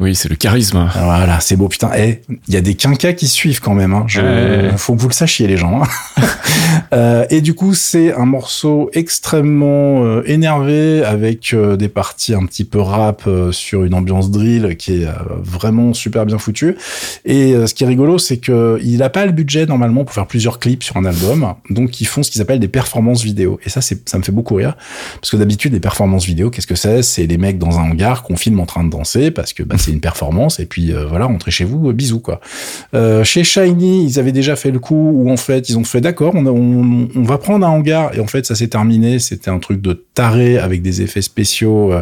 Oui, 0.00 0.14
c'est 0.14 0.28
le 0.28 0.36
charisme. 0.36 0.88
Voilà, 0.94 1.40
c'est 1.40 1.56
beau, 1.56 1.68
putain. 1.68 1.90
Eh, 1.96 2.20
il 2.48 2.54
y 2.54 2.56
a 2.56 2.60
des 2.60 2.74
quinquas 2.74 3.12
qui 3.14 3.26
suivent 3.28 3.60
quand 3.60 3.74
même. 3.74 3.92
Hein. 3.94 4.04
Je. 4.06 4.70
Faut 4.76 4.94
que 4.94 5.00
vous 5.00 5.08
le 5.08 5.14
sachiez, 5.14 5.46
les 5.46 5.56
gens. 5.56 5.82
hein. 5.82 6.22
Euh, 6.94 7.24
et 7.30 7.40
du 7.40 7.54
coup, 7.54 7.72
c'est 7.74 8.12
un 8.14 8.26
morceau 8.26 8.90
extrêmement 8.92 10.04
euh, 10.04 10.22
énervé 10.26 11.02
avec 11.04 11.52
euh, 11.54 11.76
des 11.76 11.88
parties 11.88 12.34
un 12.34 12.44
petit 12.44 12.64
peu 12.64 12.80
rap 12.80 13.28
sur 13.50 13.84
une 13.84 13.94
ambiance 13.94 14.30
drill 14.30 14.76
qui 14.76 15.02
est 15.02 15.06
vraiment 15.42 15.94
super 15.94 16.26
bien 16.26 16.38
foutue. 16.38 16.76
Et 17.24 17.54
ce 17.66 17.72
qui 17.74 17.84
est 17.84 17.86
rigolo, 17.86 18.18
c'est 18.18 18.36
que 18.38 18.78
il 18.82 19.02
a 19.02 19.08
pas 19.08 19.24
le 19.26 19.32
budget 19.32 19.64
normalement 19.66 20.04
pour 20.04 20.12
faire 20.14 20.26
plusieurs 20.26 20.58
clips 20.58 20.82
sur 20.82 20.96
un 20.96 21.04
album, 21.04 21.54
donc 21.70 22.00
font 22.06 22.22
ce 22.22 22.30
qu'ils 22.30 22.40
appellent 22.40 22.60
des 22.60 22.68
performances 22.68 23.22
vidéo. 23.22 23.58
Et 23.64 23.70
ça, 23.70 23.80
ça 23.80 24.18
me 24.18 24.22
fait 24.22 24.32
beaucoup 24.32 24.54
rire 24.54 24.76
parce 25.20 25.30
que 25.30 25.36
d'habitude, 25.36 25.72
les 25.72 25.80
performances 25.80 26.24
vidéo, 26.24 26.50
qu'est-ce 26.50 26.66
que 26.66 26.74
c'est? 26.74 27.02
C'est 27.02 27.26
les 27.26 27.38
mecs 27.38 27.58
dans 27.58 27.78
un 27.78 27.90
hangar 27.90 28.22
qu'on 28.22 28.36
filme 28.36 28.60
en 28.60 28.66
train 28.66 28.84
de 28.84 28.90
danser 28.90 29.30
parce 29.30 29.52
que 29.52 29.62
bah, 29.62 29.76
c'est 29.78 29.90
une 29.90 30.00
performance 30.00 30.60
et 30.60 30.66
puis 30.66 30.92
euh, 30.92 31.06
voilà, 31.06 31.26
rentrez 31.26 31.50
chez 31.50 31.64
vous, 31.64 31.88
euh, 31.88 31.92
bisous 31.92 32.20
quoi. 32.20 32.40
Euh, 32.94 33.24
chez 33.24 33.44
Shiny, 33.44 34.04
ils 34.04 34.18
avaient 34.18 34.32
déjà 34.32 34.56
fait 34.56 34.70
le 34.70 34.78
coup 34.78 35.12
où 35.14 35.30
en 35.30 35.36
fait 35.36 35.68
ils 35.68 35.78
ont 35.78 35.84
fait 35.84 36.00
d'accord, 36.00 36.34
on, 36.34 36.46
on, 36.46 37.22
va 37.22 37.38
prendre 37.38 37.66
un 37.66 37.70
hangar 37.70 38.14
et 38.14 38.20
en 38.20 38.26
fait 38.26 38.46
ça 38.46 38.54
s'est 38.54 38.68
terminé. 38.68 39.18
C'était 39.18 39.50
un 39.50 39.58
truc 39.58 39.80
de 39.80 40.04
taré 40.14 40.58
avec 40.58 40.82
des 40.82 41.02
effets 41.02 41.22
spéciaux, 41.22 41.92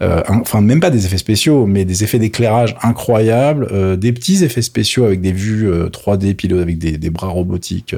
enfin 0.00 0.60
même 0.60 0.80
pas 0.80 0.90
des 0.90 1.06
effets 1.06 1.18
spéciaux, 1.18 1.66
mais 1.66 1.84
des 1.84 2.04
effets 2.04 2.18
d'éclairage 2.18 2.76
incroyables, 2.82 3.98
des 3.98 4.12
petits 4.12 4.44
effets 4.44 4.62
spéciaux 4.62 5.04
avec 5.04 5.20
des 5.20 5.32
vues 5.32 5.70
euh, 5.70 5.88
3D 5.88 6.34
pilotes 6.34 6.60
avec 6.60 6.78
des, 6.78 6.98
des 6.98 7.10
bras 7.10 7.28
robotiques, 7.28 7.96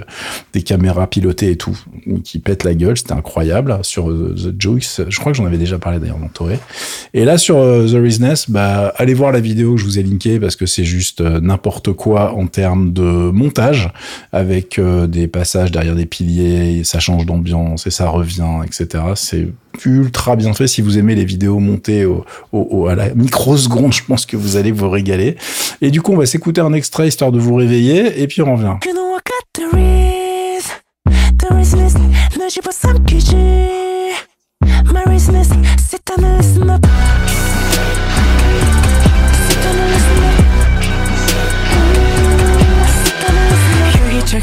des 0.52 0.62
caméras 0.62 1.06
pilotées 1.06 1.45
et 1.50 1.56
tout, 1.56 1.78
qui 2.24 2.38
pète 2.38 2.64
la 2.64 2.74
gueule, 2.74 2.96
c'était 2.96 3.12
incroyable. 3.12 3.78
Sur 3.82 4.10
euh, 4.10 4.34
The 4.36 4.60
Juice, 4.60 5.00
je 5.08 5.18
crois 5.18 5.32
que 5.32 5.38
j'en 5.38 5.46
avais 5.46 5.58
déjà 5.58 5.78
parlé 5.78 5.98
d'ailleurs 5.98 6.18
dans 6.18 6.28
Toré. 6.28 6.58
Et 7.14 7.24
là, 7.24 7.38
sur 7.38 7.58
euh, 7.58 7.86
The 7.86 7.94
Reasoness, 7.94 8.50
bah, 8.50 8.92
allez 8.96 9.14
voir 9.14 9.32
la 9.32 9.40
vidéo 9.40 9.74
que 9.74 9.80
je 9.80 9.84
vous 9.84 9.98
ai 9.98 10.02
linkée 10.02 10.38
parce 10.38 10.56
que 10.56 10.66
c'est 10.66 10.84
juste 10.84 11.20
n'importe 11.20 11.92
quoi 11.92 12.34
en 12.34 12.46
termes 12.46 12.92
de 12.92 13.02
montage, 13.02 13.90
avec 14.32 14.80
des 15.08 15.28
passages 15.28 15.70
derrière 15.70 15.94
des 15.94 16.06
piliers, 16.06 16.82
ça 16.84 17.00
change 17.00 17.26
d'ambiance 17.26 17.86
et 17.86 17.90
ça 17.90 18.08
revient, 18.08 18.60
etc. 18.64 19.04
C'est 19.14 19.48
ultra 19.84 20.36
bien 20.36 20.54
fait. 20.54 20.66
Si 20.66 20.80
vous 20.80 20.98
aimez 20.98 21.14
les 21.14 21.24
vidéos 21.24 21.58
montées 21.58 22.04
au, 22.04 22.24
au, 22.52 22.86
à 22.86 22.94
la 22.94 23.14
microseconde, 23.14 23.92
je 23.92 24.02
pense 24.04 24.26
que 24.26 24.36
vous 24.36 24.56
allez 24.56 24.72
vous 24.72 24.88
régaler. 24.88 25.36
Et 25.80 25.90
du 25.90 26.02
coup, 26.02 26.12
on 26.12 26.16
va 26.16 26.26
s'écouter 26.26 26.60
un 26.60 26.72
extrait 26.72 27.08
histoire 27.08 27.32
de 27.32 27.38
vous 27.38 27.54
réveiller 27.54 28.22
et 28.22 28.26
puis 28.26 28.42
on 28.42 28.54
revient. 28.56 28.76
Marismus, 31.74 31.98
no 32.38 32.48
j'ai 32.48 32.60
pas 32.60 32.70
ça 32.70 32.92
que 32.92 33.14
My 34.62 34.92
Marismus, 34.92 35.46
c'est 35.88 36.10
un 36.16 36.20
mess 36.22 36.58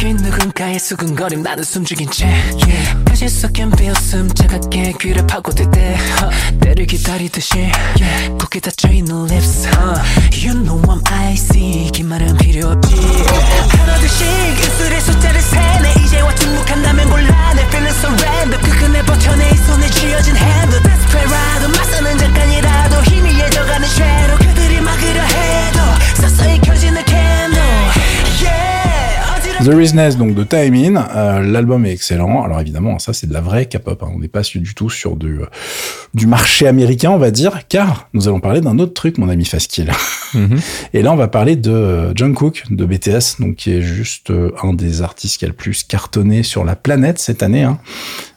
기 0.03 0.13
누군가의 0.13 0.79
수근거림 0.79 1.43
나는 1.43 1.63
숨죽인 1.63 2.11
채. 2.11 2.25
Yeah. 2.27 3.05
가시 3.05 3.29
섞인 3.29 3.71
비웃음 3.71 4.33
차갑게 4.33 4.95
귀를 4.99 5.25
파고들 5.25 5.71
때 5.71 5.97
uh, 6.21 6.59
때를 6.59 6.85
기다리듯이 6.85 7.71
yeah. 8.01 8.37
굳게 8.37 8.59
닫혀있는 8.59 9.27
lips 9.31 9.65
uh, 9.65 10.43
You 10.43 10.59
know 10.61 10.81
I'm 10.91 10.99
icy. 11.09 11.89
긴 11.91 12.09
말은 12.09 12.35
필요 12.37 12.67
없지. 12.71 12.93
하나둘씩 13.79 14.27
입술의 14.59 14.99
숫자를 14.99 15.41
세네. 15.41 15.93
이제와 16.03 16.35
중복한다면 16.35 17.09
곤란해 17.09 17.61
Feeling 17.67 17.97
so 17.97 18.09
random. 18.11 18.61
그 18.61 18.79
끈에 18.79 19.05
버텨내 19.05 19.51
이 19.51 19.55
손에 19.55 19.89
쥐어진 19.89 20.35
핸드 20.35 20.83
Desperado 20.83 21.69
맞서는 21.79 22.17
잠깐이라도 22.17 23.03
힘이 23.03 23.39
예져가는 23.39 23.87
쉐로. 23.87 24.37
그들이 24.37 24.81
막으려 24.81 25.23
해도 25.23 25.79
서서히 26.15 26.59
켜지는 26.59 27.01
The 29.63 29.67
Reasoness, 29.67 30.17
donc 30.17 30.35
de 30.35 30.43
Time 30.43 30.73
In. 30.73 31.07
Euh, 31.15 31.39
L'album 31.41 31.85
est 31.85 31.93
excellent. 31.93 32.43
Alors 32.43 32.59
évidemment, 32.59 32.99
ça 32.99 33.13
c'est 33.13 33.27
de 33.27 33.33
la 33.33 33.39
vraie 33.39 33.65
K-pop. 33.65 34.03
Hein. 34.03 34.11
On 34.13 34.19
n'est 34.19 34.27
pas 34.27 34.41
du 34.41 34.75
tout 34.75 34.89
sur 34.89 35.15
du, 35.15 35.39
euh, 35.39 35.45
du 36.13 36.27
marché 36.27 36.67
américain, 36.67 37.11
on 37.11 37.17
va 37.17 37.31
dire, 37.31 37.65
car 37.69 38.09
nous 38.13 38.27
allons 38.27 38.41
parler 38.41 38.59
d'un 38.59 38.77
autre 38.79 38.93
truc, 38.93 39.17
mon 39.17 39.29
ami 39.29 39.45
Faskill. 39.45 39.89
Mm 40.33 40.57
Et 40.93 41.01
là, 41.01 41.13
on 41.13 41.15
va 41.15 41.29
parler 41.29 41.55
de 41.55 41.71
euh, 41.71 42.11
John 42.13 42.33
Cook 42.33 42.63
de 42.71 42.85
BTS, 42.85 43.39
donc 43.39 43.55
qui 43.55 43.71
est 43.71 43.81
juste 43.81 44.31
euh, 44.31 44.51
un 44.63 44.73
des 44.73 45.01
artistes 45.01 45.37
qui 45.37 45.45
a 45.45 45.47
le 45.47 45.53
plus 45.53 45.83
cartonné 45.83 46.43
sur 46.43 46.65
la 46.65 46.75
planète 46.75 47.19
cette 47.19 47.41
année. 47.41 47.63
Hein. 47.63 47.79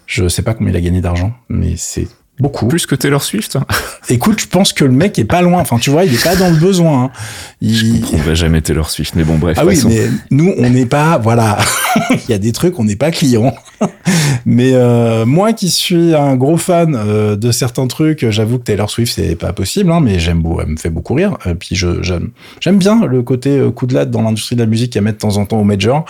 Je 0.06 0.28
sais 0.28 0.42
pas 0.42 0.54
combien 0.54 0.72
il 0.72 0.76
a 0.76 0.80
gagné 0.80 1.00
d'argent, 1.00 1.32
mais 1.48 1.74
c'est 1.76 2.06
Beaucoup. 2.38 2.66
Plus 2.68 2.86
que 2.86 2.94
Taylor 2.94 3.22
Swift. 3.22 3.58
Écoute, 4.08 4.40
je 4.40 4.46
pense 4.46 4.72
que 4.72 4.84
le 4.84 4.92
mec 4.92 5.18
est 5.18 5.24
pas 5.24 5.40
loin. 5.40 5.60
Enfin, 5.60 5.78
tu 5.78 5.90
vois, 5.90 6.04
il 6.04 6.14
est 6.14 6.22
pas 6.22 6.36
dans 6.36 6.50
le 6.50 6.56
besoin. 6.56 7.04
Hein. 7.04 7.10
Il... 7.62 8.04
Je 8.06 8.22
va 8.22 8.34
jamais 8.34 8.60
Taylor 8.60 8.90
Swift, 8.90 9.14
mais 9.16 9.24
bon, 9.24 9.38
bref. 9.38 9.56
Ah 9.58 9.64
oui, 9.64 9.80
mais 9.86 10.08
nous, 10.30 10.52
on 10.58 10.68
n'est 10.68 10.86
pas, 10.86 11.18
voilà. 11.18 11.56
il 12.10 12.30
y 12.30 12.34
a 12.34 12.38
des 12.38 12.52
trucs, 12.52 12.78
on 12.78 12.84
n'est 12.84 12.96
pas 12.96 13.10
client. 13.10 13.54
mais 14.46 14.72
euh, 14.74 15.24
moi, 15.24 15.54
qui 15.54 15.70
suis 15.70 16.14
un 16.14 16.36
gros 16.36 16.58
fan 16.58 16.94
euh, 16.94 17.36
de 17.36 17.50
certains 17.50 17.86
trucs, 17.86 18.28
j'avoue 18.30 18.58
que 18.58 18.64
Taylor 18.64 18.90
Swift, 18.90 19.14
c'est 19.14 19.36
pas 19.36 19.52
possible. 19.52 19.90
Hein, 19.90 20.00
mais 20.00 20.18
j'aime 20.18 20.42
beaucoup, 20.42 20.60
elle 20.60 20.68
me 20.68 20.76
fait 20.76 20.90
beaucoup 20.90 21.14
rire. 21.14 21.38
Et 21.46 21.54
puis 21.54 21.74
je 21.74 22.02
j'aime 22.02 22.30
j'aime 22.60 22.78
bien 22.78 23.06
le 23.06 23.22
côté 23.22 23.58
euh, 23.58 23.70
coup 23.70 23.86
de 23.86 23.94
latte 23.94 24.10
dans 24.10 24.22
l'industrie 24.22 24.56
de 24.56 24.60
la 24.60 24.66
musique 24.66 24.92
qu'elle 24.92 25.04
met 25.04 25.12
de 25.12 25.18
temps 25.18 25.36
en 25.36 25.46
temps 25.46 25.60
au 25.60 25.64
major. 25.64 26.04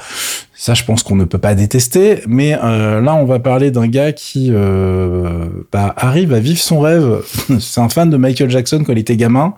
Ça, 0.58 0.72
je 0.72 0.84
pense 0.84 1.02
qu'on 1.02 1.16
ne 1.16 1.24
peut 1.24 1.38
pas 1.38 1.54
détester. 1.54 2.22
Mais 2.26 2.56
euh, 2.62 3.02
là, 3.02 3.14
on 3.14 3.26
va 3.26 3.38
parler 3.38 3.70
d'un 3.70 3.88
gars 3.88 4.12
qui 4.12 4.48
euh, 4.50 5.46
bah, 5.70 5.94
arrive 5.98 6.32
à 6.32 6.40
vivre 6.40 6.58
son 6.58 6.80
rêve. 6.80 7.20
C'est 7.60 7.80
un 7.80 7.90
fan 7.90 8.08
de 8.08 8.16
Michael 8.16 8.50
Jackson 8.50 8.82
quand 8.84 8.92
il 8.92 8.98
était 8.98 9.16
gamin. 9.16 9.52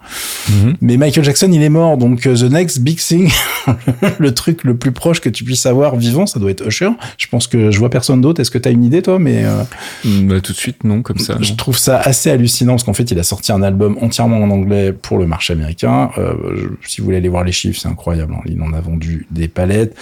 Mhm. 0.51 0.77
Mais 0.81 0.97
Michael 0.97 1.23
Jackson, 1.23 1.51
il 1.53 1.63
est 1.63 1.69
mort. 1.69 1.99
Donc, 1.99 2.27
euh, 2.27 2.35
The 2.35 2.51
Next 2.51 2.81
Big 2.81 2.99
Thing, 2.99 3.31
le 4.19 4.35
truc 4.35 4.65
le 4.65 4.77
plus 4.77 4.91
proche 4.91 5.21
que 5.21 5.29
tu 5.29 5.45
puisses 5.45 5.67
avoir 5.67 5.95
vivant, 5.95 6.27
ça 6.27 6.41
doit 6.41 6.51
être 6.51 6.67
Usher. 6.67 6.91
Je 7.17 7.29
pense 7.29 7.47
que 7.47 7.71
je 7.71 7.79
vois 7.79 7.91
personne 7.91 8.21
d'autre. 8.21 8.41
Est-ce 8.41 8.51
que 8.51 8.59
tu 8.59 8.69
as 8.69 8.73
une 8.73 8.83
idée, 8.83 9.01
toi? 9.01 9.21
Mais 9.21 9.45
euh, 9.45 9.63
bah, 10.23 10.41
Tout 10.41 10.53
de 10.53 10.59
suite, 10.59 10.83
non, 10.83 11.03
comme 11.03 11.19
ça. 11.19 11.39
Je 11.41 11.53
trouve 11.53 11.79
ça 11.79 12.01
assez 12.01 12.29
hallucinant 12.29 12.73
parce 12.73 12.83
qu'en 12.83 12.95
fait, 12.95 13.09
il 13.13 13.19
a 13.21 13.23
sorti 13.23 13.53
un 13.53 13.63
album 13.63 13.97
entièrement 14.01 14.39
en 14.39 14.51
anglais 14.51 14.93
pour 14.93 15.19
le 15.19 15.27
marché 15.27 15.53
américain. 15.53 16.11
Euh, 16.19 16.33
si 16.85 17.01
vous 17.01 17.05
voulez 17.05 17.19
aller 17.19 17.29
voir 17.29 17.45
les 17.45 17.53
chiffres, 17.53 17.79
c'est 17.81 17.89
incroyable. 17.89 18.35
Hein. 18.37 18.43
Il 18.47 18.61
en 18.63 18.73
a 18.73 18.81
vendu 18.81 19.29
des 19.31 19.47
palettes. 19.47 19.95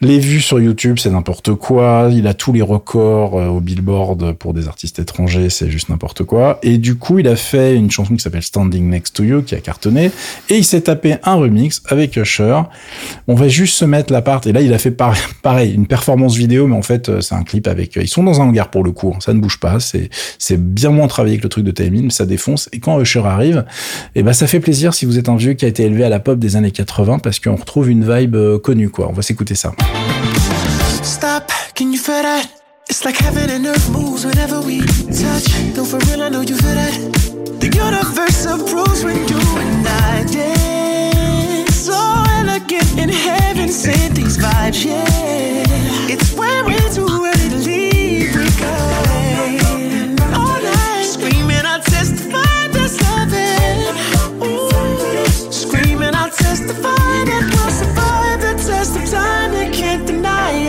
Les 0.00 0.18
vues 0.18 0.37
sur 0.40 0.60
YouTube, 0.60 0.98
c'est 0.98 1.10
n'importe 1.10 1.54
quoi. 1.54 2.08
Il 2.12 2.26
a 2.26 2.34
tous 2.34 2.52
les 2.52 2.62
records 2.62 3.38
euh, 3.38 3.46
au 3.46 3.60
Billboard 3.60 4.32
pour 4.32 4.54
des 4.54 4.68
artistes 4.68 4.98
étrangers, 4.98 5.50
c'est 5.50 5.70
juste 5.70 5.88
n'importe 5.88 6.24
quoi. 6.24 6.58
Et 6.62 6.78
du 6.78 6.96
coup, 6.96 7.18
il 7.18 7.28
a 7.28 7.36
fait 7.36 7.74
une 7.74 7.90
chanson 7.90 8.14
qui 8.14 8.22
s'appelle 8.22 8.42
Standing 8.42 8.88
Next 8.88 9.16
to 9.16 9.24
You, 9.24 9.42
qui 9.42 9.54
a 9.54 9.60
cartonné, 9.60 10.10
et 10.48 10.56
il 10.56 10.64
s'est 10.64 10.82
tapé 10.82 11.16
un 11.24 11.34
remix 11.34 11.82
avec 11.86 12.16
Usher. 12.16 12.62
On 13.26 13.34
va 13.34 13.48
juste 13.48 13.76
se 13.76 13.84
mettre 13.84 14.12
la 14.12 14.22
part, 14.22 14.40
et 14.46 14.52
là, 14.52 14.60
il 14.60 14.72
a 14.72 14.78
fait 14.78 14.90
pareil, 15.42 15.74
une 15.74 15.86
performance 15.86 16.36
vidéo, 16.36 16.66
mais 16.66 16.76
en 16.76 16.82
fait, 16.82 17.08
euh, 17.08 17.20
c'est 17.20 17.34
un 17.34 17.42
clip 17.44 17.66
avec. 17.66 17.96
Euh, 17.96 18.02
ils 18.02 18.08
sont 18.08 18.22
dans 18.22 18.40
un 18.40 18.44
hangar 18.44 18.70
pour 18.70 18.84
le 18.84 18.92
coup, 18.92 19.12
hein. 19.14 19.18
ça 19.20 19.32
ne 19.32 19.40
bouge 19.40 19.58
pas, 19.60 19.78
c'est 19.80 20.10
bien 20.58 20.90
moins 20.90 21.06
travaillé 21.06 21.38
que 21.38 21.42
le 21.44 21.48
truc 21.48 21.64
de 21.64 21.70
Timing, 21.70 22.04
mais 22.04 22.10
ça 22.10 22.26
défonce. 22.26 22.68
Et 22.72 22.80
quand 22.80 23.00
Usher 23.00 23.22
arrive, 23.24 23.64
et 24.14 24.20
eh 24.20 24.22
ben 24.22 24.32
ça 24.32 24.46
fait 24.46 24.60
plaisir 24.60 24.94
si 24.94 25.06
vous 25.06 25.18
êtes 25.18 25.28
un 25.28 25.36
vieux 25.36 25.54
qui 25.54 25.64
a 25.64 25.68
été 25.68 25.84
élevé 25.84 26.04
à 26.04 26.08
la 26.08 26.20
pop 26.20 26.38
des 26.38 26.56
années 26.56 26.70
80, 26.70 27.18
parce 27.18 27.40
qu'on 27.40 27.56
retrouve 27.56 27.90
une 27.90 28.08
vibe 28.10 28.36
connue, 28.62 28.90
quoi. 28.90 29.08
On 29.08 29.12
va 29.12 29.22
s'écouter 29.22 29.54
ça. 29.54 29.72
Stop, 31.08 31.50
can 31.74 31.90
you 31.90 31.98
feel 31.98 32.22
that? 32.22 32.52
It's 32.86 33.02
like 33.02 33.16
heaven 33.16 33.48
and 33.48 33.64
earth 33.64 33.90
moves 33.90 34.26
whenever 34.26 34.60
we 34.60 34.80
touch. 34.80 35.48
Though 35.72 35.84
for 35.84 35.98
real, 36.06 36.22
I 36.22 36.28
know 36.28 36.42
you 36.42 36.54
feel 36.54 36.74
that. 36.74 36.92
The 37.60 37.68
universe 37.74 38.44
approves 38.44 39.04
when 39.04 39.16
you 39.26 39.38
and 39.38 39.88
I 39.88 40.24
dance. 40.30 41.74
So 41.74 41.94
elegant 41.94 42.98
in 42.98 43.08
heaven, 43.08 43.70
send 43.70 44.16
these 44.16 44.36
vibes, 44.36 44.84
yeah. 44.84 45.67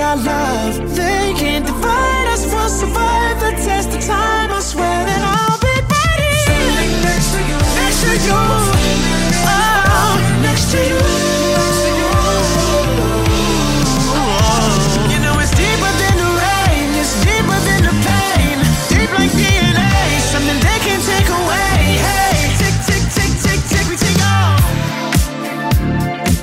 Our 0.10 0.18
love. 0.18 0.96
They 0.96 1.34
can't 1.38 1.66
divide 1.66 2.28
us. 2.34 2.44
We'll 2.52 2.70
survive 2.70 3.40
the 3.40 3.52
test 3.64 3.90
of 3.90 4.02
time. 4.02 4.50
I 4.52 4.60
swear 4.60 5.06
that 5.06 5.22
I'll 5.22 5.60
be 5.62 5.76
ready. 5.94 6.34
Standing 6.46 6.94
next 7.06 7.30
to 7.34 7.40
you, 7.50 7.58
next 7.78 8.00
to 8.04 8.12
you, 8.26 8.59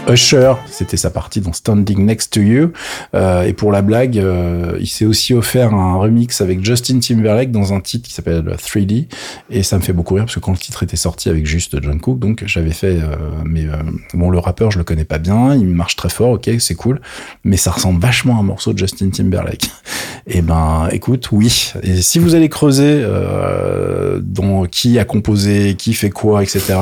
Usher, 0.09 0.55
c'était 0.71 0.97
sa 0.97 1.11
partie 1.11 1.41
dans 1.41 1.53
Standing 1.53 2.05
Next 2.05 2.33
to 2.33 2.41
You. 2.41 2.73
Euh, 3.15 3.43
et 3.43 3.53
pour 3.53 3.73
la 3.73 3.83
blague, 3.83 4.19
euh, 4.19 4.77
il 4.81 4.87
s'est 4.87 5.05
aussi 5.05 5.35
offert 5.35 5.75
un 5.75 5.97
remix 5.97 6.41
avec 6.41 6.65
Justin 6.65 7.01
Timberlake 7.01 7.51
dans 7.51 7.73
un 7.73 7.81
titre 7.81 8.09
qui 8.09 8.15
s'appelle 8.15 8.43
3D. 8.43 9.07
Et 9.51 9.63
ça 9.63 9.77
me 9.77 9.83
fait 9.83 9.93
beaucoup 9.93 10.15
rire 10.15 10.25
parce 10.25 10.35
que 10.35 10.41
quand 10.41 10.53
le 10.53 10.59
titre 10.59 10.83
était 10.83 10.97
sorti 10.97 11.29
avec 11.29 11.47
juste 11.47 11.81
John 11.83 12.01
Cook, 12.01 12.19
donc 12.19 12.45
j'avais 12.47 12.71
fait, 12.71 12.99
euh, 13.01 13.17
mais 13.45 13.65
euh, 13.65 13.77
bon, 14.15 14.31
le 14.31 14.39
rappeur, 14.39 14.71
je 14.71 14.79
le 14.79 14.85
connais 14.85 15.05
pas 15.05 15.19
bien, 15.19 15.55
il 15.55 15.67
marche 15.67 15.97
très 15.97 16.09
fort, 16.09 16.31
ok, 16.31 16.51
c'est 16.59 16.75
cool, 16.75 17.01
mais 17.45 17.57
ça 17.57 17.71
ressemble 17.71 18.01
vachement 18.01 18.37
à 18.37 18.41
un 18.41 18.45
morceau 18.45 18.73
de 18.73 18.79
Justin 18.79 19.11
Timberlake. 19.11 19.71
Et 20.29 20.43
ben, 20.43 20.89
écoute, 20.91 21.29
oui. 21.31 21.73
Et 21.83 22.03
si 22.03 22.19
vous 22.19 22.35
allez 22.35 22.49
creuser 22.49 23.01
euh, 23.03 24.21
dans 24.21 24.65
qui 24.67 24.99
a 24.99 25.05
composé, 25.05 25.75
qui 25.77 25.95
fait 25.95 26.11
quoi, 26.11 26.43
etc 26.43 26.77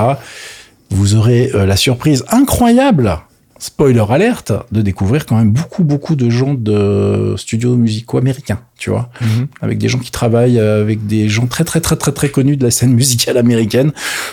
vous 0.95 1.14
aurez 1.16 1.51
euh, 1.55 1.66
la 1.66 1.76
surprise 1.76 2.24
incroyable, 2.30 3.18
spoiler 3.59 4.05
alerte, 4.11 4.53
de 4.72 4.82
découvrir 4.82 5.24
quand 5.24 5.36
même 5.36 5.51
beaucoup, 5.51 5.84
beaucoup 5.84 6.16
de 6.16 6.28
gens 6.28 6.53
de 6.55 7.34
studios 7.38 7.76
musicaux 7.76 8.18
américains, 8.18 8.61
tu 8.76 8.90
vois, 8.90 9.09
Mhm. 9.22 9.47
avec 9.62 9.78
des 9.78 9.88
gens 9.88 10.01
qui 10.01 10.11
travaillent 10.11 10.59
euh, 10.59 10.82
avec 10.82 11.07
des 11.07 11.28
gens 11.30 11.47
très, 11.47 11.64
très, 11.64 11.80
très, 11.80 11.97
très, 11.97 12.12
très 12.12 12.28
connus 12.28 12.57
de 12.59 12.64
la 12.64 12.70
scène 12.70 12.92
musicale 12.92 13.38
américaine. 13.38 13.92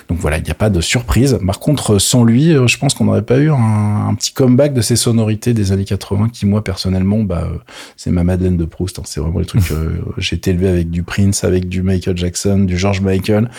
Donc 0.10 0.18
voilà, 0.18 0.38
il 0.40 0.44
n'y 0.44 0.50
a 0.52 0.56
pas 0.56 0.70
de 0.70 0.82
surprise. 0.82 1.40
Par 1.46 1.60
contre, 1.60 1.98
sans 2.00 2.26
lui, 2.26 2.52
euh, 2.52 2.68
je 2.68 2.78
pense 2.78 2.94
qu'on 2.94 3.06
n'aurait 3.06 3.22
pas 3.22 3.38
eu 3.38 3.50
un, 3.52 4.08
un 4.10 4.14
petit 4.16 4.34
comeback 4.34 4.74
de 4.74 4.82
ces 4.82 4.98
sonorités 4.98 5.54
des 5.54 5.72
années 5.72 5.86
80 5.86 6.28
qui, 6.30 6.46
moi, 6.46 6.62
personnellement, 6.64 7.20
bah, 7.24 7.48
euh, 7.50 7.58
c'est 7.96 8.12
ma 8.12 8.24
Madeleine 8.26 8.58
de 8.58 8.66
Proust. 8.66 9.00
hein. 9.00 9.04
C'est 9.06 9.22
vraiment 9.22 9.40
les 9.40 9.46
trucs, 9.46 9.72
euh, 9.72 10.02
j'ai 10.18 10.36
été 10.36 10.50
élevé 10.50 10.68
avec 10.68 10.90
du 10.90 11.04
Prince, 11.04 11.46
avec 11.46 11.70
du 11.70 11.84
Michael 11.84 12.18
Jackson, 12.18 12.60
du 12.60 12.78
George 12.78 13.00
Michael. 13.00 13.50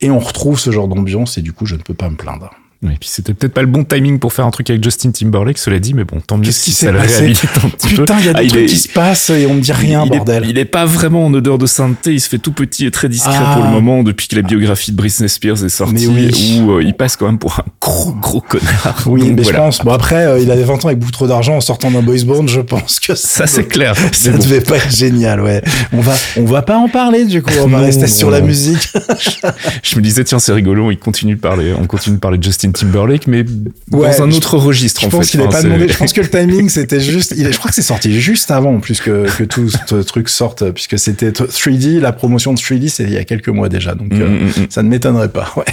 Et 0.00 0.10
on 0.10 0.18
retrouve 0.18 0.58
ce 0.58 0.70
genre 0.70 0.88
d'ambiance 0.88 1.38
et 1.38 1.42
du 1.42 1.52
coup, 1.52 1.66
je 1.66 1.76
ne 1.76 1.82
peux 1.82 1.94
pas 1.94 2.10
me 2.10 2.16
plaindre. 2.16 2.50
Et 2.84 2.88
puis 3.00 3.08
c'était 3.08 3.34
peut-être 3.34 3.52
pas 3.54 3.62
le 3.62 3.66
bon 3.66 3.84
timing 3.84 4.18
pour 4.18 4.32
faire 4.32 4.44
un 4.46 4.50
truc 4.50 4.70
avec 4.70 4.84
Justin 4.84 5.10
Timberlake, 5.10 5.58
cela 5.58 5.78
dit, 5.78 5.92
mais 5.94 6.04
bon, 6.04 6.20
tant 6.20 6.36
mieux 6.38 6.52
si 6.52 6.72
ça 6.72 6.92
le 6.92 7.00
réhabilite 7.00 7.42
un 7.64 7.68
petit. 7.68 7.88
Putain, 7.94 8.16
il 8.20 8.26
y 8.26 8.28
a 8.28 8.32
des 8.34 8.44
Ah, 8.44 8.48
trucs 8.48 8.62
est- 8.62 8.66
qui 8.66 8.76
se 8.76 8.88
passent 8.88 9.30
et 9.30 9.46
on 9.46 9.54
me 9.54 9.60
dit 9.60 9.72
rien, 9.72 10.04
il 10.04 10.12
est- 10.12 10.16
bordel. 10.16 10.44
Il 10.48 10.58
est 10.58 10.64
pas 10.66 10.84
vraiment 10.84 11.24
en 11.26 11.34
odeur 11.34 11.58
de 11.58 11.66
sainteté, 11.66 12.12
il 12.12 12.20
se 12.20 12.28
fait 12.28 12.38
tout 12.38 12.52
petit 12.52 12.86
et 12.86 12.90
très 12.90 13.08
discret 13.08 13.34
Ah. 13.36 13.54
pour 13.56 13.64
le 13.64 13.70
moment 13.70 14.02
depuis 14.02 14.28
que 14.28 14.36
la 14.36 14.42
biographie 14.42 14.92
de 14.92 14.96
Britney 14.96 15.28
Spears 15.28 15.64
est 15.64 15.68
sortie, 15.68 16.06
oui. 16.06 16.60
où 16.62 16.72
euh, 16.72 16.82
il 16.84 16.94
passe 16.94 17.16
quand 17.16 17.26
même 17.26 17.38
pour 17.38 17.58
un 17.58 17.64
gros 17.80 18.12
gros 18.12 18.40
connard. 18.42 19.02
Oui, 19.06 19.20
Donc 19.20 19.36
mais 19.38 19.42
voilà. 19.42 19.58
je 19.58 19.64
pense. 19.64 19.84
Bon, 19.84 19.92
après, 19.92 20.26
euh, 20.26 20.38
il 20.38 20.50
avait 20.50 20.64
20 20.64 20.84
ans 20.84 20.88
avec 20.88 20.98
beaucoup 20.98 21.12
trop 21.12 21.26
d'argent 21.26 21.56
en 21.56 21.60
sortant 21.60 21.90
d'un 21.90 22.02
boys 22.02 22.24
band, 22.24 22.46
je 22.46 22.60
pense 22.60 23.00
que 23.00 23.14
Ça 23.14 23.46
c'est 23.46 23.64
clair. 23.64 23.94
Ça 24.12 24.30
bon. 24.30 24.38
devait 24.38 24.60
pas 24.60 24.76
être 24.76 24.94
génial, 24.94 25.40
ouais. 25.40 25.62
On 25.92 26.00
va, 26.00 26.14
on 26.36 26.44
va 26.44 26.62
pas 26.62 26.76
en 26.76 26.88
parler, 26.88 27.24
du 27.24 27.42
coup. 27.42 27.50
On 27.62 27.66
va 27.68 27.78
Non, 27.78 27.84
rester 27.84 28.02
non, 28.02 28.12
sur 28.12 28.30
la 28.30 28.40
musique. 28.42 28.88
Je 29.82 29.96
me 29.96 30.02
disais 30.02 30.24
tiens 30.24 30.38
c'est 30.38 30.52
rigolo, 30.52 30.90
il 30.90 30.98
continue 30.98 31.34
de 31.36 31.40
parler, 31.40 31.72
on 31.78 31.86
continue 31.86 32.16
de 32.16 32.20
parler 32.20 32.38
de 32.38 32.42
Justin 32.42 32.65
Timberlake, 32.72 33.26
mais 33.26 33.44
Ouais, 33.92 34.10
dans 34.16 34.22
un 34.24 34.30
autre 34.32 34.56
registre 34.58 35.00
Je 35.02 35.06
en 35.06 35.10
pense 35.10 35.30
qu'il 35.30 35.40
n'est 35.40 35.46
Enfin, 35.46 35.56
pas 35.58 35.62
demandé. 35.62 35.88
Je 35.88 35.96
pense 35.96 36.12
que 36.12 36.20
le 36.20 36.28
timing, 36.28 36.68
c'était 36.68 37.00
juste. 37.00 37.34
Il 37.36 37.46
est- 37.46 37.52
je 37.52 37.58
crois 37.58 37.68
que 37.68 37.74
c'est 37.74 37.82
sorti 37.82 38.20
juste 38.20 38.50
avant, 38.50 38.78
plus 38.80 39.00
que, 39.00 39.26
que 39.36 39.44
tout 39.44 39.68
ce 39.68 39.94
truc 40.02 40.28
sorte, 40.28 40.70
puisque 40.72 40.98
c'était 40.98 41.30
3D. 41.32 42.00
La 42.00 42.12
promotion 42.12 42.52
de 42.52 42.58
3D, 42.58 42.88
c'est 42.88 43.04
il 43.04 43.12
y 43.12 43.16
a 43.18 43.24
quelques 43.24 43.48
mois 43.48 43.68
déjà. 43.68 43.94
Donc, 43.94 44.12
Mm, 44.12 44.20
euh, 44.22 44.28
mm, 44.28 44.44
mm. 44.62 44.66
ça 44.70 44.82
ne 44.82 44.88
m'étonnerait 44.88 45.28
pas. 45.30 45.52
Ouais. 45.56 45.64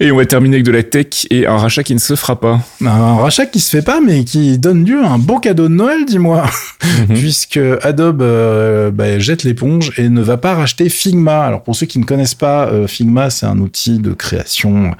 Et 0.00 0.12
on 0.12 0.16
va 0.16 0.26
terminer 0.26 0.56
avec 0.56 0.66
de 0.66 0.72
la 0.72 0.82
tech 0.82 1.26
et 1.30 1.46
un 1.46 1.56
rachat 1.56 1.82
qui 1.82 1.94
ne 1.94 1.98
se 1.98 2.14
fera 2.14 2.38
pas. 2.38 2.60
Un 2.84 3.16
rachat 3.16 3.46
qui 3.46 3.60
se 3.60 3.70
fait 3.70 3.82
pas, 3.82 4.00
mais 4.00 4.24
qui 4.24 4.58
donne 4.58 4.84
lieu 4.84 5.02
à 5.02 5.08
un 5.08 5.18
beau 5.18 5.38
cadeau 5.38 5.68
de 5.68 5.74
Noël, 5.74 6.04
dis-moi. 6.04 6.44
Mhm. 6.84 7.06
Puisque 7.16 7.60
Adobe 7.82 8.22
euh, 8.22 8.90
bah, 8.90 9.18
jette 9.18 9.44
l'éponge 9.44 9.92
et 9.98 10.08
ne 10.08 10.20
va 10.20 10.36
pas 10.36 10.54
racheter 10.54 10.88
Figma. 10.88 11.44
Alors 11.44 11.62
pour 11.62 11.74
ceux 11.74 11.86
qui 11.86 11.98
ne 11.98 12.04
connaissent 12.04 12.34
pas, 12.34 12.66
euh, 12.66 12.86
Figma 12.86 13.30
c'est 13.30 13.46
un 13.46 13.58
outil 13.58 13.98
de 13.98 14.12
création 14.12 14.94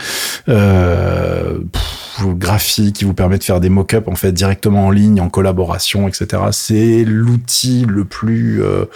euh, 0.49 1.59
pff, 1.73 2.27
graphique 2.35 2.97
qui 2.97 3.05
vous 3.05 3.15
permet 3.15 3.39
de 3.39 3.45
faire 3.45 3.61
des 3.61 3.69
mock-ups 3.69 4.09
en 4.09 4.15
fait 4.15 4.33
directement 4.33 4.87
en 4.87 4.91
ligne, 4.91 5.21
en 5.21 5.29
collaboration, 5.29 6.09
etc. 6.09 6.43
C'est 6.53 7.05
l'outil 7.05 7.85
le 7.87 8.05
plus 8.05 8.63
euh, 8.63 8.87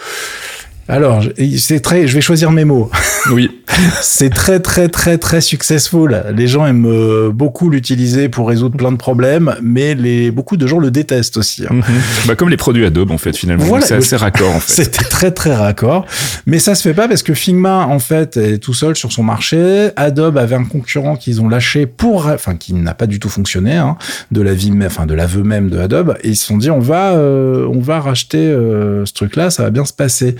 alors, 0.91 1.23
c'est 1.57 1.79
très, 1.79 2.05
je 2.07 2.13
vais 2.13 2.21
choisir 2.21 2.51
mes 2.51 2.65
mots. 2.65 2.91
Oui. 3.31 3.49
C'est 4.01 4.29
très 4.29 4.59
très 4.59 4.89
très 4.89 5.17
très 5.17 5.39
successful. 5.39 6.23
Les 6.35 6.47
gens 6.47 6.65
aiment 6.65 6.87
euh, 6.87 7.29
beaucoup 7.31 7.69
l'utiliser 7.69 8.27
pour 8.27 8.49
résoudre 8.49 8.75
plein 8.75 8.91
de 8.91 8.97
problèmes, 8.97 9.55
mais 9.61 9.95
les 9.95 10.29
beaucoup 10.29 10.57
de 10.57 10.67
gens 10.67 10.77
le 10.79 10.91
détestent 10.91 11.37
aussi. 11.37 11.63
hein. 11.63 11.75
Mhm. 11.75 11.83
bah, 12.27 12.35
comme 12.35 12.49
les 12.49 12.57
produits 12.57 12.85
Adobe 12.85 13.11
en 13.11 13.17
fait 13.17 13.35
finalement. 13.35 13.63
Voilà. 13.63 13.85
C'est 13.85 13.95
assez 13.95 14.17
raccord 14.17 14.53
en 14.53 14.59
fait. 14.59 14.83
C'était 14.83 15.05
très 15.05 15.31
très 15.31 15.55
raccord, 15.55 16.05
mais 16.45 16.59
ça 16.59 16.75
se 16.75 16.81
fait 16.83 16.93
pas 16.93 17.07
parce 17.07 17.23
que 17.23 17.33
Figma 17.33 17.85
en 17.85 17.99
fait 17.99 18.35
est 18.35 18.57
tout 18.57 18.73
seul 18.73 18.95
sur 18.97 19.13
son 19.13 19.23
marché. 19.23 19.89
Adobe 19.95 20.37
avait 20.37 20.55
un 20.55 20.65
concurrent 20.65 21.15
qu'ils 21.15 21.39
ont 21.41 21.47
lâché 21.47 21.85
pour, 21.85 22.25
enfin 22.27 22.55
qui 22.55 22.73
n'a 22.73 22.93
pas 22.93 23.07
du 23.07 23.19
tout 23.19 23.29
fonctionné, 23.29 23.75
hein, 23.75 23.95
de 24.31 24.41
la 24.41 24.53
vie, 24.53 24.73
enfin 24.85 25.05
de 25.05 25.13
l'aveu 25.13 25.43
même 25.43 25.69
de 25.69 25.79
Adobe, 25.79 26.17
et 26.23 26.29
ils 26.29 26.35
se 26.35 26.45
sont 26.45 26.57
dit 26.57 26.69
on 26.69 26.79
va 26.79 27.13
euh, 27.13 27.65
on 27.73 27.79
va 27.79 28.01
racheter 28.01 28.37
euh, 28.37 29.05
ce 29.05 29.13
truc-là, 29.13 29.49
ça 29.49 29.63
va 29.63 29.69
bien 29.69 29.85
se 29.85 29.93
passer. 29.93 30.35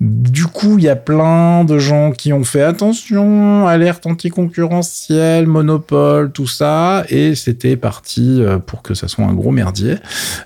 Du 0.00 0.44
coup, 0.44 0.76
il 0.78 0.84
y 0.84 0.88
a 0.90 0.96
plein 0.96 1.64
de 1.64 1.78
gens 1.78 2.12
qui 2.12 2.34
ont 2.34 2.44
fait 2.44 2.62
attention, 2.62 3.66
alerte 3.66 4.04
anticoncurrentielle, 4.06 5.46
monopole, 5.46 6.32
tout 6.32 6.46
ça, 6.46 7.04
et 7.08 7.34
c'était 7.34 7.76
parti 7.76 8.42
euh, 8.42 8.58
pour 8.58 8.82
que 8.82 8.92
ça 8.92 9.08
soit 9.08 9.24
un 9.24 9.32
gros 9.32 9.52
merdier. 9.52 9.96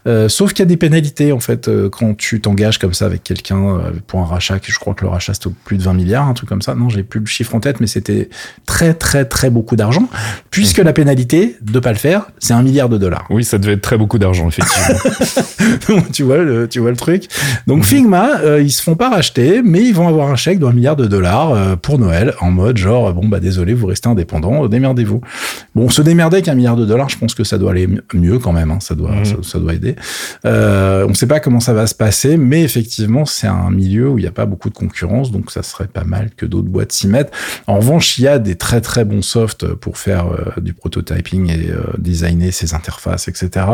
Euh, 0.07 0.29
sauf 0.29 0.53
qu'il 0.53 0.61
y 0.61 0.63
a 0.63 0.67
des 0.67 0.77
pénalités 0.77 1.33
en 1.33 1.41
fait 1.41 1.69
euh, 1.69 1.89
quand 1.91 2.17
tu 2.17 2.41
t'engages 2.41 2.79
comme 2.79 2.95
ça 2.95 3.07
avec 3.07 3.25
quelqu'un 3.25 3.59
euh, 3.59 3.91
pour 4.07 4.21
un 4.21 4.25
rachat. 4.25 4.59
Je 4.63 4.79
crois 4.79 4.95
que 4.95 5.05
le 5.05 5.11
rachat 5.11 5.35
c'était 5.35 5.51
plus 5.65 5.77
de 5.77 5.83
20 5.83 5.95
milliards, 5.95 6.29
un 6.29 6.35
truc 6.35 6.49
comme 6.49 6.63
ça. 6.63 6.75
Non, 6.75 6.89
j'ai 6.89 7.03
plus 7.03 7.21
le 7.21 7.27
chiffre 7.27 7.55
en 7.55 7.61
tête, 7.61 7.81
mais 7.81 7.87
c'était 7.87 8.29
très 8.67 8.95
très 8.95 9.25
très 9.25 9.51
beaucoup 9.51 9.77
d'argent. 9.77 10.09
Puisque 10.51 10.79
la 10.79 10.93
pénalité 10.93 11.57
de 11.61 11.81
pas 11.81 11.93
le 11.93 11.99
faire, 11.99 12.27
c'est 12.39 12.55
un 12.55 12.63
milliard 12.63 12.89
de 12.89 12.99
dollars. 12.99 13.27
Oui, 13.31 13.45
ça 13.45 13.59
devait 13.59 13.75
être 13.75 13.83
très 13.83 13.99
beaucoup 13.99 14.19
d'argent 14.19 14.49
effectivement. 14.49 16.03
tu 16.13 16.23
vois 16.23 16.39
le, 16.39 16.69
tu 16.69 16.81
vois 16.81 16.91
le 16.91 16.97
truc. 16.97 17.29
Donc 17.67 17.85
Figma, 17.85 18.41
euh, 18.41 18.63
ils 18.63 18.71
se 18.71 18.83
font 18.83 18.97
pas 18.97 19.11
racheter, 19.11 19.40
mais 19.65 19.83
ils 19.83 19.95
vont 19.95 20.09
avoir 20.09 20.31
un 20.31 20.37
chèque 20.37 20.59
d'un 20.59 20.73
milliard 20.73 20.97
de 20.97 21.07
dollars 21.07 21.53
euh, 21.53 21.77
pour 21.77 21.99
Noël, 21.99 22.35
en 22.41 22.51
mode 22.51 22.77
genre 22.77 23.13
bon 23.13 23.27
bah 23.29 23.41
désolé, 23.41 23.75
vous 23.75 23.87
restez 23.87 24.09
indépendant, 24.09 24.67
démerdez-vous. 24.69 25.21
Bon, 25.75 25.89
se 25.89 26.03
démerder 26.03 26.37
avec 26.37 26.49
un 26.49 26.55
milliard 26.55 26.77
de 26.77 26.85
dollars, 26.85 27.09
je 27.09 27.19
pense 27.19 27.35
que 27.35 27.45
ça 27.45 27.59
doit 27.59 27.71
aller 27.73 27.87
mi- 27.87 28.01
mieux 28.15 28.39
quand 28.39 28.53
même, 28.53 28.71
hein, 28.71 28.79
ça 28.81 28.95
doit, 28.95 29.11
Mhm. 29.13 29.25
ça, 29.25 29.35
ça 29.43 29.59
doit 29.59 29.75
aider. 29.75 29.97
Euh, 30.45 31.07
on 31.09 31.15
sait 31.15 31.27
pas 31.27 31.41
comment 31.41 31.61
ça 31.61 31.73
va 31.73 31.87
se 31.87 31.95
passer, 31.95 32.37
mais 32.37 32.63
effectivement 32.63 33.25
c'est 33.25 33.47
un 33.47 33.71
milieu 33.71 34.09
où 34.09 34.19
il 34.19 34.23
n'y 34.23 34.29
a 34.29 34.33
pas 34.33 34.47
beaucoup 34.47 34.69
de 34.69 34.75
concurrence, 34.75 35.31
donc 35.31 35.51
ça 35.51 35.63
serait 35.63 35.87
pas 35.89 36.05
mal 36.05 36.31
que 36.37 36.47
d'autres 36.47 36.69
boîtes 36.69 36.93
s'y 36.93 37.09
mettent. 37.09 37.33
En 37.67 37.77
revanche, 37.77 38.19
il 38.19 38.23
y 38.25 38.29
a 38.29 38.39
des 38.39 38.55
très 38.57 38.81
très 38.81 39.05
bons 39.05 39.23
softs 39.23 39.67
pour 39.75 39.99
faire 39.99 40.27
euh, 40.29 40.61
du 40.61 40.73
prototyping 40.75 41.51
et 41.51 41.71
euh, 41.71 41.83
designer 41.99 42.53
ses 42.53 42.75
interfaces, 42.75 43.29
etc. 43.29 43.67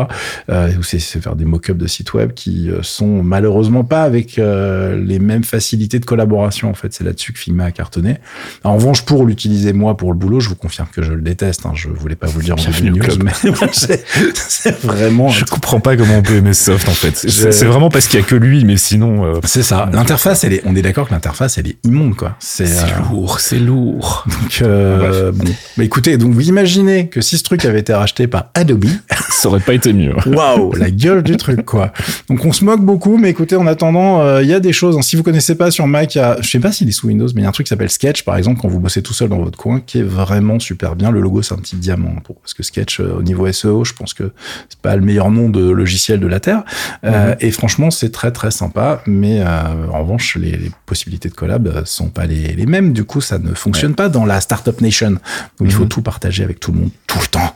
Ou 0.49 0.83
c'est 0.83 0.99
faire 0.99 1.37
des 1.37 1.45
mock-ups 1.45 1.79
de 1.79 1.87
sites 1.87 2.13
web 2.15 2.33
qui 2.35 2.71
sont 2.83 3.23
malheureusement 3.23 3.85
pas 3.85 4.03
avec 4.03 4.37
les 4.37 5.19
mêmes 5.19 5.43
facilités 5.45 5.56
de 5.61 6.05
collaboration. 6.05 6.71
En 6.71 6.75
fait, 6.75 6.93
c'est 6.93 7.05
là-dessus 7.05 7.33
que 7.33 7.39
Figma 7.39 7.65
a 7.65 7.71
cartonné. 7.71 8.17
En 8.65 8.75
revanche, 8.77 9.03
pour 9.03 9.25
l'utiliser 9.27 9.73
moi 9.73 9.97
pour 9.97 10.13
le 10.13 10.19
boulot, 10.19 10.41
je 10.41 10.49
vous 10.49 10.55
confirme 10.55 10.89
que 10.93 11.03
je 11.03 11.13
le 11.13 11.21
déteste. 11.23 11.67
Hein. 11.67 11.73
Je 11.75 11.89
voulais 11.89 12.17
pas 12.17 12.27
vous 12.27 12.39
le 12.41 12.45
dire 12.45 12.55
en 12.57 12.85
news, 12.85 13.01
mais 13.23 13.33
c'est 13.73 14.81
vraiment. 14.83 15.29
Je 15.29 15.45
comprends 15.45 15.81
pas 15.81 15.97
comment 15.97 16.17
on 16.19 16.23
peut 16.23 16.35
aimer 16.37 16.55
Soft 16.55 16.89
en 16.89 16.93
fait. 16.93 17.17
C'est 17.17 17.65
vraiment 17.65 17.89
parce 17.89 18.07
qu'il 18.07 18.21
y 18.21 18.23
a 18.23 18.27
que 18.27 18.35
lui, 18.35 18.65
mais 18.65 18.77
sinon. 18.77 19.25
euh, 19.25 19.41
C'est 19.45 19.63
ça. 19.63 19.89
L'interface, 19.93 20.45
elle 20.45 20.53
est. 20.55 20.63
On 20.65 20.75
est 20.77 20.83
d'accord 20.83 21.09
que 21.09 21.13
l'interface, 21.15 21.59
elle 21.59 21.69
est 21.69 21.77
immonde, 21.85 22.17
quoi. 22.17 22.37
C'est. 22.41 22.65
Euh, 22.71 22.87
lourd, 23.11 23.41
c'est 23.41 23.59
lourd. 23.59 24.25
donc, 24.27 24.59
euh, 24.63 25.33
bon. 25.33 25.45
Bah, 25.77 25.85
écoutez, 25.85 26.17
donc 26.19 26.33
vous 26.33 26.49
imaginez 26.49 27.09
que 27.09 27.21
si 27.21 27.39
ce 27.39 27.43
truc 27.43 27.65
avait 27.65 27.81
été 27.81 27.93
racheté 27.95 28.27
par 28.27 28.51
Adobe, 28.55 28.85
Ça 29.31 29.49
aurait 29.49 29.61
pas 29.61 29.75
été 29.75 29.93
mieux. 29.93 30.15
Waouh, 30.27 30.73
la 30.75 30.91
gueule 30.91 31.23
du 31.23 31.37
truc, 31.37 31.65
quoi. 31.65 31.93
Donc 32.29 32.45
on 32.45 32.53
se 32.53 32.65
moque 32.65 32.81
beaucoup, 32.81 33.19
mais 33.19 33.31
écoutez, 33.31 33.57
en 33.57 33.67
attendant, 33.67 34.39
il 34.41 34.47
y 34.49 34.55
a 34.55 34.61
des 34.61 34.73
choses. 34.73 34.97
hein. 34.97 35.03
Si 35.03 35.15
vous 35.17 35.23
connaissez 35.23 35.46
pas 35.55 35.71
sur 35.71 35.87
Mac, 35.87 36.17
a, 36.17 36.37
je 36.41 36.51
sais 36.51 36.59
pas 36.61 36.73
s'il 36.73 36.89
est 36.89 36.93
sous 36.93 37.07
Windows, 37.07 37.29
mais 37.35 37.41
il 37.41 37.45
y 37.45 37.47
a 37.47 37.49
un 37.49 37.53
truc 37.53 37.67
qui 37.67 37.71
s'appelle 37.71 37.91
Sketch, 37.91 38.25
par 38.25 38.37
exemple, 38.37 38.61
quand 38.61 38.69
vous 38.69 38.81
bossez 38.81 39.03
tout 39.03 39.13
seul 39.15 39.29
dans 39.29 39.39
votre 39.39 39.57
coin, 39.59 39.81
qui 39.81 39.99
est 39.99 40.03
vraiment 40.03 40.59
super 40.59 40.97
bien. 40.97 41.11
Le 41.11 41.21
logo, 41.21 41.43
c'est 41.43 41.55
un 41.55 41.59
petit 41.59 41.77
diamant, 41.77 42.15
hein, 42.17 42.21
pour, 42.25 42.37
parce 42.37 42.55
que 42.55 42.63
Sketch, 42.63 43.01
euh, 43.01 43.15
au 43.19 43.23
niveau 43.23 43.51
SEO, 43.53 43.85
je 43.85 43.93
pense 43.93 44.13
que 44.15 44.33
c'est 44.69 44.81
pas 44.81 44.97
le 44.97 45.03
meilleur 45.03 45.31
nom 45.31 45.49
de 45.49 45.61
logiciel 45.71 46.19
de 46.21 46.27
la 46.27 46.41
Terre. 46.41 46.65
Euh, 47.05 47.35
Et 47.41 47.51
franchement, 47.51 47.91
c'est 47.91 48.11
très 48.11 48.33
très 48.33 48.51
sympa, 48.51 49.03
mais 49.07 49.41
euh, 49.41 49.47
en 49.93 50.01
revanche, 50.01 50.37
les, 50.37 50.53
les 50.57 50.71
possibilités 50.87 51.29
de 51.29 51.35
collab 51.35 51.85
sont 51.85 52.09
pas 52.09 52.27
les, 52.27 52.49
les 52.55 52.67
mêmes. 52.67 52.93
Du 52.93 53.05
coup, 53.05 53.21
ça 53.21 53.39
ne 53.39 53.55
fonctionne 53.55 53.95
pas 53.95 54.09
dans 54.09 54.25
la 54.25 54.41
startup 54.41 54.81
nation 54.81 55.17
où 55.61 55.65
il 55.65 55.73
faut 55.73 55.83
Mhm. 55.85 55.89
tout 55.89 56.03
partager 56.03 56.43
avec 56.43 56.59
tout 56.61 56.73
le 56.73 56.79
monde 56.81 56.91
tout 57.07 57.19
le 57.21 57.27
temps. 57.27 57.55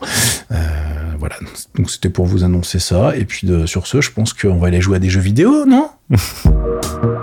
Euh, 0.53 0.57
voilà. 1.19 1.35
Donc 1.75 1.91
c'était 1.91 2.09
pour 2.11 2.27
vous 2.27 2.45
annoncer 2.45 2.79
ça. 2.79 3.17
Et 3.17 3.25
puis 3.25 3.47
de, 3.47 3.67
sur 3.67 3.87
ce, 3.87 4.01
je 4.01 4.11
pense 4.13 4.33
qu'on 4.33 4.59
va 4.59 4.69
aller 4.69 4.81
jouer 4.81 4.97
à 4.97 4.99
des 4.99 5.11
jeux 5.11 5.21
vidéo, 5.21 5.65
non? 5.67 5.89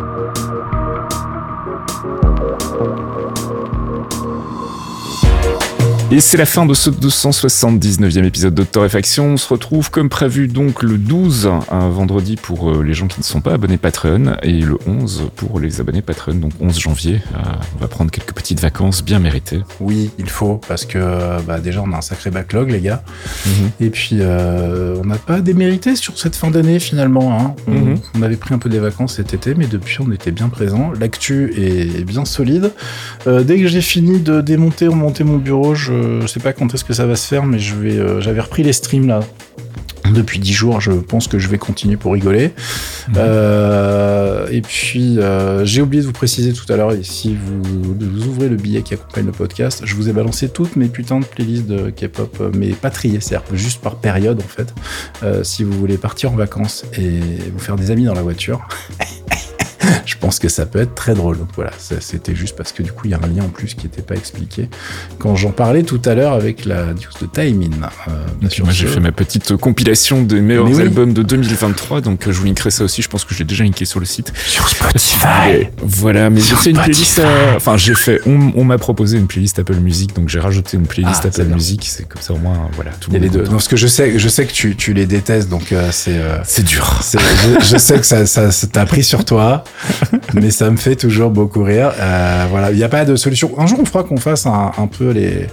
Et 6.09 6.21
c'est 6.21 6.37
la 6.37 6.45
fin 6.45 6.65
de 6.65 6.73
ce 6.73 6.89
279e 6.89 8.23
épisode 8.23 8.55
de 8.55 8.63
Torréfaction. 8.63 9.33
On 9.33 9.37
se 9.37 9.49
retrouve 9.49 9.91
comme 9.91 10.07
prévu 10.07 10.47
donc 10.47 10.81
le 10.81 10.97
12, 10.97 11.49
un 11.69 11.89
vendredi 11.89 12.37
pour 12.37 12.71
euh, 12.71 12.81
les 12.81 12.93
gens 12.93 13.07
qui 13.07 13.19
ne 13.19 13.25
sont 13.25 13.41
pas 13.41 13.51
abonnés 13.53 13.77
Patreon, 13.77 14.37
et 14.41 14.53
le 14.53 14.77
11 14.87 15.29
pour 15.35 15.59
les 15.59 15.81
abonnés 15.81 16.01
Patreon, 16.01 16.35
donc 16.35 16.53
11 16.61 16.79
janvier. 16.79 17.15
Euh, 17.35 17.39
on 17.75 17.79
va 17.81 17.87
prendre 17.89 18.09
quelques 18.09 18.31
petites 18.31 18.61
vacances 18.61 19.03
bien 19.03 19.19
méritées. 19.19 19.59
Oui, 19.81 20.09
il 20.17 20.29
faut, 20.29 20.61
parce 20.69 20.85
que 20.85 21.41
bah, 21.45 21.59
déjà 21.59 21.83
on 21.85 21.91
a 21.91 21.97
un 21.97 22.01
sacré 22.01 22.31
backlog, 22.31 22.71
les 22.71 22.79
gars. 22.79 23.03
Et 23.81 23.89
puis 23.89 24.17
euh, 24.21 24.95
on 25.01 25.05
n'a 25.05 25.17
pas 25.17 25.41
démérité 25.41 25.97
sur 25.97 26.17
cette 26.17 26.37
fin 26.37 26.49
d'année 26.51 26.79
finalement. 26.79 27.37
Hein. 27.37 27.55
On, 27.67 27.71
Mhm. 27.73 27.99
on 28.17 28.21
avait 28.23 28.37
pris 28.37 28.53
un 28.53 28.59
peu 28.59 28.69
des 28.69 28.79
vacances 28.79 29.15
cet 29.17 29.33
été, 29.33 29.55
mais 29.55 29.67
depuis 29.67 29.97
on 29.99 30.11
était 30.13 30.31
bien 30.31 30.47
présent. 30.47 30.93
L'actu 30.97 31.53
est 31.57 32.05
bien 32.05 32.23
solide. 32.23 32.71
Euh, 33.27 33.43
dès 33.43 33.59
que 33.59 33.67
j'ai 33.67 33.81
fini 33.81 34.19
de 34.21 34.39
démonter, 34.39 34.87
remonter 34.87 35.23
mon 35.25 35.37
bureau, 35.37 35.75
je 35.75 35.96
sais 36.27 36.39
pas 36.39 36.53
quand 36.53 36.73
est-ce 36.73 36.83
que 36.83 36.93
ça 36.93 37.05
va 37.05 37.15
se 37.15 37.27
faire, 37.27 37.45
mais 37.45 37.59
je 37.59 37.75
vais, 37.75 37.97
euh, 37.97 38.21
j'avais 38.21 38.41
repris 38.41 38.63
les 38.63 38.73
streams 38.73 39.07
là. 39.07 39.21
Depuis 40.13 40.39
10 40.39 40.53
jours, 40.53 40.81
je 40.81 40.91
pense 40.91 41.27
que 41.27 41.37
je 41.37 41.47
vais 41.47 41.57
continuer 41.57 41.97
pour 41.97 42.13
rigoler. 42.13 42.53
Euh, 43.15 44.47
et 44.49 44.61
puis, 44.61 45.19
euh, 45.19 45.65
j'ai 45.65 45.81
oublié 45.81 46.01
de 46.01 46.07
vous 46.07 46.13
préciser 46.13 46.53
tout 46.53 46.71
à 46.71 46.77
l'heure, 46.77 46.93
et 46.93 47.03
si 47.03 47.35
vous, 47.35 47.61
vous 47.99 48.27
ouvrez 48.27 48.47
le 48.47 48.55
billet 48.55 48.81
qui 48.81 48.93
accompagne 48.93 49.25
le 49.25 49.31
podcast, 49.31 49.81
je 49.85 49.95
vous 49.95 50.09
ai 50.09 50.13
balancé 50.13 50.49
toutes 50.49 50.75
mes 50.75 50.87
putains 50.87 51.19
de 51.19 51.25
playlists 51.25 51.67
de 51.67 51.89
K-pop, 51.89 52.51
mais 52.55 52.69
pas 52.69 52.89
triées, 52.89 53.19
c'est-à-dire 53.19 53.47
juste 53.53 53.81
par 53.81 53.95
période 53.95 54.39
en 54.39 54.47
fait. 54.47 54.73
Euh, 55.23 55.43
si 55.43 55.63
vous 55.63 55.73
voulez 55.73 55.97
partir 55.97 56.31
en 56.31 56.35
vacances 56.35 56.85
et 56.97 57.19
vous 57.51 57.59
faire 57.59 57.75
des 57.75 57.91
amis 57.91 58.05
dans 58.05 58.13
la 58.13 58.21
voiture, 58.21 58.67
je 60.05 60.15
pense 60.19 60.39
que 60.39 60.49
ça 60.49 60.65
peut 60.65 60.79
être 60.79 60.95
très 60.95 61.13
drôle. 61.13 61.37
Donc 61.37 61.49
voilà, 61.55 61.71
c'était 61.77 62.35
juste 62.35 62.55
parce 62.55 62.71
que 62.71 62.83
du 62.83 62.91
coup, 62.91 63.03
il 63.05 63.11
y 63.11 63.13
a 63.13 63.19
un 63.21 63.27
lien 63.27 63.43
en 63.43 63.49
plus 63.49 63.73
qui 63.73 63.85
n'était 63.85 64.01
pas 64.01 64.15
expliqué 64.15 64.69
quand 65.19 65.35
j'en 65.35 65.51
parlais 65.51 65.83
tout 65.83 66.01
à 66.05 66.15
l'heure 66.15 66.33
avec 66.33 66.65
la 66.65 66.87
news 66.87 67.17
de 67.21 67.25
Time 67.27 67.63
Euh, 68.07 68.11
moi, 68.63 68.71
j'ai 68.71 68.87
fait 68.87 68.99
ma 68.99 69.11
petite 69.11 69.55
compilation 69.55 70.21
des 70.23 70.41
meilleurs 70.41 70.79
albums 70.79 71.13
de 71.13 71.23
2023, 71.23 72.01
donc 72.01 72.23
je 72.25 72.31
vous 72.31 72.45
linkerai 72.45 72.71
ça 72.71 72.83
aussi. 72.83 73.01
Je 73.01 73.09
pense 73.09 73.25
que 73.25 73.33
je 73.33 73.39
l'ai 73.39 73.45
déjà 73.45 73.63
linké 73.63 73.85
sur 73.85 73.99
le 73.99 74.05
site. 74.05 74.33
Sur 74.45 74.67
Spotify. 74.69 75.69
Voilà, 75.81 76.29
mais 76.29 76.41
j'ai 76.41 76.55
fait 76.55 76.71
une 76.71 76.77
playlist. 76.77 77.21
Enfin, 77.55 77.77
j'ai 77.77 77.95
fait. 77.95 78.21
On, 78.25 78.63
m'a 78.67 78.77
proposé 78.77 79.17
une 79.17 79.27
playlist 79.27 79.59
Apple 79.59 79.75
Music, 79.75 80.13
donc 80.13 80.27
j'ai 80.27 80.39
rajouté 80.39 80.77
une 80.77 80.87
playlist 80.87 81.21
ah, 81.23 81.27
Apple 81.27 81.45
Music. 81.45 81.85
C'est 81.87 82.07
comme 82.07 82.21
ça 82.21 82.33
au 82.33 82.37
moins, 82.37 82.69
voilà. 82.75 82.91
Tout 82.99 83.11
les 83.11 83.29
deux. 83.29 83.43
parce 83.43 83.67
que 83.67 83.77
je 83.77 83.87
sais, 83.87 84.19
je 84.19 84.29
sais 84.29 84.45
que 84.45 84.51
tu, 84.51 84.75
tu 84.75 84.93
les 84.93 85.05
détestes, 85.05 85.49
donc 85.49 85.71
euh, 85.71 85.89
c'est. 85.91 86.17
Euh, 86.17 86.37
c'est 86.43 86.63
dur. 86.63 87.01
Je, 87.11 87.65
je, 87.65 87.77
sais 87.77 87.99
que 87.99 88.05
ça, 88.05 88.25
ça, 88.25 88.49
t'a 88.67 88.85
pris 88.85 89.03
sur 89.03 89.25
toi, 89.25 89.63
mais 90.33 90.51
ça 90.51 90.69
me 90.69 90.77
fait 90.77 90.95
toujours 90.95 91.29
beaucoup 91.29 91.63
rire. 91.63 91.91
Euh, 91.99 92.45
voilà, 92.49 92.71
il 92.71 92.77
n'y 92.77 92.83
a 92.83 92.89
pas 92.89 93.05
de 93.05 93.15
solution. 93.15 93.51
Un 93.57 93.67
jour, 93.67 93.79
on 93.81 93.85
fera 93.85 94.03
qu'on 94.03 94.17
fasse 94.17 94.45
un, 94.45 94.71
un, 94.77 94.87
peu 94.87 95.11
les, 95.11 95.47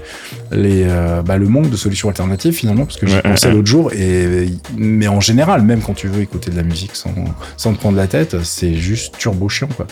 les, 0.53 0.85
euh, 0.89 1.23
bah, 1.23 1.37
le 1.37 1.47
manque 1.47 1.71
de 1.71 1.77
solutions 1.77 2.09
alternatives 2.09 2.55
finalement, 2.55 2.85
parce 2.85 2.99
que 2.99 3.07
j'y 3.07 3.17
pensais 3.21 3.51
l'autre 3.51 3.67
jour. 3.67 3.93
Et 3.93 4.49
mais 4.77 5.09
en 5.09 5.21
général, 5.21 5.63
même 5.63 5.81
quand 5.81 5.95
tu 5.95 6.09
veux 6.09 6.23
écouter 6.23 6.51
de 6.51 6.57
la 6.57 6.63
musique 6.63 6.97
sans, 6.97 7.15
sans 7.57 7.73
te 7.73 7.79
prendre 7.79 7.97
la 7.97 8.07
tête, 8.07 8.43
c'est 8.43 8.75
juste 8.75 9.17
turbo 9.19 9.49
chiant 9.49 9.69
quoi. 9.77 9.87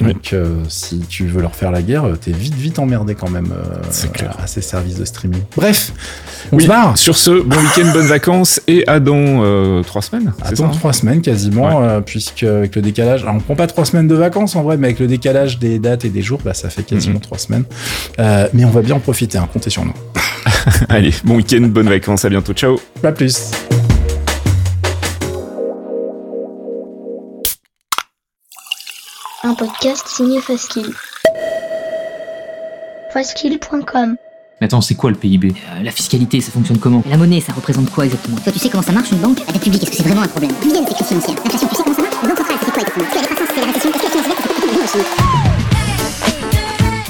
Donc 0.00 0.32
euh, 0.32 0.56
si 0.68 1.00
tu 1.00 1.26
veux 1.26 1.42
leur 1.42 1.54
faire 1.54 1.70
la 1.70 1.82
guerre, 1.82 2.04
t'es 2.20 2.32
vite 2.32 2.54
vite 2.54 2.78
emmerdé 2.78 3.14
quand 3.14 3.30
même 3.30 3.52
à 4.38 4.46
ces 4.46 4.60
services 4.60 4.96
de 4.96 5.04
streaming. 5.04 5.42
Bref, 5.56 5.92
on 6.52 6.58
se 6.58 6.66
barre. 6.66 6.98
Sur 6.98 7.16
ce, 7.16 7.30
bon 7.30 7.56
week-end, 7.56 7.92
bonnes 7.92 8.06
vacances 8.06 8.60
et 8.66 8.86
à 8.88 9.00
dans 9.00 9.82
trois 9.82 10.02
semaines. 10.02 10.32
À 10.42 10.52
dans 10.52 10.70
trois 10.70 10.92
semaines 10.92 11.20
quasiment, 11.20 12.00
puisque 12.02 12.42
avec 12.42 12.74
le 12.76 12.82
décalage, 12.82 13.22
alors 13.22 13.36
on 13.36 13.40
prend 13.40 13.56
pas 13.56 13.66
trois 13.76 13.84
semaines 13.84 14.08
de 14.08 14.14
vacances 14.14 14.56
en 14.56 14.62
vrai, 14.62 14.78
mais 14.78 14.86
avec 14.86 15.00
le 15.00 15.06
décalage 15.06 15.58
des 15.58 15.78
dates 15.78 16.06
et 16.06 16.08
des 16.08 16.22
jours, 16.22 16.40
bah, 16.42 16.54
ça 16.54 16.70
fait 16.70 16.82
quasiment 16.82 17.16
mhm. 17.16 17.20
trois 17.20 17.36
semaines. 17.36 17.64
Euh, 18.18 18.48
mais 18.54 18.64
on 18.64 18.70
va 18.70 18.80
bien 18.80 18.94
en 18.94 19.00
profiter, 19.00 19.36
hein, 19.36 19.46
comptez 19.52 19.68
sur 19.68 19.84
nous. 19.84 19.92
Allez, 20.88 21.12
bon 21.24 21.36
week-end, 21.36 21.60
bonnes 21.60 21.90
vacances, 21.90 22.24
à 22.24 22.30
bientôt, 22.30 22.54
ciao. 22.54 22.80
Pas 23.02 23.12
plus. 23.12 23.50
Un 29.44 29.52
podcast 29.52 30.08
signé 30.08 30.40
Faskill. 30.40 30.94
Faskill.com 33.12 34.16
mais 34.58 34.68
attends, 34.68 34.80
c'est 34.80 34.94
quoi 34.94 35.10
le 35.10 35.16
PIB 35.16 35.48
euh, 35.50 35.82
La 35.82 35.90
fiscalité, 35.90 36.40
ça 36.40 36.50
fonctionne 36.50 36.78
comment? 36.78 37.02
La 37.10 37.18
monnaie, 37.18 37.42
ça 37.42 37.52
représente 37.52 37.90
quoi 37.90 38.06
exactement? 38.06 38.38
Toi, 38.38 38.50
tu 38.54 38.58
sais 38.58 38.70
comment 38.70 38.82
ça 38.82 38.92
marche 38.92 39.12
une 39.12 39.18
banque? 39.18 39.40
La 39.46 39.52
dette 39.52 39.62
publique, 39.62 39.82
est-ce 39.82 39.90
que 39.90 39.96
c'est 39.98 40.02
vraiment 40.04 40.22
un 40.22 40.28
problème? 40.28 40.50
Financières 40.62 40.86
L'inflation, 41.10 41.34
tu 41.44 41.58
sais 41.58 41.66
comment 41.76 41.94
ça 41.94 42.00
marche? 42.00 42.05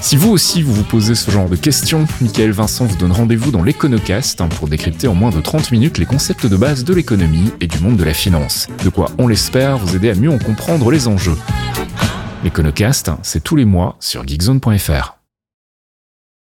Si 0.01 0.17
vous 0.17 0.31
aussi 0.31 0.63
vous 0.63 0.73
vous 0.73 0.85
posez 0.85 1.15
ce 1.15 1.31
genre 1.31 1.49
de 1.49 1.57
questions, 1.57 2.07
Michael 2.21 2.51
Vincent 2.53 2.85
vous 2.85 2.97
donne 2.97 3.13
rendez-vous 3.13 3.51
dans 3.51 3.63
l'Econocast 3.63 4.41
hein, 4.41 4.49
pour 4.49 4.69
décrypter 4.69 5.09
en 5.09 5.15
moins 5.15 5.31
de 5.31 5.41
30 5.41 5.73
minutes 5.73 5.99
les 5.99 6.07
concepts 6.07 6.47
de 6.47 6.57
base 6.57 6.85
de 6.85 6.95
l'économie 6.95 7.51
et 7.61 7.67
du 7.67 7.79
monde 7.81 7.97
de 7.97 8.05
la 8.05 8.15
finance. 8.15 8.69
De 8.85 8.89
quoi, 8.89 9.11
on 9.19 9.27
l'espère, 9.27 9.79
vous 9.79 9.97
aider 9.97 10.11
à 10.11 10.15
mieux 10.15 10.31
en 10.31 10.39
comprendre 10.39 10.91
les 10.91 11.09
enjeux. 11.09 11.37
L'Econocast, 12.45 13.11
c'est 13.23 13.43
tous 13.43 13.57
les 13.57 13.65
mois 13.65 13.97
sur 14.01 14.27
geekzone.fr. 14.27 15.16